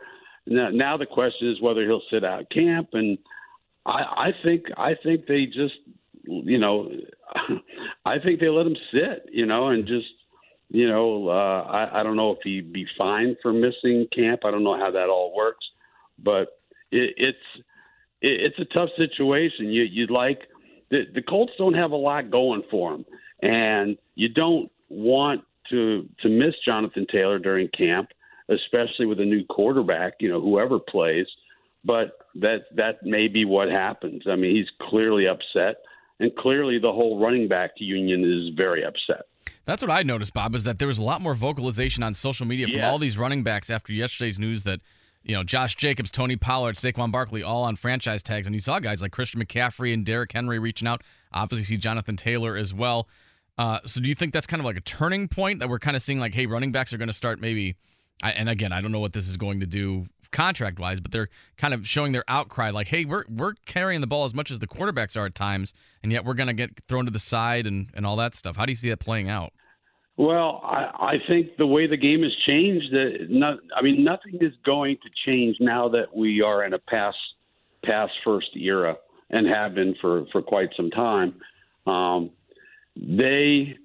Now, 0.48 0.70
now 0.70 0.98
the 0.98 1.06
question 1.06 1.50
is 1.52 1.62
whether 1.62 1.84
he'll 1.84 2.02
sit 2.12 2.24
out 2.24 2.50
camp, 2.50 2.90
and 2.94 3.18
I, 3.86 4.02
I 4.02 4.30
think 4.44 4.66
I 4.78 4.94
think 5.04 5.28
they 5.28 5.46
just 5.46 5.76
you 6.26 6.58
know 6.58 6.90
I 8.06 8.20
think 8.20 8.40
they 8.40 8.50
let 8.50 8.66
him 8.66 8.78
sit, 8.92 9.30
you 9.32 9.46
know, 9.46 9.68
and 9.68 9.86
just 9.86 10.08
you 10.70 10.88
know 10.88 11.30
uh, 11.30 11.64
I, 11.64 12.00
I 12.00 12.04
don't 12.04 12.16
know 12.16 12.32
if 12.32 12.40
he'd 12.44 12.74
be 12.74 12.86
fined 12.98 13.38
for 13.42 13.54
missing 13.54 14.08
camp. 14.14 14.42
I 14.46 14.52
don't 14.52 14.64
know 14.64 14.78
how 14.78 14.92
that 14.92 15.10
all 15.10 15.34
works, 15.36 15.66
but 16.24 16.60
it, 16.92 17.14
it's 17.18 17.38
it, 18.22 18.54
it's 18.54 18.60
a 18.60 18.74
tough 18.74 18.90
situation. 18.98 19.70
You 19.70 19.84
you'd 19.84 20.12
like 20.12 20.40
the 20.90 21.04
the 21.14 21.22
Colts 21.22 21.54
don't 21.58 21.74
have 21.74 21.92
a 21.92 21.96
lot 21.98 22.32
going 22.32 22.64
for 22.70 22.92
them, 22.92 23.06
and 23.42 23.98
you 24.16 24.30
don't 24.30 24.72
want 24.90 25.42
to 25.70 26.08
to 26.22 26.30
miss 26.30 26.54
Jonathan 26.66 27.06
Taylor 27.12 27.40
during 27.40 27.70
camp, 27.70 28.10
especially 28.50 29.06
with 29.06 29.20
a 29.20 29.26
new 29.26 29.46
quarterback. 29.46 30.14
You 30.20 30.30
know, 30.30 30.42
whoever 30.42 30.80
plays, 30.80 31.28
but 31.84 32.20
that 32.36 32.66
that 32.76 33.04
may 33.04 33.28
be 33.28 33.46
what 33.46 33.70
happens. 33.70 34.24
I 34.30 34.36
mean, 34.36 34.56
he's 34.56 34.70
clearly 34.90 35.28
upset, 35.28 35.78
and 36.20 36.36
clearly 36.36 36.80
the 36.80 36.92
whole 36.92 37.20
running 37.20 37.48
back 37.48 37.72
union 37.78 38.24
is 38.24 38.56
very 38.56 38.84
upset. 38.84 39.26
That's 39.66 39.82
what 39.84 39.92
I 39.92 40.04
noticed, 40.04 40.34
Bob, 40.34 40.56
is 40.56 40.64
that 40.64 40.80
there 40.80 40.88
was 40.88 40.98
a 40.98 41.04
lot 41.04 41.22
more 41.22 41.34
vocalization 41.34 42.04
on 42.04 42.14
social 42.14 42.46
media 42.46 42.68
from 42.68 42.78
Yeah. 42.78 42.90
all 42.90 43.00
these 43.00 43.18
running 43.18 43.44
backs 43.44 43.70
after 43.70 43.92
yesterday's 43.94 44.40
news 44.40 44.64
that, 44.64 44.80
you 45.24 45.34
know, 45.34 45.44
Josh 45.44 45.76
Jacobs, 45.76 46.10
Tony 46.12 46.36
Pollard, 46.36 46.76
Saquon 46.76 47.12
Barkley, 47.12 47.44
all 47.44 47.64
on 47.64 47.76
franchise 47.76 48.24
tags. 48.24 48.48
And 48.48 48.54
you 48.56 48.60
saw 48.62 48.80
guys 48.80 49.02
like 49.02 49.12
Christian 49.12 49.42
McCaffrey 49.44 49.94
and 49.94 50.06
Derrick 50.06 50.32
Henry 50.32 50.60
reaching 50.60 50.88
out. 50.88 51.02
Obviously, 51.34 51.66
see 51.66 51.78
Jonathan 51.78 52.16
Taylor 52.16 52.56
as 52.56 52.74
well. 52.74 53.08
Uh, 53.58 53.80
so 53.86 54.00
do 54.00 54.08
you 54.08 54.16
think 54.16 54.34
that's 54.34 54.48
kind 54.48 54.60
of 54.62 54.66
like 54.66 54.78
a 54.78 54.82
turning 54.82 55.28
point 55.28 55.60
that 55.60 55.68
we're 55.70 55.80
kind 55.80 55.96
of 55.98 56.02
seeing 56.04 56.20
like, 56.20 56.34
hey, 56.34 56.46
running 56.46 56.72
backs 56.72 56.94
are 56.94 56.98
going 56.98 57.08
to 57.08 57.14
start 57.14 57.42
maybe, 57.42 57.76
I, 58.22 58.32
and 58.32 58.48
again, 58.50 58.72
I 58.72 58.82
don't 58.82 58.92
know 58.92 59.00
what 59.00 59.14
this 59.14 59.28
is 59.28 59.36
going 59.36 59.60
to 59.62 59.66
do 59.66 60.08
contract 60.32 60.80
wise, 60.80 61.00
but 61.00 61.12
they're 61.12 61.30
kind 61.58 61.74
of 61.74 61.88
showing 61.88 62.12
their 62.12 62.24
outcry 62.28 62.70
like, 62.70 62.88
hey, 62.88 63.06
we're 63.06 63.24
we're 63.30 63.54
carrying 63.66 64.02
the 64.02 64.08
ball 64.08 64.26
as 64.26 64.34
much 64.34 64.52
as 64.52 64.60
the 64.60 64.68
quarterbacks 64.68 65.16
are 65.16 65.26
at 65.26 65.36
times, 65.36 65.74
and 66.04 66.12
yet 66.12 66.26
we're 66.26 66.34
going 66.34 66.48
to 66.48 66.54
get 66.54 66.72
thrown 66.88 67.06
to 67.06 67.12
the 67.12 67.20
side 67.20 67.66
and, 67.66 67.90
and 67.94 68.06
all 68.06 68.16
that 68.18 68.36
stuff. 68.36 68.56
How 68.56 68.66
do 68.66 68.72
you 68.72 68.76
see 68.76 68.90
that 68.90 69.00
playing 69.00 69.30
out? 69.30 69.54
Well, 70.18 70.62
I, 70.64 70.90
I 71.00 71.14
think 71.28 71.58
the 71.58 71.68
way 71.68 71.86
the 71.86 71.98
game 71.98 72.24
has 72.24 72.34
changed, 72.48 72.92
that 72.92 73.28
not, 73.30 73.60
I 73.76 73.84
mean, 73.84 74.04
nothing 74.04 74.40
is 74.42 74.54
going 74.66 74.98
to 75.04 75.32
change 75.32 75.58
now 75.60 75.90
that 75.90 76.16
we 76.16 76.42
are 76.42 76.66
in 76.66 76.74
a 76.74 76.80
pass 76.80 77.14
pass 77.86 78.10
first 78.26 78.50
era 78.56 78.98
and 79.30 79.48
have 79.48 79.76
been 79.76 79.96
for 80.02 80.26
for 80.32 80.42
quite 80.42 80.70
some 80.76 80.90
time. 80.90 81.36
Um, 81.86 82.32
they, 82.96 83.78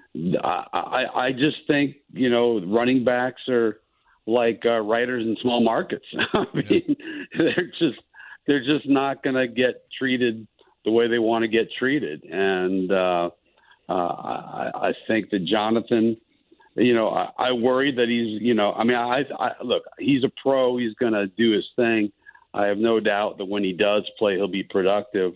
I, 0.43 1.05
I 1.15 1.33
just 1.33 1.59
think 1.67 1.97
you 2.13 2.31
know, 2.31 2.61
running 2.65 3.05
backs 3.05 3.43
are 3.49 3.81
like 4.27 4.63
uh, 4.65 4.81
writers 4.81 5.25
in 5.27 5.37
small 5.43 5.63
markets. 5.63 6.05
I 6.33 6.45
mean, 6.55 6.97
they're 7.37 7.71
just 7.79 8.01
they're 8.47 8.65
just 8.65 8.89
not 8.89 9.23
going 9.23 9.37
to 9.37 9.49
get 9.49 9.85
treated 9.99 10.47
the 10.85 10.91
way 10.91 11.09
they 11.09 11.19
want 11.19 11.43
to 11.43 11.49
get 11.49 11.69
treated, 11.79 12.25
and 12.25 12.91
uh, 12.91 13.31
uh, 13.89 13.93
I, 13.93 14.71
I 14.75 14.93
think 15.07 15.31
that 15.31 15.45
Jonathan, 15.45 16.17
you 16.77 16.95
know, 16.95 17.09
I, 17.11 17.31
I 17.39 17.53
worry 17.53 17.95
that 17.95 18.09
he's, 18.09 18.43
you 18.43 18.55
know, 18.55 18.73
I 18.73 18.85
mean, 18.85 18.97
I, 18.97 19.23
I 19.39 19.51
look, 19.63 19.83
he's 19.99 20.25
a 20.25 20.31
pro. 20.43 20.79
He's 20.79 20.95
going 20.95 21.13
to 21.13 21.27
do 21.27 21.53
his 21.53 21.65
thing. 21.77 22.11
I 22.55 22.67
have 22.67 22.79
no 22.79 23.01
doubt 23.01 23.39
that 23.39 23.47
when 23.47 23.65
he 23.65 23.73
does 23.73 24.09
play, 24.19 24.37
he'll 24.37 24.49
be 24.49 24.63
productive. 24.63 25.33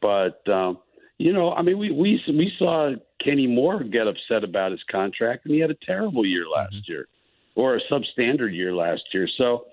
But 0.00 0.46
um, 0.48 0.78
you 1.18 1.32
know, 1.32 1.52
I 1.52 1.62
mean, 1.62 1.78
we 1.78 1.90
we 1.90 2.20
we 2.28 2.52
saw 2.58 2.92
Kenny 3.24 3.46
Moore 3.46 3.82
get 3.82 4.06
upset 4.06 4.44
about 4.44 4.72
his 4.72 4.82
contract, 4.90 5.46
and 5.46 5.54
he 5.54 5.60
had 5.60 5.70
a 5.70 5.76
terrible 5.86 6.24
year 6.26 6.44
last 6.48 6.76
year, 6.86 7.08
or 7.56 7.76
a 7.76 7.80
substandard 7.90 8.54
year 8.54 8.74
last 8.74 9.02
year. 9.12 9.28
So 9.36 9.64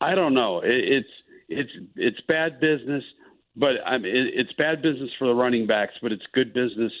I 0.00 0.14
don't 0.14 0.34
know. 0.34 0.58
It, 0.58 0.96
it's 0.96 1.08
it's 1.48 1.70
it's 1.96 2.20
bad 2.28 2.60
business, 2.60 3.04
but 3.56 3.76
I 3.86 3.98
mean, 3.98 4.14
it, 4.14 4.34
it's 4.34 4.52
bad 4.54 4.82
business 4.82 5.10
for 5.18 5.28
the 5.28 5.34
running 5.34 5.66
backs, 5.66 5.94
but 6.02 6.12
it's 6.12 6.24
good 6.34 6.52
business 6.52 6.92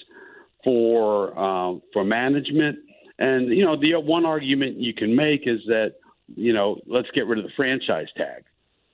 for 0.64 1.38
um, 1.38 1.82
for 1.92 2.04
management. 2.04 2.78
And 3.18 3.48
you 3.48 3.64
know, 3.64 3.76
the 3.78 3.94
one 3.96 4.24
argument 4.24 4.78
you 4.78 4.94
can 4.94 5.14
make 5.14 5.42
is 5.46 5.60
that 5.66 5.94
you 6.34 6.52
know, 6.52 6.80
let's 6.86 7.08
get 7.14 7.26
rid 7.26 7.38
of 7.38 7.44
the 7.44 7.52
franchise 7.56 8.08
tag. 8.16 8.44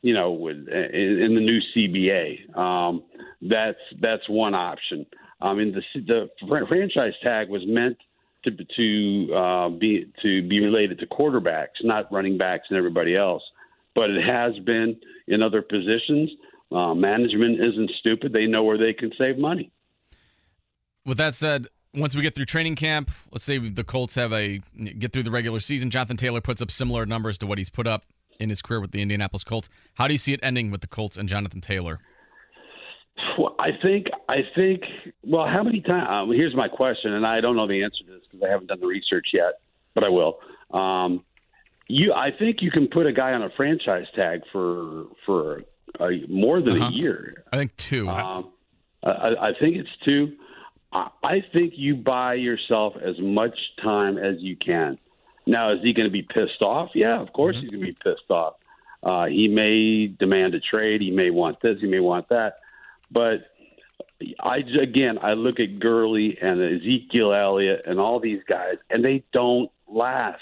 You 0.00 0.14
know, 0.14 0.32
with 0.32 0.56
in, 0.68 1.22
in 1.22 1.34
the 1.34 1.40
new 1.40 1.60
CBA, 1.76 2.56
um, 2.56 3.02
that's 3.42 3.78
that's 4.00 4.28
one 4.28 4.54
option. 4.54 5.04
I 5.40 5.54
mean, 5.54 5.72
the 5.72 6.28
the 6.48 6.66
franchise 6.68 7.14
tag 7.22 7.48
was 7.48 7.62
meant 7.66 7.98
to 8.44 8.50
to 8.50 9.34
uh, 9.34 9.68
be 9.68 10.06
to 10.22 10.48
be 10.48 10.60
related 10.60 10.98
to 11.00 11.06
quarterbacks, 11.06 11.82
not 11.82 12.10
running 12.12 12.38
backs 12.38 12.66
and 12.70 12.78
everybody 12.78 13.16
else. 13.16 13.42
But 13.94 14.10
it 14.10 14.24
has 14.24 14.58
been 14.64 14.96
in 15.26 15.42
other 15.42 15.62
positions. 15.62 16.30
Uh, 16.70 16.94
management 16.94 17.60
isn't 17.60 17.90
stupid; 17.98 18.32
they 18.32 18.46
know 18.46 18.64
where 18.64 18.78
they 18.78 18.92
can 18.92 19.10
save 19.18 19.38
money. 19.38 19.70
With 21.04 21.18
that 21.18 21.34
said, 21.34 21.68
once 21.94 22.14
we 22.14 22.22
get 22.22 22.34
through 22.34 22.44
training 22.44 22.76
camp, 22.76 23.10
let's 23.32 23.44
say 23.44 23.58
the 23.58 23.84
Colts 23.84 24.14
have 24.14 24.32
a 24.32 24.60
get 24.98 25.12
through 25.12 25.22
the 25.22 25.30
regular 25.30 25.60
season, 25.60 25.90
Jonathan 25.90 26.16
Taylor 26.16 26.40
puts 26.40 26.62
up 26.62 26.70
similar 26.70 27.06
numbers 27.06 27.38
to 27.38 27.46
what 27.46 27.58
he's 27.58 27.70
put 27.70 27.86
up 27.86 28.04
in 28.38 28.50
his 28.50 28.62
career 28.62 28.80
with 28.80 28.92
the 28.92 29.02
Indianapolis 29.02 29.44
Colts. 29.44 29.68
How 29.94 30.06
do 30.06 30.14
you 30.14 30.18
see 30.18 30.32
it 30.32 30.40
ending 30.42 30.70
with 30.70 30.80
the 30.80 30.86
Colts 30.86 31.16
and 31.16 31.28
Jonathan 31.28 31.60
Taylor? 31.60 31.98
I 33.58 33.70
think 33.82 34.06
I 34.28 34.38
think. 34.54 34.82
Well, 35.24 35.46
how 35.46 35.62
many 35.62 35.80
times? 35.80 36.06
Um, 36.10 36.30
here's 36.32 36.54
my 36.54 36.68
question, 36.68 37.12
and 37.14 37.26
I 37.26 37.40
don't 37.40 37.56
know 37.56 37.66
the 37.66 37.82
answer 37.82 38.04
to 38.04 38.12
this 38.12 38.22
because 38.30 38.46
I 38.46 38.50
haven't 38.50 38.66
done 38.68 38.80
the 38.80 38.86
research 38.86 39.28
yet, 39.32 39.54
but 39.94 40.04
I 40.04 40.08
will. 40.08 40.38
Um, 40.72 41.24
you, 41.88 42.12
I 42.12 42.30
think 42.36 42.58
you 42.60 42.70
can 42.70 42.88
put 42.88 43.06
a 43.06 43.12
guy 43.12 43.32
on 43.32 43.42
a 43.42 43.50
franchise 43.56 44.06
tag 44.14 44.42
for 44.52 45.04
for 45.26 45.62
uh, 45.98 46.08
more 46.28 46.60
than 46.60 46.80
Uh-huh. 46.80 46.90
a 46.90 46.92
year. 46.92 47.44
I 47.52 47.56
think 47.56 47.76
two. 47.76 48.06
Um, 48.08 48.50
uh, 49.02 49.08
I, 49.10 49.48
I 49.48 49.52
think 49.58 49.76
it's 49.76 49.88
two. 50.04 50.32
I, 50.92 51.08
I 51.24 51.44
think 51.52 51.74
you 51.76 51.96
buy 51.96 52.34
yourself 52.34 52.94
as 53.02 53.14
much 53.20 53.56
time 53.82 54.18
as 54.18 54.36
you 54.40 54.56
can. 54.56 54.98
Now, 55.46 55.72
is 55.72 55.78
he 55.82 55.92
going 55.94 56.06
to 56.08 56.12
be 56.12 56.22
pissed 56.22 56.60
off? 56.60 56.90
Yeah, 56.94 57.20
of 57.20 57.32
course 57.32 57.56
he's 57.58 57.70
going 57.70 57.80
to 57.80 57.86
be 57.86 57.96
pissed 58.04 58.30
off. 58.30 58.54
Uh, 59.02 59.26
he 59.26 59.48
may 59.48 60.08
demand 60.08 60.54
a 60.54 60.60
trade. 60.60 61.00
He 61.00 61.10
may 61.10 61.30
want 61.30 61.60
this. 61.62 61.78
He 61.80 61.86
may 61.86 62.00
want 62.00 62.28
that. 62.28 62.56
But 63.10 63.46
I 64.40 64.58
again, 64.80 65.18
I 65.22 65.34
look 65.34 65.60
at 65.60 65.78
Gurley 65.78 66.36
and 66.40 66.60
Ezekiel 66.60 67.32
Elliott 67.32 67.82
and 67.86 68.00
all 68.00 68.20
these 68.20 68.42
guys, 68.48 68.76
and 68.90 69.04
they 69.04 69.24
don't 69.32 69.70
last. 69.86 70.40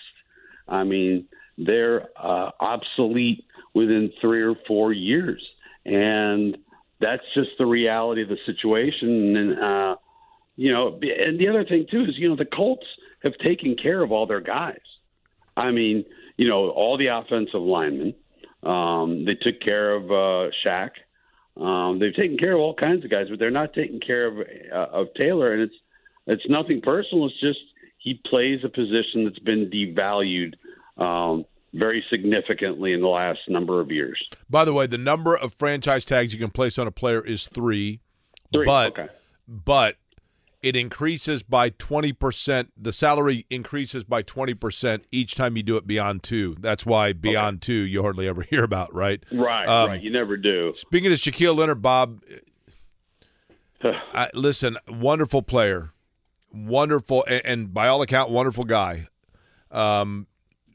I 0.69 0.85
mean, 0.85 1.27
they're 1.59 2.09
uh, 2.17 2.51
obsolete 2.61 3.45
within 3.75 4.13
three 4.21 4.43
or 4.43 4.55
four 4.67 4.93
years, 4.93 5.47
and 5.85 6.57
that's 7.01 7.23
just 7.35 7.51
the 7.59 7.67
reality 7.67 8.23
of 8.23 8.29
the 8.29 8.39
situation. 8.47 9.37
And 9.37 9.59
uh, 9.59 9.97
you 10.57 10.73
know, 10.73 10.99
and 11.03 11.39
the 11.39 11.49
other 11.49 11.65
thing 11.65 11.87
too 11.91 12.03
is 12.03 12.17
you 12.17 12.29
know 12.29 12.37
the 12.37 12.47
Colts 12.47 12.87
have 13.23 13.35
taken 13.39 13.77
care 13.77 14.03
of 14.03 14.13
all 14.13 14.27
their 14.27 14.41
guys. 14.41 14.81
I 15.57 15.71
mean, 15.71 16.05
you 16.37 16.49
know, 16.49 16.71
all 16.71 16.99
the 16.99 17.09
offensive 17.09 17.61
linemen. 17.61 18.15
Um, 18.63 19.25
they 19.25 19.35
took 19.35 19.61
care 19.61 19.95
of 19.95 20.11
uh, 20.11 20.51
Shaq. 20.65 20.91
Um, 21.61 21.99
they've 21.99 22.15
taken 22.15 22.37
care 22.37 22.53
of 22.53 22.61
all 22.61 22.75
kinds 22.75 23.05
of 23.05 23.11
guys, 23.11 23.27
but 23.31 23.39
they're 23.39 23.51
not 23.51 23.73
taking 23.73 24.01
care 24.01 24.27
of 24.27 24.39
uh, 24.39 24.93
of 24.93 25.09
Taylor, 25.15 25.53
and 25.53 25.63
it's 25.63 25.75
it's 26.27 26.43
nothing 26.49 26.81
personal. 26.83 27.27
It's 27.27 27.41
just 27.41 27.61
he 27.99 28.21
plays 28.29 28.61
a 28.65 28.69
position 28.69 29.25
that's 29.25 29.39
been 29.39 29.71
devalued 29.71 30.55
um, 31.03 31.45
very 31.73 32.05
significantly 32.11 32.93
in 32.93 33.01
the 33.01 33.09
last 33.09 33.41
number 33.49 33.81
of 33.81 33.91
years. 33.91 34.23
By 34.51 34.65
the 34.65 34.73
way, 34.73 34.87
the 34.87 34.99
number 34.99 35.37
of 35.37 35.55
franchise 35.55 36.05
tags 36.05 36.33
you 36.33 36.39
can 36.39 36.51
place 36.51 36.79
on 36.79 36.87
a 36.87 36.93
player 36.93 37.25
is 37.25 37.49
three. 37.49 38.01
Three, 38.53 38.65
but 38.65 38.93
okay. 38.93 39.13
but 39.49 39.97
it 40.67 40.75
increases 40.75 41.45
by 41.45 41.71
20%. 41.71 42.71
The 42.77 42.93
salary 42.93 43.47
increases 43.49 44.03
by 44.03 44.25
20% 44.25 45.03
each 45.13 45.37
time 45.37 45.57
you 45.57 45.63
do 45.63 45.77
it 45.77 45.87
beyond 45.87 46.25
two. 46.25 46.57
That's 46.59 46.85
why 46.85 47.13
beyond 47.13 47.63
two 47.63 47.73
you 47.73 48.03
hardly 48.03 48.27
ever 48.27 48.43
hear 48.51 48.65
about, 48.65 48.93
right? 48.93 49.23
Right, 49.31 49.65
Um, 49.69 49.91
right. 49.91 50.03
You 50.03 50.11
never 50.11 50.37
do. 50.37 50.73
Speaking 50.75 51.13
of 51.13 51.19
Shaquille 51.19 51.57
Leonard, 51.57 51.83
Bob, 51.83 52.21
I, 54.13 54.29
listen, 54.35 54.77
wonderful 54.89 55.43
player, 55.43 55.93
wonderful, 56.53 57.25
and, 57.29 57.47
and 57.47 57.73
by 57.75 57.87
all 57.87 58.03
account, 58.03 58.31
wonderful 58.33 58.65
guy. 58.65 59.07
Um, 59.71 60.27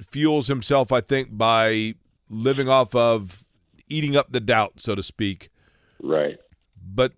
fuels 0.10 0.48
himself, 0.48 0.94
I 0.94 1.02
think, 1.02 1.38
by 1.38 1.96
living 2.30 2.70
off 2.70 2.96
of 2.96 3.44
eating 3.90 4.16
up 4.16 4.32
the 4.32 4.40
doubt, 4.40 4.76
so 4.78 4.96
to 4.96 5.04
speak. 5.04 5.50
Right. 6.02 6.38
But 6.82 7.12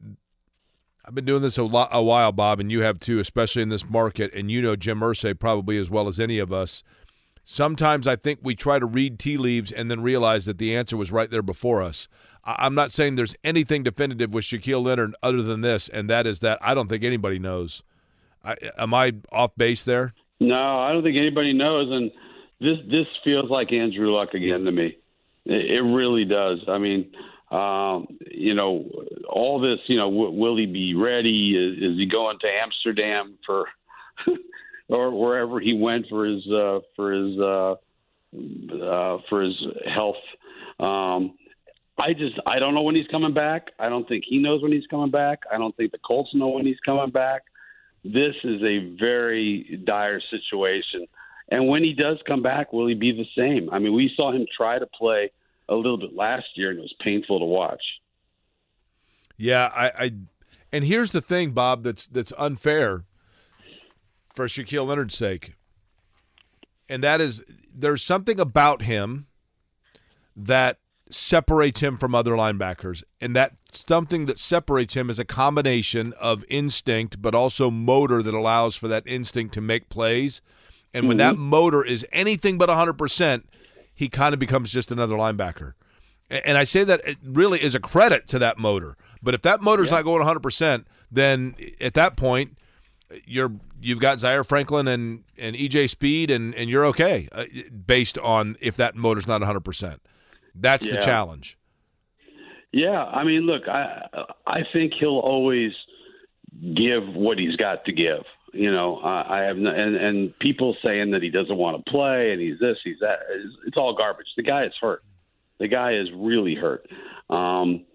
I've 1.14 1.18
been 1.18 1.26
doing 1.26 1.44
this 1.44 1.60
a, 1.60 1.64
lot, 1.64 1.90
a 1.92 2.02
while, 2.02 2.32
Bob, 2.32 2.60
and 2.60 2.72
you 2.72 2.82
have 2.82 3.00
too, 3.00 3.20
especially 3.20 3.62
in 3.62 3.70
this 3.70 3.88
market. 3.88 4.34
And 4.34 4.50
you 4.50 4.64
know 4.64 4.76
Jim 4.76 5.00
Irsay 5.02 5.38
probably 5.38 5.78
as 5.78 5.88
well 5.88 6.08
as 6.08 6.20
any 6.20 6.40
of 6.40 6.52
us. 6.52 6.82
Sometimes 7.46 8.08
I 8.08 8.16
think 8.16 8.40
we 8.42 8.56
try 8.56 8.80
to 8.80 8.88
read 8.88 9.20
tea 9.20 9.38
leaves 9.38 9.72
and 9.72 9.92
then 9.92 10.02
realize 10.02 10.46
that 10.46 10.58
the 10.58 10.76
answer 10.76 10.98
was 10.98 11.12
right 11.12 11.30
there 11.30 11.44
before 11.44 11.84
us. 11.84 12.08
I- 12.44 12.56
I'm 12.58 12.74
not 12.74 12.92
saying 12.92 13.14
there's 13.14 13.36
anything 13.44 13.84
definitive 13.84 14.34
with 14.34 14.46
Shaquille 14.46 14.84
Leonard 14.84 15.14
other 15.22 15.44
than 15.44 15.62
this, 15.62 15.88
and 15.88 16.10
that 16.10 16.26
is 16.26 16.40
that 16.40 16.58
I 16.64 16.74
don't 16.74 16.88
think 16.88 17.04
anybody 17.04 17.38
knows. 17.38 17.84
I, 18.44 18.56
am 18.80 18.96
I 18.96 19.14
off 19.32 19.52
base 19.56 19.84
there? 19.84 20.16
No, 20.40 20.80
I 20.80 20.94
don't 20.94 21.04
think 21.04 21.16
anybody 21.16 21.54
knows, 21.54 21.92
and 21.92 22.10
this 22.60 22.80
this 22.90 23.06
feels 23.24 23.52
like 23.52 23.72
Andrew 23.72 24.10
Luck 24.10 24.34
again 24.34 24.66
to 24.66 24.72
me. 24.72 24.98
It, 25.46 25.72
it 25.74 25.82
really 25.82 26.26
does. 26.26 26.58
I 26.68 26.80
mean, 26.80 27.12
um, 27.54 28.08
you 28.32 28.56
know, 28.56 28.90
all 29.30 29.62
this. 29.62 29.80
You 29.88 29.98
know, 29.98 30.10
w- 30.10 30.32
will 30.32 30.58
he 30.58 30.66
be 30.66 30.96
ready? 30.96 31.52
Is, 31.56 31.92
is 31.92 31.98
he 31.98 32.08
going 32.08 32.40
to 32.42 32.48
Amsterdam 32.48 33.38
for, 33.46 33.66
or 34.90 35.12
wherever 35.12 35.60
he 35.60 35.78
went 35.80 36.08
for 36.10 36.26
his 36.26 36.44
uh, 36.48 36.80
for 36.96 37.12
his 37.12 37.40
uh, 37.40 37.72
uh, 38.84 39.18
for 39.30 39.44
his 39.44 39.56
health? 39.86 40.16
Um, 40.80 41.36
I 41.98 42.14
just 42.14 42.40
I 42.48 42.58
don't 42.58 42.74
know 42.74 42.82
when 42.82 42.96
he's 42.96 43.08
coming 43.08 43.36
back. 43.36 43.68
I 43.78 43.88
don't 43.88 44.08
think 44.08 44.24
he 44.28 44.40
knows 44.40 44.64
when 44.64 44.72
he's 44.72 44.88
coming 44.88 45.12
back. 45.12 45.42
I 45.52 45.60
don't 45.60 45.78
think 45.78 45.92
the 45.92 46.00
Colts 46.00 46.32
know 46.34 46.50
when 46.50 46.66
he's 46.66 46.80
coming 46.84 47.12
back. 47.12 47.44
This 48.04 48.36
is 48.44 48.62
a 48.64 48.96
very 49.00 49.80
dire 49.86 50.22
situation. 50.32 51.06
And 51.50 51.68
when 51.68 51.84
he 51.84 51.94
does 51.94 52.18
come 52.26 52.42
back, 52.42 52.74
will 52.74 52.88
he 52.88 52.96
be 52.96 53.12
the 53.12 53.26
same? 53.38 53.70
I 53.72 53.78
mean, 53.78 53.94
we 53.94 54.12
saw 54.16 54.32
him 54.32 54.46
try 54.58 54.80
to 54.80 54.88
play 54.88 55.32
a 55.70 55.76
little 55.76 55.98
bit 55.98 56.16
last 56.16 56.46
year, 56.56 56.70
and 56.70 56.80
it 56.80 56.82
was 56.82 56.96
painful 57.02 57.40
to 57.40 57.46
watch. 57.46 57.84
Yeah, 59.38 59.72
I, 59.76 59.86
I 59.88 60.12
and 60.72 60.86
here's 60.86 61.12
the 61.12 61.22
thing, 61.22 61.52
Bob, 61.52 61.84
that's 61.84 62.08
that's 62.08 62.34
unfair 62.38 63.06
for 64.36 64.48
Shaquille 64.48 64.88
Leonard's 64.88 65.16
sake. 65.16 65.54
And 66.90 67.04
that 67.04 67.22
is 67.22 67.44
there's 67.74 68.04
something 68.04 68.40
about 68.40 68.82
him 68.82 69.28
that 70.36 70.80
separates 71.10 71.82
him 71.82 71.98
from 71.98 72.16
other 72.16 72.32
linebackers. 72.32 73.04
And 73.22 73.36
that 73.36 73.54
something 73.72 74.26
that 74.26 74.40
separates 74.40 74.96
him 74.96 75.10
is 75.10 75.20
a 75.20 75.26
combination 75.26 76.14
of 76.14 76.44
instinct 76.50 77.22
but 77.22 77.36
also 77.36 77.70
motor 77.70 78.24
that 78.24 78.34
allows 78.34 78.76
for 78.76 78.88
that 78.88 79.04
instinct 79.06 79.54
to 79.54 79.62
make 79.62 79.90
plays. 79.90 80.42
And 80.94 81.08
when 81.08 81.18
mm-hmm. 81.18 81.36
that 81.36 81.38
motor 81.38 81.86
is 81.86 82.06
anything 82.12 82.58
but 82.58 82.70
100%, 82.70 83.44
he 83.94 84.10
kind 84.10 84.34
of 84.34 84.40
becomes 84.40 84.72
just 84.72 84.92
another 84.92 85.16
linebacker. 85.16 85.74
And 86.30 86.58
I 86.58 86.64
say 86.64 86.84
that 86.84 87.02
it 87.06 87.18
really 87.24 87.62
is 87.62 87.76
a 87.76 87.80
credit 87.80 88.28
to 88.30 88.40
that 88.40 88.58
motor. 88.58 88.98
But 89.22 89.34
if 89.34 89.42
that 89.44 89.62
motor's 89.62 89.92
not 89.92 90.04
going 90.04 90.26
100%, 90.26 90.86
then 91.12 91.56
at 91.80 91.94
that 91.94 92.18
point, 92.18 92.58
you're 93.26 93.52
you've 93.80 94.00
got 94.00 94.20
Zaire 94.20 94.44
Franklin 94.44 94.88
and 94.88 95.24
and 95.38 95.56
EJ 95.56 95.90
Speed, 95.90 96.32
and 96.32 96.56
and 96.56 96.70
you're 96.70 96.86
okay 96.88 97.30
uh, 97.32 97.46
based 97.86 98.18
on 98.18 98.58
if 98.60 98.76
that 98.78 98.96
motor's 98.96 99.28
not 99.28 99.42
100%. 99.42 100.00
That's 100.56 100.88
the 100.88 100.98
challenge. 100.98 101.58
Yeah, 102.72 103.04
I 103.04 103.24
mean, 103.24 103.42
look, 103.42 103.68
I 103.68 104.08
I 104.48 104.62
think 104.72 104.94
he'll 105.00 105.20
always 105.20 105.72
give 106.76 107.08
what 107.14 107.38
he's 107.38 107.56
got 107.56 107.86
to 107.86 107.92
give. 107.92 108.24
You 108.54 108.72
know, 108.72 108.98
I, 108.98 109.40
I 109.40 109.44
have 109.44 109.58
no, 109.58 109.72
and 109.72 109.96
and 109.96 110.40
people 110.40 110.76
saying 110.84 111.12
that 111.12 111.24
he 111.24 111.30
doesn't 111.30 111.58
want 111.58 111.84
to 111.84 111.92
play 111.92 112.32
and 112.32 112.42
he's 112.42 112.60
this, 112.60 112.78
he's 112.84 113.00
that. 113.00 113.20
It's, 113.30 113.56
it's 113.68 113.78
all 113.78 113.96
garbage. 113.96 114.28
The 114.38 114.44
guy 114.44 114.66
is 114.66 114.74
hurt. 114.80 115.04
The 115.60 115.68
guy 115.68 115.94
is 115.96 116.08
really 116.16 116.56
hurt. 116.56 116.88
Um, 117.30 117.86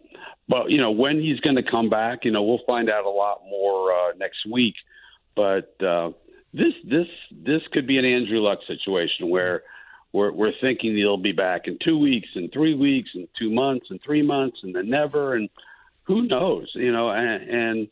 but 0.49 0.71
you 0.71 0.79
know, 0.79 0.91
when 0.91 1.21
he's 1.21 1.41
going 1.41 1.57
to 1.57 1.71
come 1.71 1.89
back, 1.89 2.25
you 2.25 2.33
know, 2.33 2.43
we'll 2.43 2.61
find 2.67 2.91
out 2.91 3.05
a 3.05 3.11
lot 3.11 3.43
more 3.49 3.93
uh, 3.93 4.13
next 4.19 4.39
week. 4.51 4.75
But 5.37 5.75
uh, 5.81 6.11
this 6.53 6.73
this 6.85 7.07
this 7.31 7.63
could 7.73 7.87
be 7.87 7.99
an 7.99 8.05
Andrew 8.05 8.41
Luck 8.41 8.59
situation 8.67 9.31
where 9.31 9.63
we're 10.13 10.33
we're 10.33 10.53
thinking 10.61 10.97
he'll 10.97 11.19
be 11.19 11.33
back 11.33 11.63
in 11.67 11.79
two 11.85 11.99
weeks, 11.99 12.29
and 12.35 12.51
three 12.53 12.75
weeks, 12.75 13.11
and 13.15 13.29
two 13.39 13.51
months, 13.51 13.87
and 13.91 14.01
three 14.03 14.23
months, 14.23 14.59
and 14.63 14.75
then 14.75 14.91
never, 14.91 15.35
and 15.35 15.49
who 16.05 16.27
knows, 16.27 16.71
you 16.75 16.91
know, 16.91 17.11
and, 17.11 17.51
and 17.51 17.89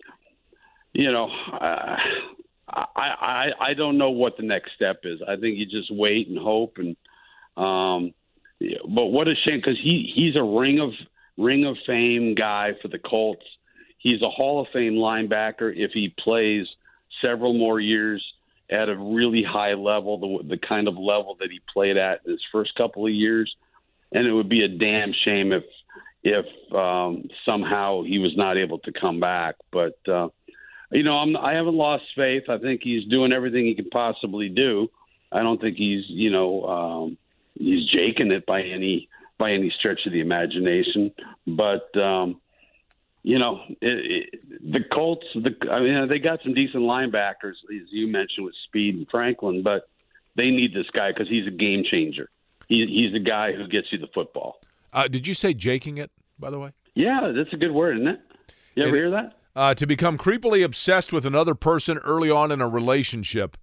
you 0.95 1.13
know, 1.13 1.31
uh, 1.53 1.97
I 2.69 2.85
I 2.97 3.47
I 3.61 3.75
don't 3.75 3.99
know 3.99 4.11
what 4.11 4.37
the 4.37 4.43
next 4.43 4.73
step 4.75 5.01
is. 5.05 5.21
I 5.27 5.37
think 5.37 5.59
you 5.59 5.67
just 5.67 5.91
wait 5.91 6.29
and 6.29 6.39
hope, 6.39 6.79
and 6.79 6.97
um, 7.57 8.13
but 8.95 9.07
what 9.07 9.29
a 9.29 9.35
shame 9.45 9.59
because 9.59 9.79
he 9.83 10.13
he's 10.15 10.37
a 10.37 10.43
ring 10.43 10.81
of 10.81 10.91
ring 11.37 11.65
of 11.65 11.77
fame 11.87 12.35
guy 12.35 12.73
for 12.83 12.89
the 12.89 12.99
Colts. 12.99 13.45
He's 13.99 14.23
a 14.23 14.31
Hall 14.31 14.61
of 14.61 14.69
Fame 14.73 14.95
linebacker 14.95 15.73
if 15.75 15.93
he 15.93 16.15
plays 16.23 16.67
several 17.23 17.55
more 17.55 17.81
years 17.81 18.23
at 18.71 18.89
a 18.89 18.97
really 18.97 19.45
high 19.45 19.75
level, 19.75 20.19
the, 20.19 20.57
the 20.57 20.67
kind 20.67 20.89
of 20.89 20.95
level 20.95 21.37
that 21.41 21.51
he 21.51 21.61
played 21.73 21.97
at 21.97 22.21
in 22.25 22.33
his 22.33 22.43
first 22.51 22.75
couple 22.75 23.07
of 23.07 23.13
years. 23.13 23.55
And 24.13 24.27
it 24.27 24.33
would 24.33 24.49
be 24.49 24.65
a 24.65 24.69
damn 24.69 25.13
shame 25.25 25.53
if 25.53 25.65
if 26.23 26.47
um, 26.75 27.29
somehow 27.45 28.03
he 28.03 28.19
was 28.19 28.37
not 28.37 28.57
able 28.57 28.81
to 28.81 28.93
come 28.93 29.21
back. 29.21 29.55
But 29.73 29.99
uh, 30.09 30.29
you 30.91 31.03
know, 31.03 31.17
I'm, 31.17 31.37
I 31.37 31.55
haven't 31.55 31.75
lost 31.75 32.05
faith. 32.15 32.45
I 32.49 32.59
think 32.59 32.81
he's 32.83 33.05
doing 33.09 33.33
everything 33.33 33.67
he 33.67 33.75
can 33.75 33.91
possibly 33.91 34.49
do. 34.49 34.89
I 35.33 35.43
don't 35.43 35.61
think 35.61 35.77
he's 35.77 36.05
you 36.09 36.31
know 36.31 36.65
um, 36.65 37.19
he's 37.55 37.89
jaking 37.91 38.31
it 38.33 38.47
by 38.47 38.63
any 38.63 39.09
by 39.39 39.53
any 39.53 39.71
stretch 39.79 40.01
of 40.07 40.13
the 40.13 40.21
imagination. 40.21 41.13
But 41.47 41.97
um, 42.01 42.41
you 43.23 43.39
know, 43.39 43.61
it, 43.69 44.31
it, 44.33 44.73
the 44.73 44.81
Colts. 44.93 45.27
The, 45.35 45.55
I 45.71 45.81
mean, 45.81 46.09
they 46.09 46.19
got 46.21 46.41
some 46.45 46.55
decent 46.55 46.85
linebackers, 46.85 47.55
as 47.75 47.89
you 47.91 48.07
mentioned 48.07 48.47
with 48.47 48.55
Speed 48.69 48.95
and 48.97 49.07
Franklin, 49.11 49.63
but 49.63 49.89
they 50.37 50.51
need 50.51 50.73
this 50.75 50.87
guy 50.93 51.11
because 51.13 51.29
he's 51.29 51.47
a 51.47 51.51
game 51.51 51.83
changer. 51.91 52.31
He, 52.69 52.87
he's 52.87 53.13
the 53.13 53.19
guy 53.29 53.53
who 53.53 53.67
gets 53.67 53.89
you 53.91 53.99
the 53.99 54.09
football. 54.15 54.61
Uh, 54.93 55.09
did 55.09 55.27
you 55.27 55.35
say 55.35 55.55
jaking 55.55 55.99
it, 55.99 56.11
by 56.39 56.51
the 56.51 56.59
way? 56.59 56.71
Yeah, 56.95 57.33
that's 57.35 57.53
a 57.53 57.57
good 57.57 57.73
word, 57.73 57.97
isn't 57.97 58.09
it? 58.09 58.21
You 58.77 58.85
ever 58.85 58.97
It- 58.97 58.99
hear 59.01 59.11
that? 59.11 59.39
Uh, 59.57 59.73
to 59.75 59.87
become 59.87 60.19
creepily 60.19 60.63
obsessed 60.63 61.13
with 61.15 61.25
another 61.25 61.55
person 61.55 61.97
early 62.05 62.31
on 62.31 62.53
in 62.53 62.61
a 62.61 62.69
relationship. 62.69 63.57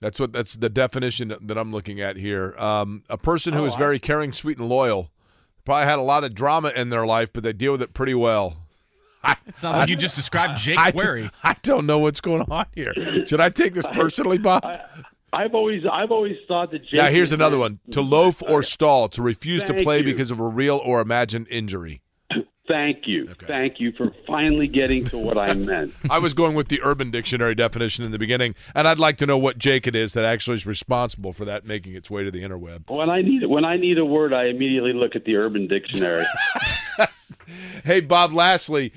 That's 0.00 0.18
what 0.20 0.32
that's 0.32 0.54
the 0.54 0.68
definition 0.68 1.32
that 1.40 1.56
I'm 1.56 1.70
looking 1.72 2.00
at 2.00 2.16
here. 2.16 2.54
Um, 2.58 3.04
a 3.08 3.16
person 3.16 3.54
who 3.54 3.60
Oh, 3.60 3.66
is 3.66 3.76
I- 3.76 3.78
very 3.78 3.98
caring, 4.00 4.32
sweet, 4.32 4.58
and 4.58 4.68
loyal. 4.68 5.10
Probably 5.64 5.84
had 5.86 5.98
a 6.00 6.02
lot 6.02 6.24
of 6.24 6.34
drama 6.34 6.72
in 6.74 6.90
their 6.90 7.06
life, 7.06 7.32
but 7.32 7.44
they 7.44 7.52
deal 7.52 7.72
with 7.72 7.82
it 7.82 7.94
pretty 7.94 8.14
well. 8.14 8.56
It 9.46 9.56
sounds 9.56 9.78
like 9.78 9.88
you 9.88 9.96
just 9.96 10.14
described 10.16 10.58
Jake 10.60 10.78
I, 10.78 10.90
Query. 10.92 11.30
I 11.42 11.56
don't 11.62 11.86
know 11.86 11.98
what's 11.98 12.20
going 12.20 12.42
on 12.42 12.66
here. 12.74 12.92
Should 13.26 13.40
I 13.40 13.48
take 13.48 13.74
this 13.74 13.86
personally, 13.86 14.38
Bob? 14.38 14.64
I've 15.32 15.54
always 15.54 15.82
I've 15.90 16.10
always 16.12 16.36
thought 16.48 16.70
that. 16.72 16.82
Jake 16.84 16.94
Now, 17.00 17.08
here's 17.10 17.32
another 17.32 17.58
one. 17.58 17.78
To 17.92 18.00
loaf 18.00 18.42
or 18.42 18.62
stall, 18.64 19.08
to 19.10 19.22
refuse 19.22 19.62
to 19.64 19.74
play 19.82 19.98
you. 19.98 20.04
because 20.04 20.30
of 20.32 20.38
a 20.40 20.46
real 20.46 20.76
or 20.84 21.00
imagined 21.00 21.46
injury. 21.48 22.02
Thank 22.68 23.06
you, 23.06 23.32
thank 23.46 23.78
you 23.78 23.92
for 23.92 24.12
finally 24.26 24.66
getting 24.66 25.04
to 25.04 25.18
what 25.18 25.38
I 25.38 25.52
meant. 25.54 25.94
I 26.10 26.18
was 26.18 26.34
going 26.34 26.54
with 26.54 26.68
the 26.68 26.80
Urban 26.82 27.10
Dictionary 27.10 27.54
definition 27.54 28.04
in 28.04 28.10
the 28.10 28.18
beginning, 28.18 28.54
and 28.74 28.88
I'd 28.88 28.98
like 28.98 29.18
to 29.18 29.26
know 29.26 29.38
what 29.38 29.58
Jake 29.58 29.86
it 29.86 29.94
is 29.94 30.14
that 30.14 30.24
actually 30.24 30.56
is 30.56 30.66
responsible 30.66 31.32
for 31.32 31.44
that 31.44 31.64
making 31.64 31.94
its 31.94 32.10
way 32.10 32.24
to 32.24 32.30
the 32.30 32.42
interweb. 32.42 32.90
When 32.90 33.10
I 33.10 33.22
need 33.22 33.46
when 33.46 33.64
I 33.64 33.76
need 33.76 33.98
a 33.98 34.04
word, 34.04 34.32
I 34.32 34.46
immediately 34.46 34.92
look 34.92 35.14
at 35.14 35.24
the 35.24 35.36
Urban 35.36 35.68
Dictionary. 35.68 36.26
Hey, 37.84 38.00
Bob, 38.00 38.32
lastly, 38.32 38.92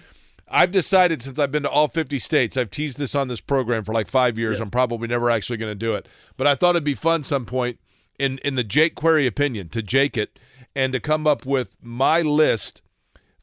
I've 0.47 0.72
decided 0.72 1.22
since 1.22 1.38
I've 1.38 1.51
been 1.51 1.63
to 1.63 1.70
all 1.70 1.88
50 1.88 2.17
states, 2.20 2.57
I've 2.57 2.72
teased 2.72 2.97
this 2.97 3.13
on 3.13 3.28
this 3.28 3.41
program 3.41 3.84
for 3.84 3.93
like 3.93 4.07
five 4.07 4.39
years. 4.39 4.59
I'm 4.59 4.72
probably 4.72 5.07
never 5.07 5.30
actually 5.30 5.57
going 5.57 5.72
to 5.72 5.76
do 5.76 5.93
it. 5.95 6.07
But 6.38 6.47
I 6.47 6.55
thought 6.55 6.72
it'd 6.72 6.84
be 6.84 6.95
fun 6.95 7.24
some 7.24 7.45
point 7.45 7.80
in, 8.17 8.39
in 8.39 8.55
the 8.55 8.63
Jake 8.63 8.95
Query 8.95 9.28
opinion 9.28 9.70
to 9.70 9.84
Jake 9.84 10.17
it 10.17 10.39
and 10.76 10.91
to 10.93 10.99
come 10.99 11.28
up 11.28 11.45
with 11.45 11.78
my 11.82 12.22
list 12.22 12.82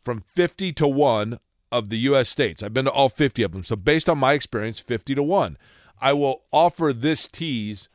from 0.07 0.23
50 0.35 0.73
to 0.75 0.87
1 0.89 1.39
of 1.71 1.89
the 1.91 1.99
U.S. 1.99 2.29
states. 2.31 2.63
I've 2.63 2.73
been 2.73 2.87
to 2.87 2.91
all 2.91 3.09
50 3.11 3.43
of 3.43 3.53
them. 3.53 3.65
So 3.65 3.77
based 3.77 4.09
on 4.09 4.17
my 4.17 4.33
experience, 4.33 4.79
50 4.81 5.17
to 5.17 5.23
1. 5.23 5.59
I 6.01 6.13
will 6.15 6.43
offer 6.53 6.93
this 6.93 7.27
tease. 7.27 7.89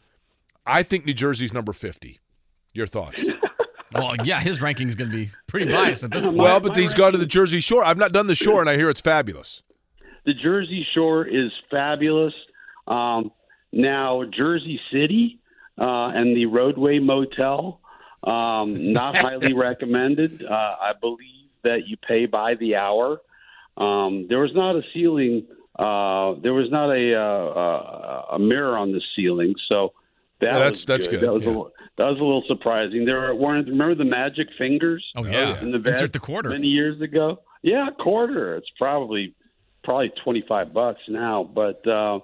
I 0.66 0.84
think 0.84 1.06
New 1.06 1.14
Jersey's 1.14 1.54
number 1.54 1.72
50. 1.74 2.20
Your 2.74 2.86
thoughts? 2.86 3.26
Well, 3.94 4.16
yeah, 4.24 4.40
his 4.40 4.62
ranking 4.62 4.88
is 4.88 4.96
going 4.96 5.12
to 5.12 5.18
be 5.18 5.32
pretty 5.48 5.70
biased 5.70 6.06
at 6.06 6.12
this 6.12 6.24
point. 6.24 6.38
well, 6.38 6.62
but 6.62 6.78
my 6.78 6.82
he's 6.82 6.94
gone 6.94 7.12
to 7.12 7.18
the 7.18 7.26
Jersey 7.26 7.60
Shore. 7.60 7.84
I've 7.84 7.98
not 7.98 8.14
done 8.14 8.28
the 8.28 8.36
shore, 8.36 8.62
and 8.62 8.70
I 8.70 8.78
hear 8.78 8.90
it's 8.90 9.02
fabulous. 9.02 9.64
the 10.26 10.34
Jersey 10.34 10.88
Shore 10.96 11.28
is 11.28 11.52
fabulous. 11.70 12.34
Um, 12.88 13.34
now, 13.74 14.24
Jersey 14.24 14.80
City 14.94 15.42
uh, 15.78 16.08
and 16.16 16.34
the 16.38 16.46
Roadway 16.46 17.00
Motel, 17.00 17.82
um, 18.24 18.94
not 18.94 19.18
highly 19.18 19.52
recommended. 19.68 20.42
Uh, 20.46 20.54
I 20.82 20.94
believe 21.02 21.18
that 21.64 21.88
you 21.88 21.98
pay 21.98 22.26
by 22.26 22.56
the 22.56 22.76
hour. 22.76 23.22
Um, 23.78 24.28
there 24.30 24.40
was 24.40 24.52
not 24.54 24.76
a 24.76 24.82
ceiling. 24.94 25.46
Uh, 25.78 26.36
there 26.42 26.54
was 26.54 26.70
not 26.70 26.90
a 26.92 27.20
uh, 27.20 27.24
uh, 27.24 28.26
a 28.36 28.40
mirror 28.40 28.78
on 28.78 28.92
the 28.92 29.02
ceiling, 29.16 29.56
so 29.70 29.94
that 30.40 30.48
Yeah, 30.48 30.52
that's- 30.54 30.72
was 30.72 30.86
that's 30.86 31.08
good, 31.08 31.22
That 31.22 31.34
was 31.34 31.44
yeah. 31.44 31.48
a, 31.48 31.52
little- 31.52 31.72
that 31.96 32.06
was 32.08 32.20
a 32.20 32.24
little 32.24 32.44
surprising. 32.48 33.06
There 33.06 33.20
were 33.20 33.36
weren't 33.36 33.68
remember 33.68 33.96
the 33.96 34.06
magic 34.06 34.48
fingers 34.58 35.06
Oh, 35.16 35.26
yeah. 35.26 35.60
in 35.62 35.72
the 35.72 35.80
bed 35.80 35.94
Insert 35.96 36.14
the 36.14 36.20
quarter. 36.20 36.50
many 36.50 36.68
years 36.68 37.00
ago. 37.02 37.40
Yeah, 37.64 37.90
quarter. 38.00 38.56
It's 38.58 38.70
probably 38.78 39.34
probably 39.84 40.10
twenty 40.24 40.42
five 40.48 40.74
bucks 40.74 41.02
now, 41.08 41.44
but 41.44 41.86
uh, 41.88 42.20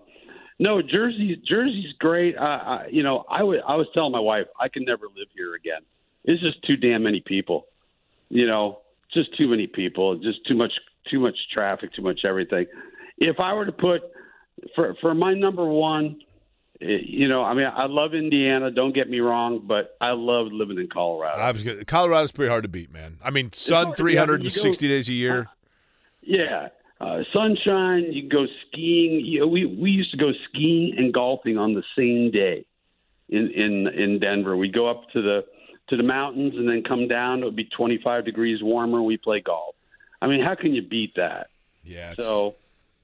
no, 0.59 0.81
Jersey 0.81 1.41
Jersey's 1.47 1.93
great. 1.99 2.37
I, 2.37 2.45
I, 2.45 2.87
you 2.91 3.03
know, 3.03 3.23
I 3.29 3.43
would 3.43 3.61
I 3.67 3.75
was 3.75 3.87
telling 3.93 4.11
my 4.11 4.19
wife 4.19 4.47
I 4.59 4.67
can 4.67 4.83
never 4.83 5.05
live 5.05 5.27
here 5.35 5.53
again. 5.55 5.81
It's 6.25 6.41
just 6.41 6.61
too 6.63 6.75
damn 6.75 7.03
many 7.03 7.21
people. 7.21 7.67
You 8.29 8.47
know, 8.47 8.79
just 9.13 9.35
too 9.37 9.47
many 9.47 9.67
people. 9.67 10.17
Just 10.17 10.45
too 10.47 10.55
much 10.55 10.73
too 11.09 11.19
much 11.19 11.35
traffic. 11.53 11.93
Too 11.93 12.01
much 12.01 12.21
everything. 12.25 12.65
If 13.17 13.39
I 13.39 13.53
were 13.53 13.65
to 13.65 13.71
put 13.71 14.01
for 14.75 14.95
for 15.01 15.13
my 15.13 15.33
number 15.33 15.65
one. 15.65 16.17
eh, 16.81 16.97
You 17.03 17.27
know, 17.27 17.43
I 17.43 17.53
mean, 17.53 17.65
I 17.65 17.85
love 17.87 18.13
Indiana. 18.13 18.69
Don't 18.71 18.93
get 18.93 19.09
me 19.09 19.19
wrong, 19.19 19.61
but 19.65 19.95
I 20.01 20.11
love 20.11 20.47
living 20.51 20.77
in 20.77 20.87
Colorado. 20.89 21.41
I 21.41 21.51
was 21.51 21.63
gonna, 21.63 21.85
Colorado's 21.85 22.31
pretty 22.31 22.49
hard 22.49 22.63
to 22.63 22.69
beat, 22.69 22.91
man. 22.91 23.17
I 23.23 23.31
mean, 23.31 23.51
sun 23.51 23.85
hard 23.85 23.97
to 23.97 24.03
beat. 24.03 24.17
I 24.19 24.25
360 24.25 24.87
days 24.87 25.09
a 25.09 25.13
year. 25.13 25.47
Yeah, 26.21 26.69
uh, 26.99 27.19
sunshine. 27.33 28.11
You 28.11 28.21
can 28.23 28.29
go 28.29 28.45
skiing. 28.67 29.25
You 29.25 29.39
know, 29.41 29.47
we 29.47 29.65
we 29.65 29.89
used 29.91 30.11
to 30.11 30.17
go 30.17 30.31
skiing 30.49 30.95
and 30.97 31.13
golfing 31.13 31.57
on 31.57 31.73
the 31.73 31.83
same 31.97 32.31
day 32.31 32.65
in 33.29 33.49
in 33.51 33.87
in 33.87 34.19
Denver. 34.19 34.57
We 34.57 34.69
go 34.69 34.87
up 34.89 35.09
to 35.13 35.21
the 35.21 35.45
to 35.89 35.97
the 35.97 36.03
mountains 36.03 36.53
and 36.55 36.67
then 36.67 36.83
come 36.83 37.07
down. 37.07 37.41
It 37.41 37.45
would 37.45 37.55
be 37.55 37.65
25 37.65 38.25
degrees 38.25 38.61
warmer. 38.61 39.01
We 39.01 39.17
play 39.17 39.39
golf. 39.41 39.75
I 40.21 40.27
mean, 40.27 40.41
how 40.43 40.55
can 40.55 40.73
you 40.73 40.81
beat 40.81 41.13
that? 41.15 41.47
Yeah. 41.83 42.11
it's- 42.11 42.25
So, 42.25 42.55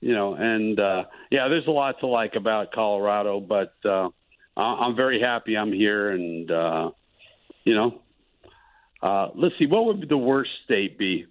you 0.02 0.14
know, 0.14 0.34
and 0.34 0.80
uh, 0.80 1.04
yeah, 1.32 1.48
there's 1.48 1.68
a 1.68 1.72
lot 1.72 2.00
to 2.02 2.08
like 2.08 2.36
about 2.36 2.72
Colorado, 2.74 3.40
but 3.40 3.74
uh, 3.86 4.10
I'm 4.58 4.96
very 4.96 5.22
happy 5.22 5.56
I'm 5.58 5.72
here, 5.72 6.12
and 6.12 6.52
uh, 6.52 6.92
you 7.64 7.74
know, 7.76 8.02
uh, 9.02 9.30
let's 9.36 9.56
see, 9.60 9.66
what 9.66 9.86
would 9.86 10.08
the 10.10 10.18
worst 10.18 10.52
state 10.66 10.98
be? 10.98 11.26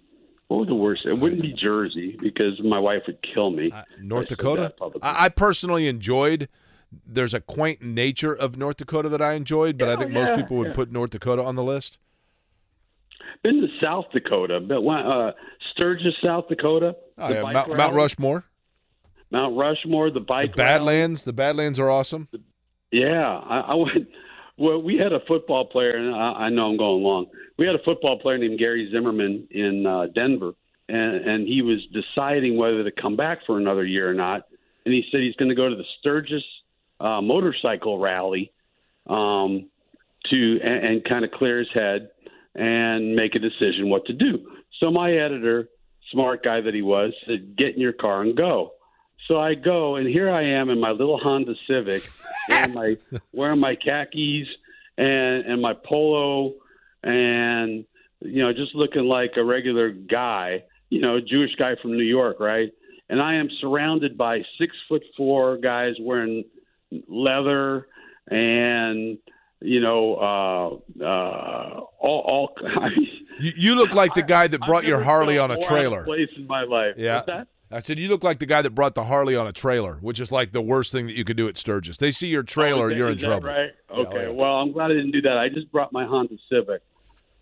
What 0.47 0.57
would 0.61 0.69
the 0.69 0.75
worst? 0.75 1.05
It 1.05 1.13
wouldn't 1.13 1.41
be 1.41 1.53
Jersey 1.53 2.17
because 2.21 2.59
my 2.63 2.79
wife 2.79 3.03
would 3.07 3.19
kill 3.33 3.49
me. 3.49 3.71
uh, 3.71 3.83
North 4.01 4.27
Dakota. 4.27 4.73
I, 5.01 5.25
I 5.25 5.29
personally 5.29 5.87
enjoyed. 5.87 6.49
There's 7.05 7.33
a 7.33 7.41
quaint 7.41 7.81
nature 7.81 8.33
of 8.33 8.57
North 8.57 8.77
Dakota 8.77 9.09
that 9.09 9.21
I 9.21 9.33
enjoyed, 9.33 9.77
but 9.77 9.87
I 9.87 9.91
Yeah, 9.91 9.97
think 9.97 10.11
most 10.11 10.35
people 10.35 10.57
would 10.57 10.69
yeah. 10.69 10.73
put 10.73 10.91
North 10.91 11.11
Dakota 11.11 11.41
on 11.43 11.55
the 11.55 11.63
list. 11.63 11.97
Been 13.43 13.61
to 13.61 13.67
South 13.81 14.05
Dakota, 14.13 14.59
but 14.61 14.85
uh, 14.85 15.31
Sturgis, 15.73 16.13
South 16.23 16.47
Dakota. 16.47 16.95
Oh, 17.17 17.27
the 17.27 17.33
yeah, 17.35 17.41
Mount, 17.41 17.75
Mount 17.75 17.93
Rushmore, 17.95 18.45
Mount 19.31 19.57
Rushmore, 19.57 20.09
the 20.09 20.19
the 20.19 20.25
bike. 20.25 20.55
rally. 20.57 20.71
Badlands. 20.71 21.23
The 21.23 21.33
Badlands 21.33 21.79
are 21.79 21.89
awesome. 21.89 22.29
Yeah, 22.91 23.25
I, 23.27 23.59
I 23.59 23.73
went. 23.75 24.07
Well, 24.57 24.81
we 24.81 24.97
had 24.97 25.11
a 25.11 25.19
football 25.27 25.65
player, 25.65 25.95
and 25.97 26.15
I, 26.15 26.45
I 26.45 26.49
know 26.49 26.67
I'm 26.69 26.77
going 26.77 27.03
long. 27.03 27.25
We 27.57 27.65
had 27.65 27.75
a 27.75 27.83
football 27.83 28.19
player 28.19 28.37
named 28.37 28.59
Gary 28.59 28.87
Zimmerman 28.91 29.47
in 29.49 29.85
uh, 29.85 30.07
Denver, 30.13 30.53
and, 30.87 31.15
and 31.27 31.47
he 31.47 31.63
was 31.63 31.79
deciding 31.91 32.55
whether 32.55 32.83
to 32.83 32.91
come 32.91 33.15
back 33.15 33.39
for 33.47 33.57
another 33.57 33.83
year 33.83 34.09
or 34.09 34.13
not. 34.13 34.43
And 34.85 34.93
he 34.93 35.03
said 35.11 35.21
he's 35.21 35.35
going 35.35 35.49
to 35.49 35.55
go 35.55 35.69
to 35.69 35.75
the 35.75 35.85
Sturgis 35.99 36.43
uh, 37.03 37.21
motorcycle 37.21 37.99
rally 37.99 38.51
um, 39.07 39.69
to 40.29 40.59
and, 40.63 40.85
and 40.85 41.05
kind 41.05 41.25
of 41.25 41.31
clear 41.31 41.59
his 41.59 41.67
head 41.73 42.09
and 42.55 43.15
make 43.15 43.35
a 43.35 43.39
decision 43.39 43.89
what 43.89 44.05
to 44.05 44.13
do. 44.13 44.49
So 44.79 44.89
my 44.89 45.11
editor, 45.11 45.69
smart 46.11 46.43
guy 46.43 46.61
that 46.61 46.73
he 46.73 46.81
was, 46.81 47.13
said, 47.27 47.57
"Get 47.57 47.75
in 47.75 47.81
your 47.81 47.93
car 47.93 48.21
and 48.21 48.35
go." 48.35 48.71
So 49.27 49.39
I 49.39 49.55
go, 49.55 49.95
and 49.95 50.07
here 50.07 50.29
I 50.29 50.43
am 50.43 50.69
in 50.69 50.79
my 50.79 50.91
little 50.91 51.17
Honda 51.17 51.53
Civic, 51.67 52.09
wearing 52.49 52.73
my 52.73 52.97
wearing 53.33 53.59
my 53.59 53.75
khakis 53.75 54.47
and 54.97 55.45
and 55.45 55.61
my 55.61 55.73
polo, 55.73 56.53
and 57.03 57.85
you 58.21 58.41
know, 58.41 58.53
just 58.53 58.73
looking 58.75 59.03
like 59.03 59.33
a 59.35 59.43
regular 59.43 59.91
guy, 59.91 60.63
you 60.89 61.01
know, 61.01 61.19
Jewish 61.19 61.53
guy 61.57 61.75
from 61.81 61.97
New 61.97 62.03
York, 62.03 62.39
right? 62.39 62.71
And 63.09 63.21
I 63.21 63.35
am 63.35 63.49
surrounded 63.59 64.17
by 64.17 64.39
six 64.57 64.73
foot 64.87 65.03
four 65.17 65.57
guys 65.57 65.95
wearing 65.99 66.45
leather 67.07 67.87
and 68.29 69.17
you 69.61 69.79
know, 69.79 70.15
uh, 70.99 71.03
uh, 71.03 71.79
all, 71.99 72.51
all 72.59 72.89
You, 73.39 73.51
you 73.55 73.75
look 73.75 73.93
like 73.93 74.13
the 74.13 74.21
guy 74.21 74.47
that 74.47 74.59
brought 74.61 74.83
your 74.83 75.01
Harley 75.01 75.37
on 75.37 75.49
a 75.51 75.55
more 75.55 75.63
out 75.63 75.63
of 75.63 75.67
trailer. 75.69 76.03
Place 76.03 76.29
in 76.35 76.45
my 76.47 76.63
life. 76.63 76.95
Yeah. 76.97 77.23
That? 77.25 77.47
I 77.71 77.79
said 77.79 77.97
you 77.97 78.07
look 78.07 78.23
like 78.23 78.37
the 78.37 78.45
guy 78.45 78.61
that 78.61 78.69
brought 78.69 78.93
the 78.93 79.05
Harley 79.05 79.35
on 79.35 79.47
a 79.47 79.51
trailer, 79.51 79.95
which 79.95 80.19
is 80.19 80.31
like 80.31 80.51
the 80.51 80.61
worst 80.61 80.91
thing 80.91 81.07
that 81.07 81.15
you 81.15 81.23
could 81.23 81.37
do 81.37 81.47
at 81.47 81.57
Sturgis. 81.57 81.97
They 81.97 82.11
see 82.11 82.27
your 82.27 82.43
trailer, 82.43 82.85
Oh, 82.85 82.89
that- 82.89 82.95
you're 82.97 83.09
in 83.09 83.17
trouble. 83.17 83.47
Right? 83.49 83.71
Okay. 83.89 84.17
oh, 84.17 84.21
yeah. 84.21 84.29
Well, 84.29 84.51
I'm 84.57 84.71
glad 84.71 84.91
I 84.91 84.95
didn't 84.95 85.11
do 85.11 85.21
that. 85.23 85.37
I 85.37 85.49
just 85.49 85.71
brought 85.71 85.91
my 85.91 86.05
Honda 86.05 86.35
Civic. 86.51 86.81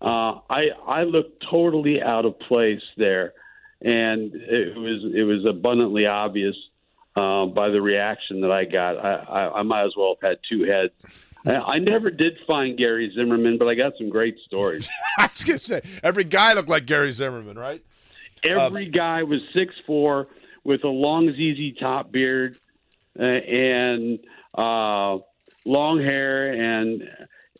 Uh, 0.00 0.40
I 0.50 0.68
I 0.86 1.02
looked 1.04 1.44
totally 1.48 2.02
out 2.02 2.24
of 2.24 2.38
place 2.40 2.80
there, 2.96 3.34
and 3.82 4.34
it 4.34 4.76
was 4.76 5.12
it 5.14 5.22
was 5.22 5.44
abundantly 5.48 6.06
obvious 6.06 6.56
uh, 7.16 7.46
by 7.46 7.68
the 7.68 7.80
reaction 7.80 8.40
that 8.40 8.50
I 8.50 8.64
got. 8.64 8.96
I, 8.96 9.14
I, 9.14 9.58
I 9.60 9.62
might 9.62 9.84
as 9.84 9.92
well 9.96 10.16
have 10.20 10.30
had 10.30 10.38
two 10.48 10.64
heads. 10.64 10.92
I, 11.44 11.78
never 11.78 12.10
did 12.10 12.38
find 12.46 12.78
Gary 12.78 13.12
Zimmerman, 13.14 13.58
but 13.58 13.66
I 13.66 13.74
got 13.74 13.94
some 13.98 14.08
great 14.08 14.36
stories. 14.46 14.88
I 15.18 15.26
was 15.26 15.42
gonna 15.42 15.58
say 15.58 15.82
every 16.02 16.24
guy 16.24 16.52
looked 16.52 16.68
like 16.68 16.86
Gary 16.86 17.10
Zimmerman, 17.10 17.58
right? 17.58 17.82
Every 18.44 18.88
guy 18.88 19.24
was 19.24 19.40
six 19.52 19.74
four 19.86 20.28
with 20.64 20.84
a 20.84 20.88
long 20.88 21.30
ZZ 21.30 21.78
top 21.80 22.12
beard 22.12 22.56
uh, 23.18 23.22
and 23.24 24.20
uh, 24.56 25.18
long 25.64 26.00
hair, 26.00 26.52
and 26.52 27.02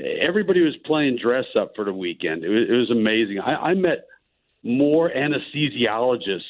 everybody 0.01 0.61
was 0.61 0.77
playing 0.85 1.19
dress 1.21 1.47
up 1.59 1.73
for 1.75 1.85
the 1.85 1.93
weekend. 1.93 2.45
It 2.45 2.49
was, 2.49 2.69
it 2.69 2.75
was 2.75 2.91
amazing. 2.91 3.41
I, 3.41 3.71
I 3.71 3.75
met 3.75 4.07
more 4.63 5.11
anesthesiologists 5.11 6.43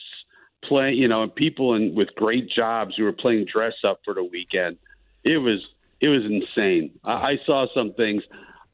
playing, 0.65 0.97
you 0.97 1.09
know, 1.09 1.23
and 1.23 1.35
people 1.35 1.75
in, 1.75 1.95
with 1.95 2.15
great 2.15 2.49
jobs 2.49 2.95
who 2.97 3.05
were 3.05 3.13
playing 3.13 3.47
dress 3.53 3.75
up 3.85 4.01
for 4.05 4.15
the 4.15 4.25
weekend. 4.25 4.79
It 5.25 5.39
was 5.39 5.61
it 6.01 6.09
was 6.09 6.25
insane. 6.25 6.99
I, 7.05 7.13
I 7.13 7.39
saw 7.47 7.67
some 7.75 7.93
things. 7.95 8.23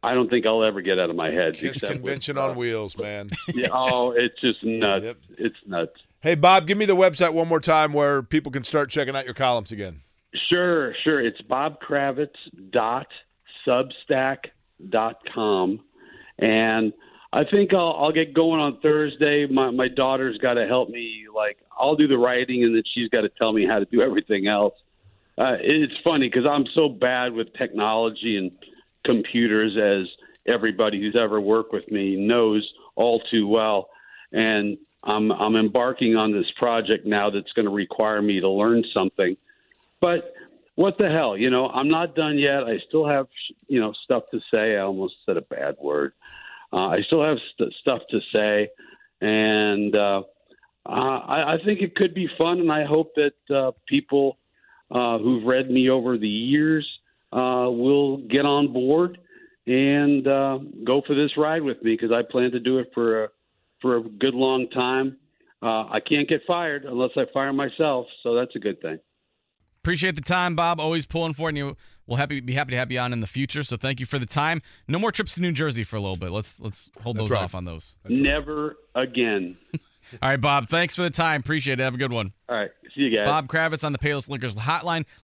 I 0.03 0.14
don't 0.14 0.30
think 0.30 0.47
I'll 0.47 0.62
ever 0.62 0.80
get 0.80 0.99
out 0.99 1.11
of 1.11 1.16
my 1.16 1.30
head. 1.30 1.55
Kiss 1.55 1.76
except 1.76 1.93
with, 1.93 2.03
convention 2.03 2.39
uh, 2.39 2.49
on 2.49 2.57
wheels, 2.57 2.97
man. 2.97 3.30
yeah, 3.55 3.68
oh, 3.72 4.12
it's 4.12 4.41
just 4.41 4.62
nuts. 4.64 5.05
Yep. 5.05 5.16
It's 5.39 5.57
nuts. 5.66 6.01
hey, 6.20 6.34
Bob, 6.36 6.66
give 6.66 6.78
me 6.78 6.84
the 6.84 6.97
website 6.97 7.32
one 7.32 7.49
more 7.49 7.61
time 7.61 7.93
where 7.93 8.22
people 8.22 8.53
can 8.53 8.64
start 8.64 8.91
checking 8.91 9.16
out 9.16 9.24
your 9.24 9.34
columns 9.34 9.72
again. 9.72 10.03
Sure, 10.49 10.95
sure. 11.05 11.20
It's 11.20 11.41
bobkravitz 11.43 12.36
dot 12.70 13.09
substack 13.66 14.47
dot 14.89 15.20
com, 15.34 15.80
and 16.39 16.93
I 17.32 17.45
think 17.45 17.74
I'll, 17.74 17.95
I'll 17.99 18.12
get 18.12 18.34
going 18.34 18.61
on 18.61 18.80
Thursday. 18.80 19.47
My 19.47 19.70
my 19.70 19.89
daughter's 19.89 20.39
got 20.39 20.55
to 20.55 20.66
help 20.66 20.89
me. 20.91 21.24
Like 21.34 21.59
I'll 21.79 21.97
do 21.97 22.09
the 22.09 22.18
writing, 22.18 22.64
and 22.64 22.74
then 22.74 22.83
she's 22.95 23.09
got 23.09 23.22
to 23.22 23.29
tell 23.29 23.53
me 23.53 23.66
how 23.66 23.79
to 23.79 23.85
do 23.85 24.03
everything 24.03 24.47
else. 24.49 24.74
Uh, 25.37 25.57
it's 25.61 25.95
funny 26.03 26.29
because 26.29 26.47
I'm 26.47 26.66
so 26.74 26.89
bad 26.89 27.33
with 27.33 27.53
technology 27.55 28.37
and 28.37 28.51
computers, 29.05 29.76
as 29.76 30.09
everybody 30.47 31.01
who's 31.01 31.16
ever 31.16 31.41
worked 31.41 31.72
with 31.72 31.91
me 31.91 32.16
knows 32.16 32.68
all 32.97 33.20
too 33.31 33.47
well. 33.47 33.89
And 34.33 34.79
I'm 35.05 35.31
I'm 35.31 35.57
embarking 35.57 36.16
on 36.16 36.33
this 36.33 36.51
project 36.57 37.07
now 37.07 37.31
that's 37.31 37.53
going 37.53 37.66
to 37.66 37.72
require 37.72 38.20
me 38.20 38.41
to 38.41 38.49
learn 38.49 38.85
something. 38.93 39.37
But 40.01 40.35
what 40.74 40.99
the 40.99 41.09
hell, 41.09 41.37
you 41.37 41.51
know, 41.51 41.68
I'm 41.68 41.89
not 41.89 42.14
done 42.14 42.39
yet. 42.39 42.64
I 42.64 42.79
still 42.89 43.07
have 43.07 43.29
you 43.68 43.81
know 43.81 43.93
stuff 44.05 44.24
to 44.33 44.41
say. 44.51 44.76
I 44.76 44.81
almost 44.81 45.14
said 45.24 45.37
a 45.37 45.43
bad 45.43 45.76
word. 45.81 46.12
Uh, 46.72 46.89
I 46.89 47.03
still 47.07 47.24
have 47.24 47.39
st- 47.55 47.72
stuff 47.81 48.03
to 48.11 48.20
say, 48.33 48.68
and 49.20 49.95
uh, 49.95 50.22
uh, 50.89 50.93
I, 50.93 51.55
I 51.55 51.57
think 51.64 51.80
it 51.80 51.95
could 51.95 52.14
be 52.14 52.28
fun. 52.39 52.61
And 52.61 52.72
I 52.72 52.84
hope 52.84 53.14
that 53.16 53.55
uh, 53.55 53.72
people 53.86 54.39
uh, 54.91 55.18
who've 55.18 55.45
read 55.45 55.70
me 55.70 55.91
over 55.91 56.16
the 56.16 56.28
years 56.28 56.89
uh, 57.32 57.68
will 57.68 58.18
get 58.18 58.47
on 58.47 58.72
board 58.72 59.18
and 59.66 60.26
uh, 60.26 60.59
go 60.84 61.03
for 61.07 61.14
this 61.14 61.30
ride 61.36 61.62
with 61.62 61.82
me 61.82 61.93
because 61.95 62.11
I 62.11 62.22
plan 62.28 62.51
to 62.53 62.61
do 62.61 62.78
it 62.78 62.91
for 62.95 63.24
a 63.24 63.28
for 63.82 63.99
a 63.99 64.03
good 64.03 64.34
long 64.34 64.68
time. 64.70 65.18
Uh, 65.62 65.84
I 65.91 66.01
can't 66.01 66.28
get 66.28 66.41
fired 66.47 66.84
unless 66.84 67.11
I 67.16 67.24
fire 67.32 67.53
myself, 67.53 68.07
so 68.22 68.34
that's 68.34 68.55
a 68.57 68.59
good 68.59 68.80
thing. 68.80 68.99
Appreciate 69.82 70.14
the 70.14 70.20
time, 70.20 70.57
Bob. 70.57 70.80
Always 70.80 71.07
pulling 71.07 71.34
for 71.34 71.51
you. 71.51 71.76
We'll 72.07 72.16
happy 72.16 72.41
be 72.41 72.55
happy 72.55 72.70
to 72.70 72.76
have 72.76 72.91
you 72.91 72.99
on 72.99 73.12
in 73.12 73.20
the 73.20 73.26
future. 73.26 73.62
So 73.62 73.76
thank 73.76 74.01
you 74.01 74.07
for 74.07 74.18
the 74.18 74.26
time. 74.26 74.62
No 74.89 74.99
more 74.99 75.12
trips 75.12 75.34
to 75.34 75.41
New 75.43 75.53
Jersey 75.53 75.84
for 75.84 75.97
a 75.97 76.01
little 76.01 76.16
bit. 76.16 76.30
Let's 76.30 76.59
let's 76.61 76.89
hold 77.03 77.16
That's 77.16 77.24
those 77.24 77.30
right. 77.32 77.43
off 77.43 77.55
on 77.55 77.64
those. 77.66 77.95
Never 78.09 78.76
again. 78.95 79.57
All 80.22 80.28
right, 80.30 80.40
Bob. 80.40 80.68
Thanks 80.68 80.96
for 80.96 81.02
the 81.02 81.11
time. 81.11 81.40
Appreciate 81.40 81.80
it. 81.80 81.82
Have 81.82 81.94
a 81.94 81.98
good 81.98 82.12
one. 82.12 82.32
All 82.48 82.56
right, 82.56 82.70
see 82.94 83.02
you 83.02 83.16
guys. 83.16 83.26
Bob 83.26 83.46
Kravitz 83.48 83.84
on 83.84 83.92
the 83.92 83.98
Payless 83.98 84.28
Liquors 84.28 84.56
Hotline. 84.56 85.04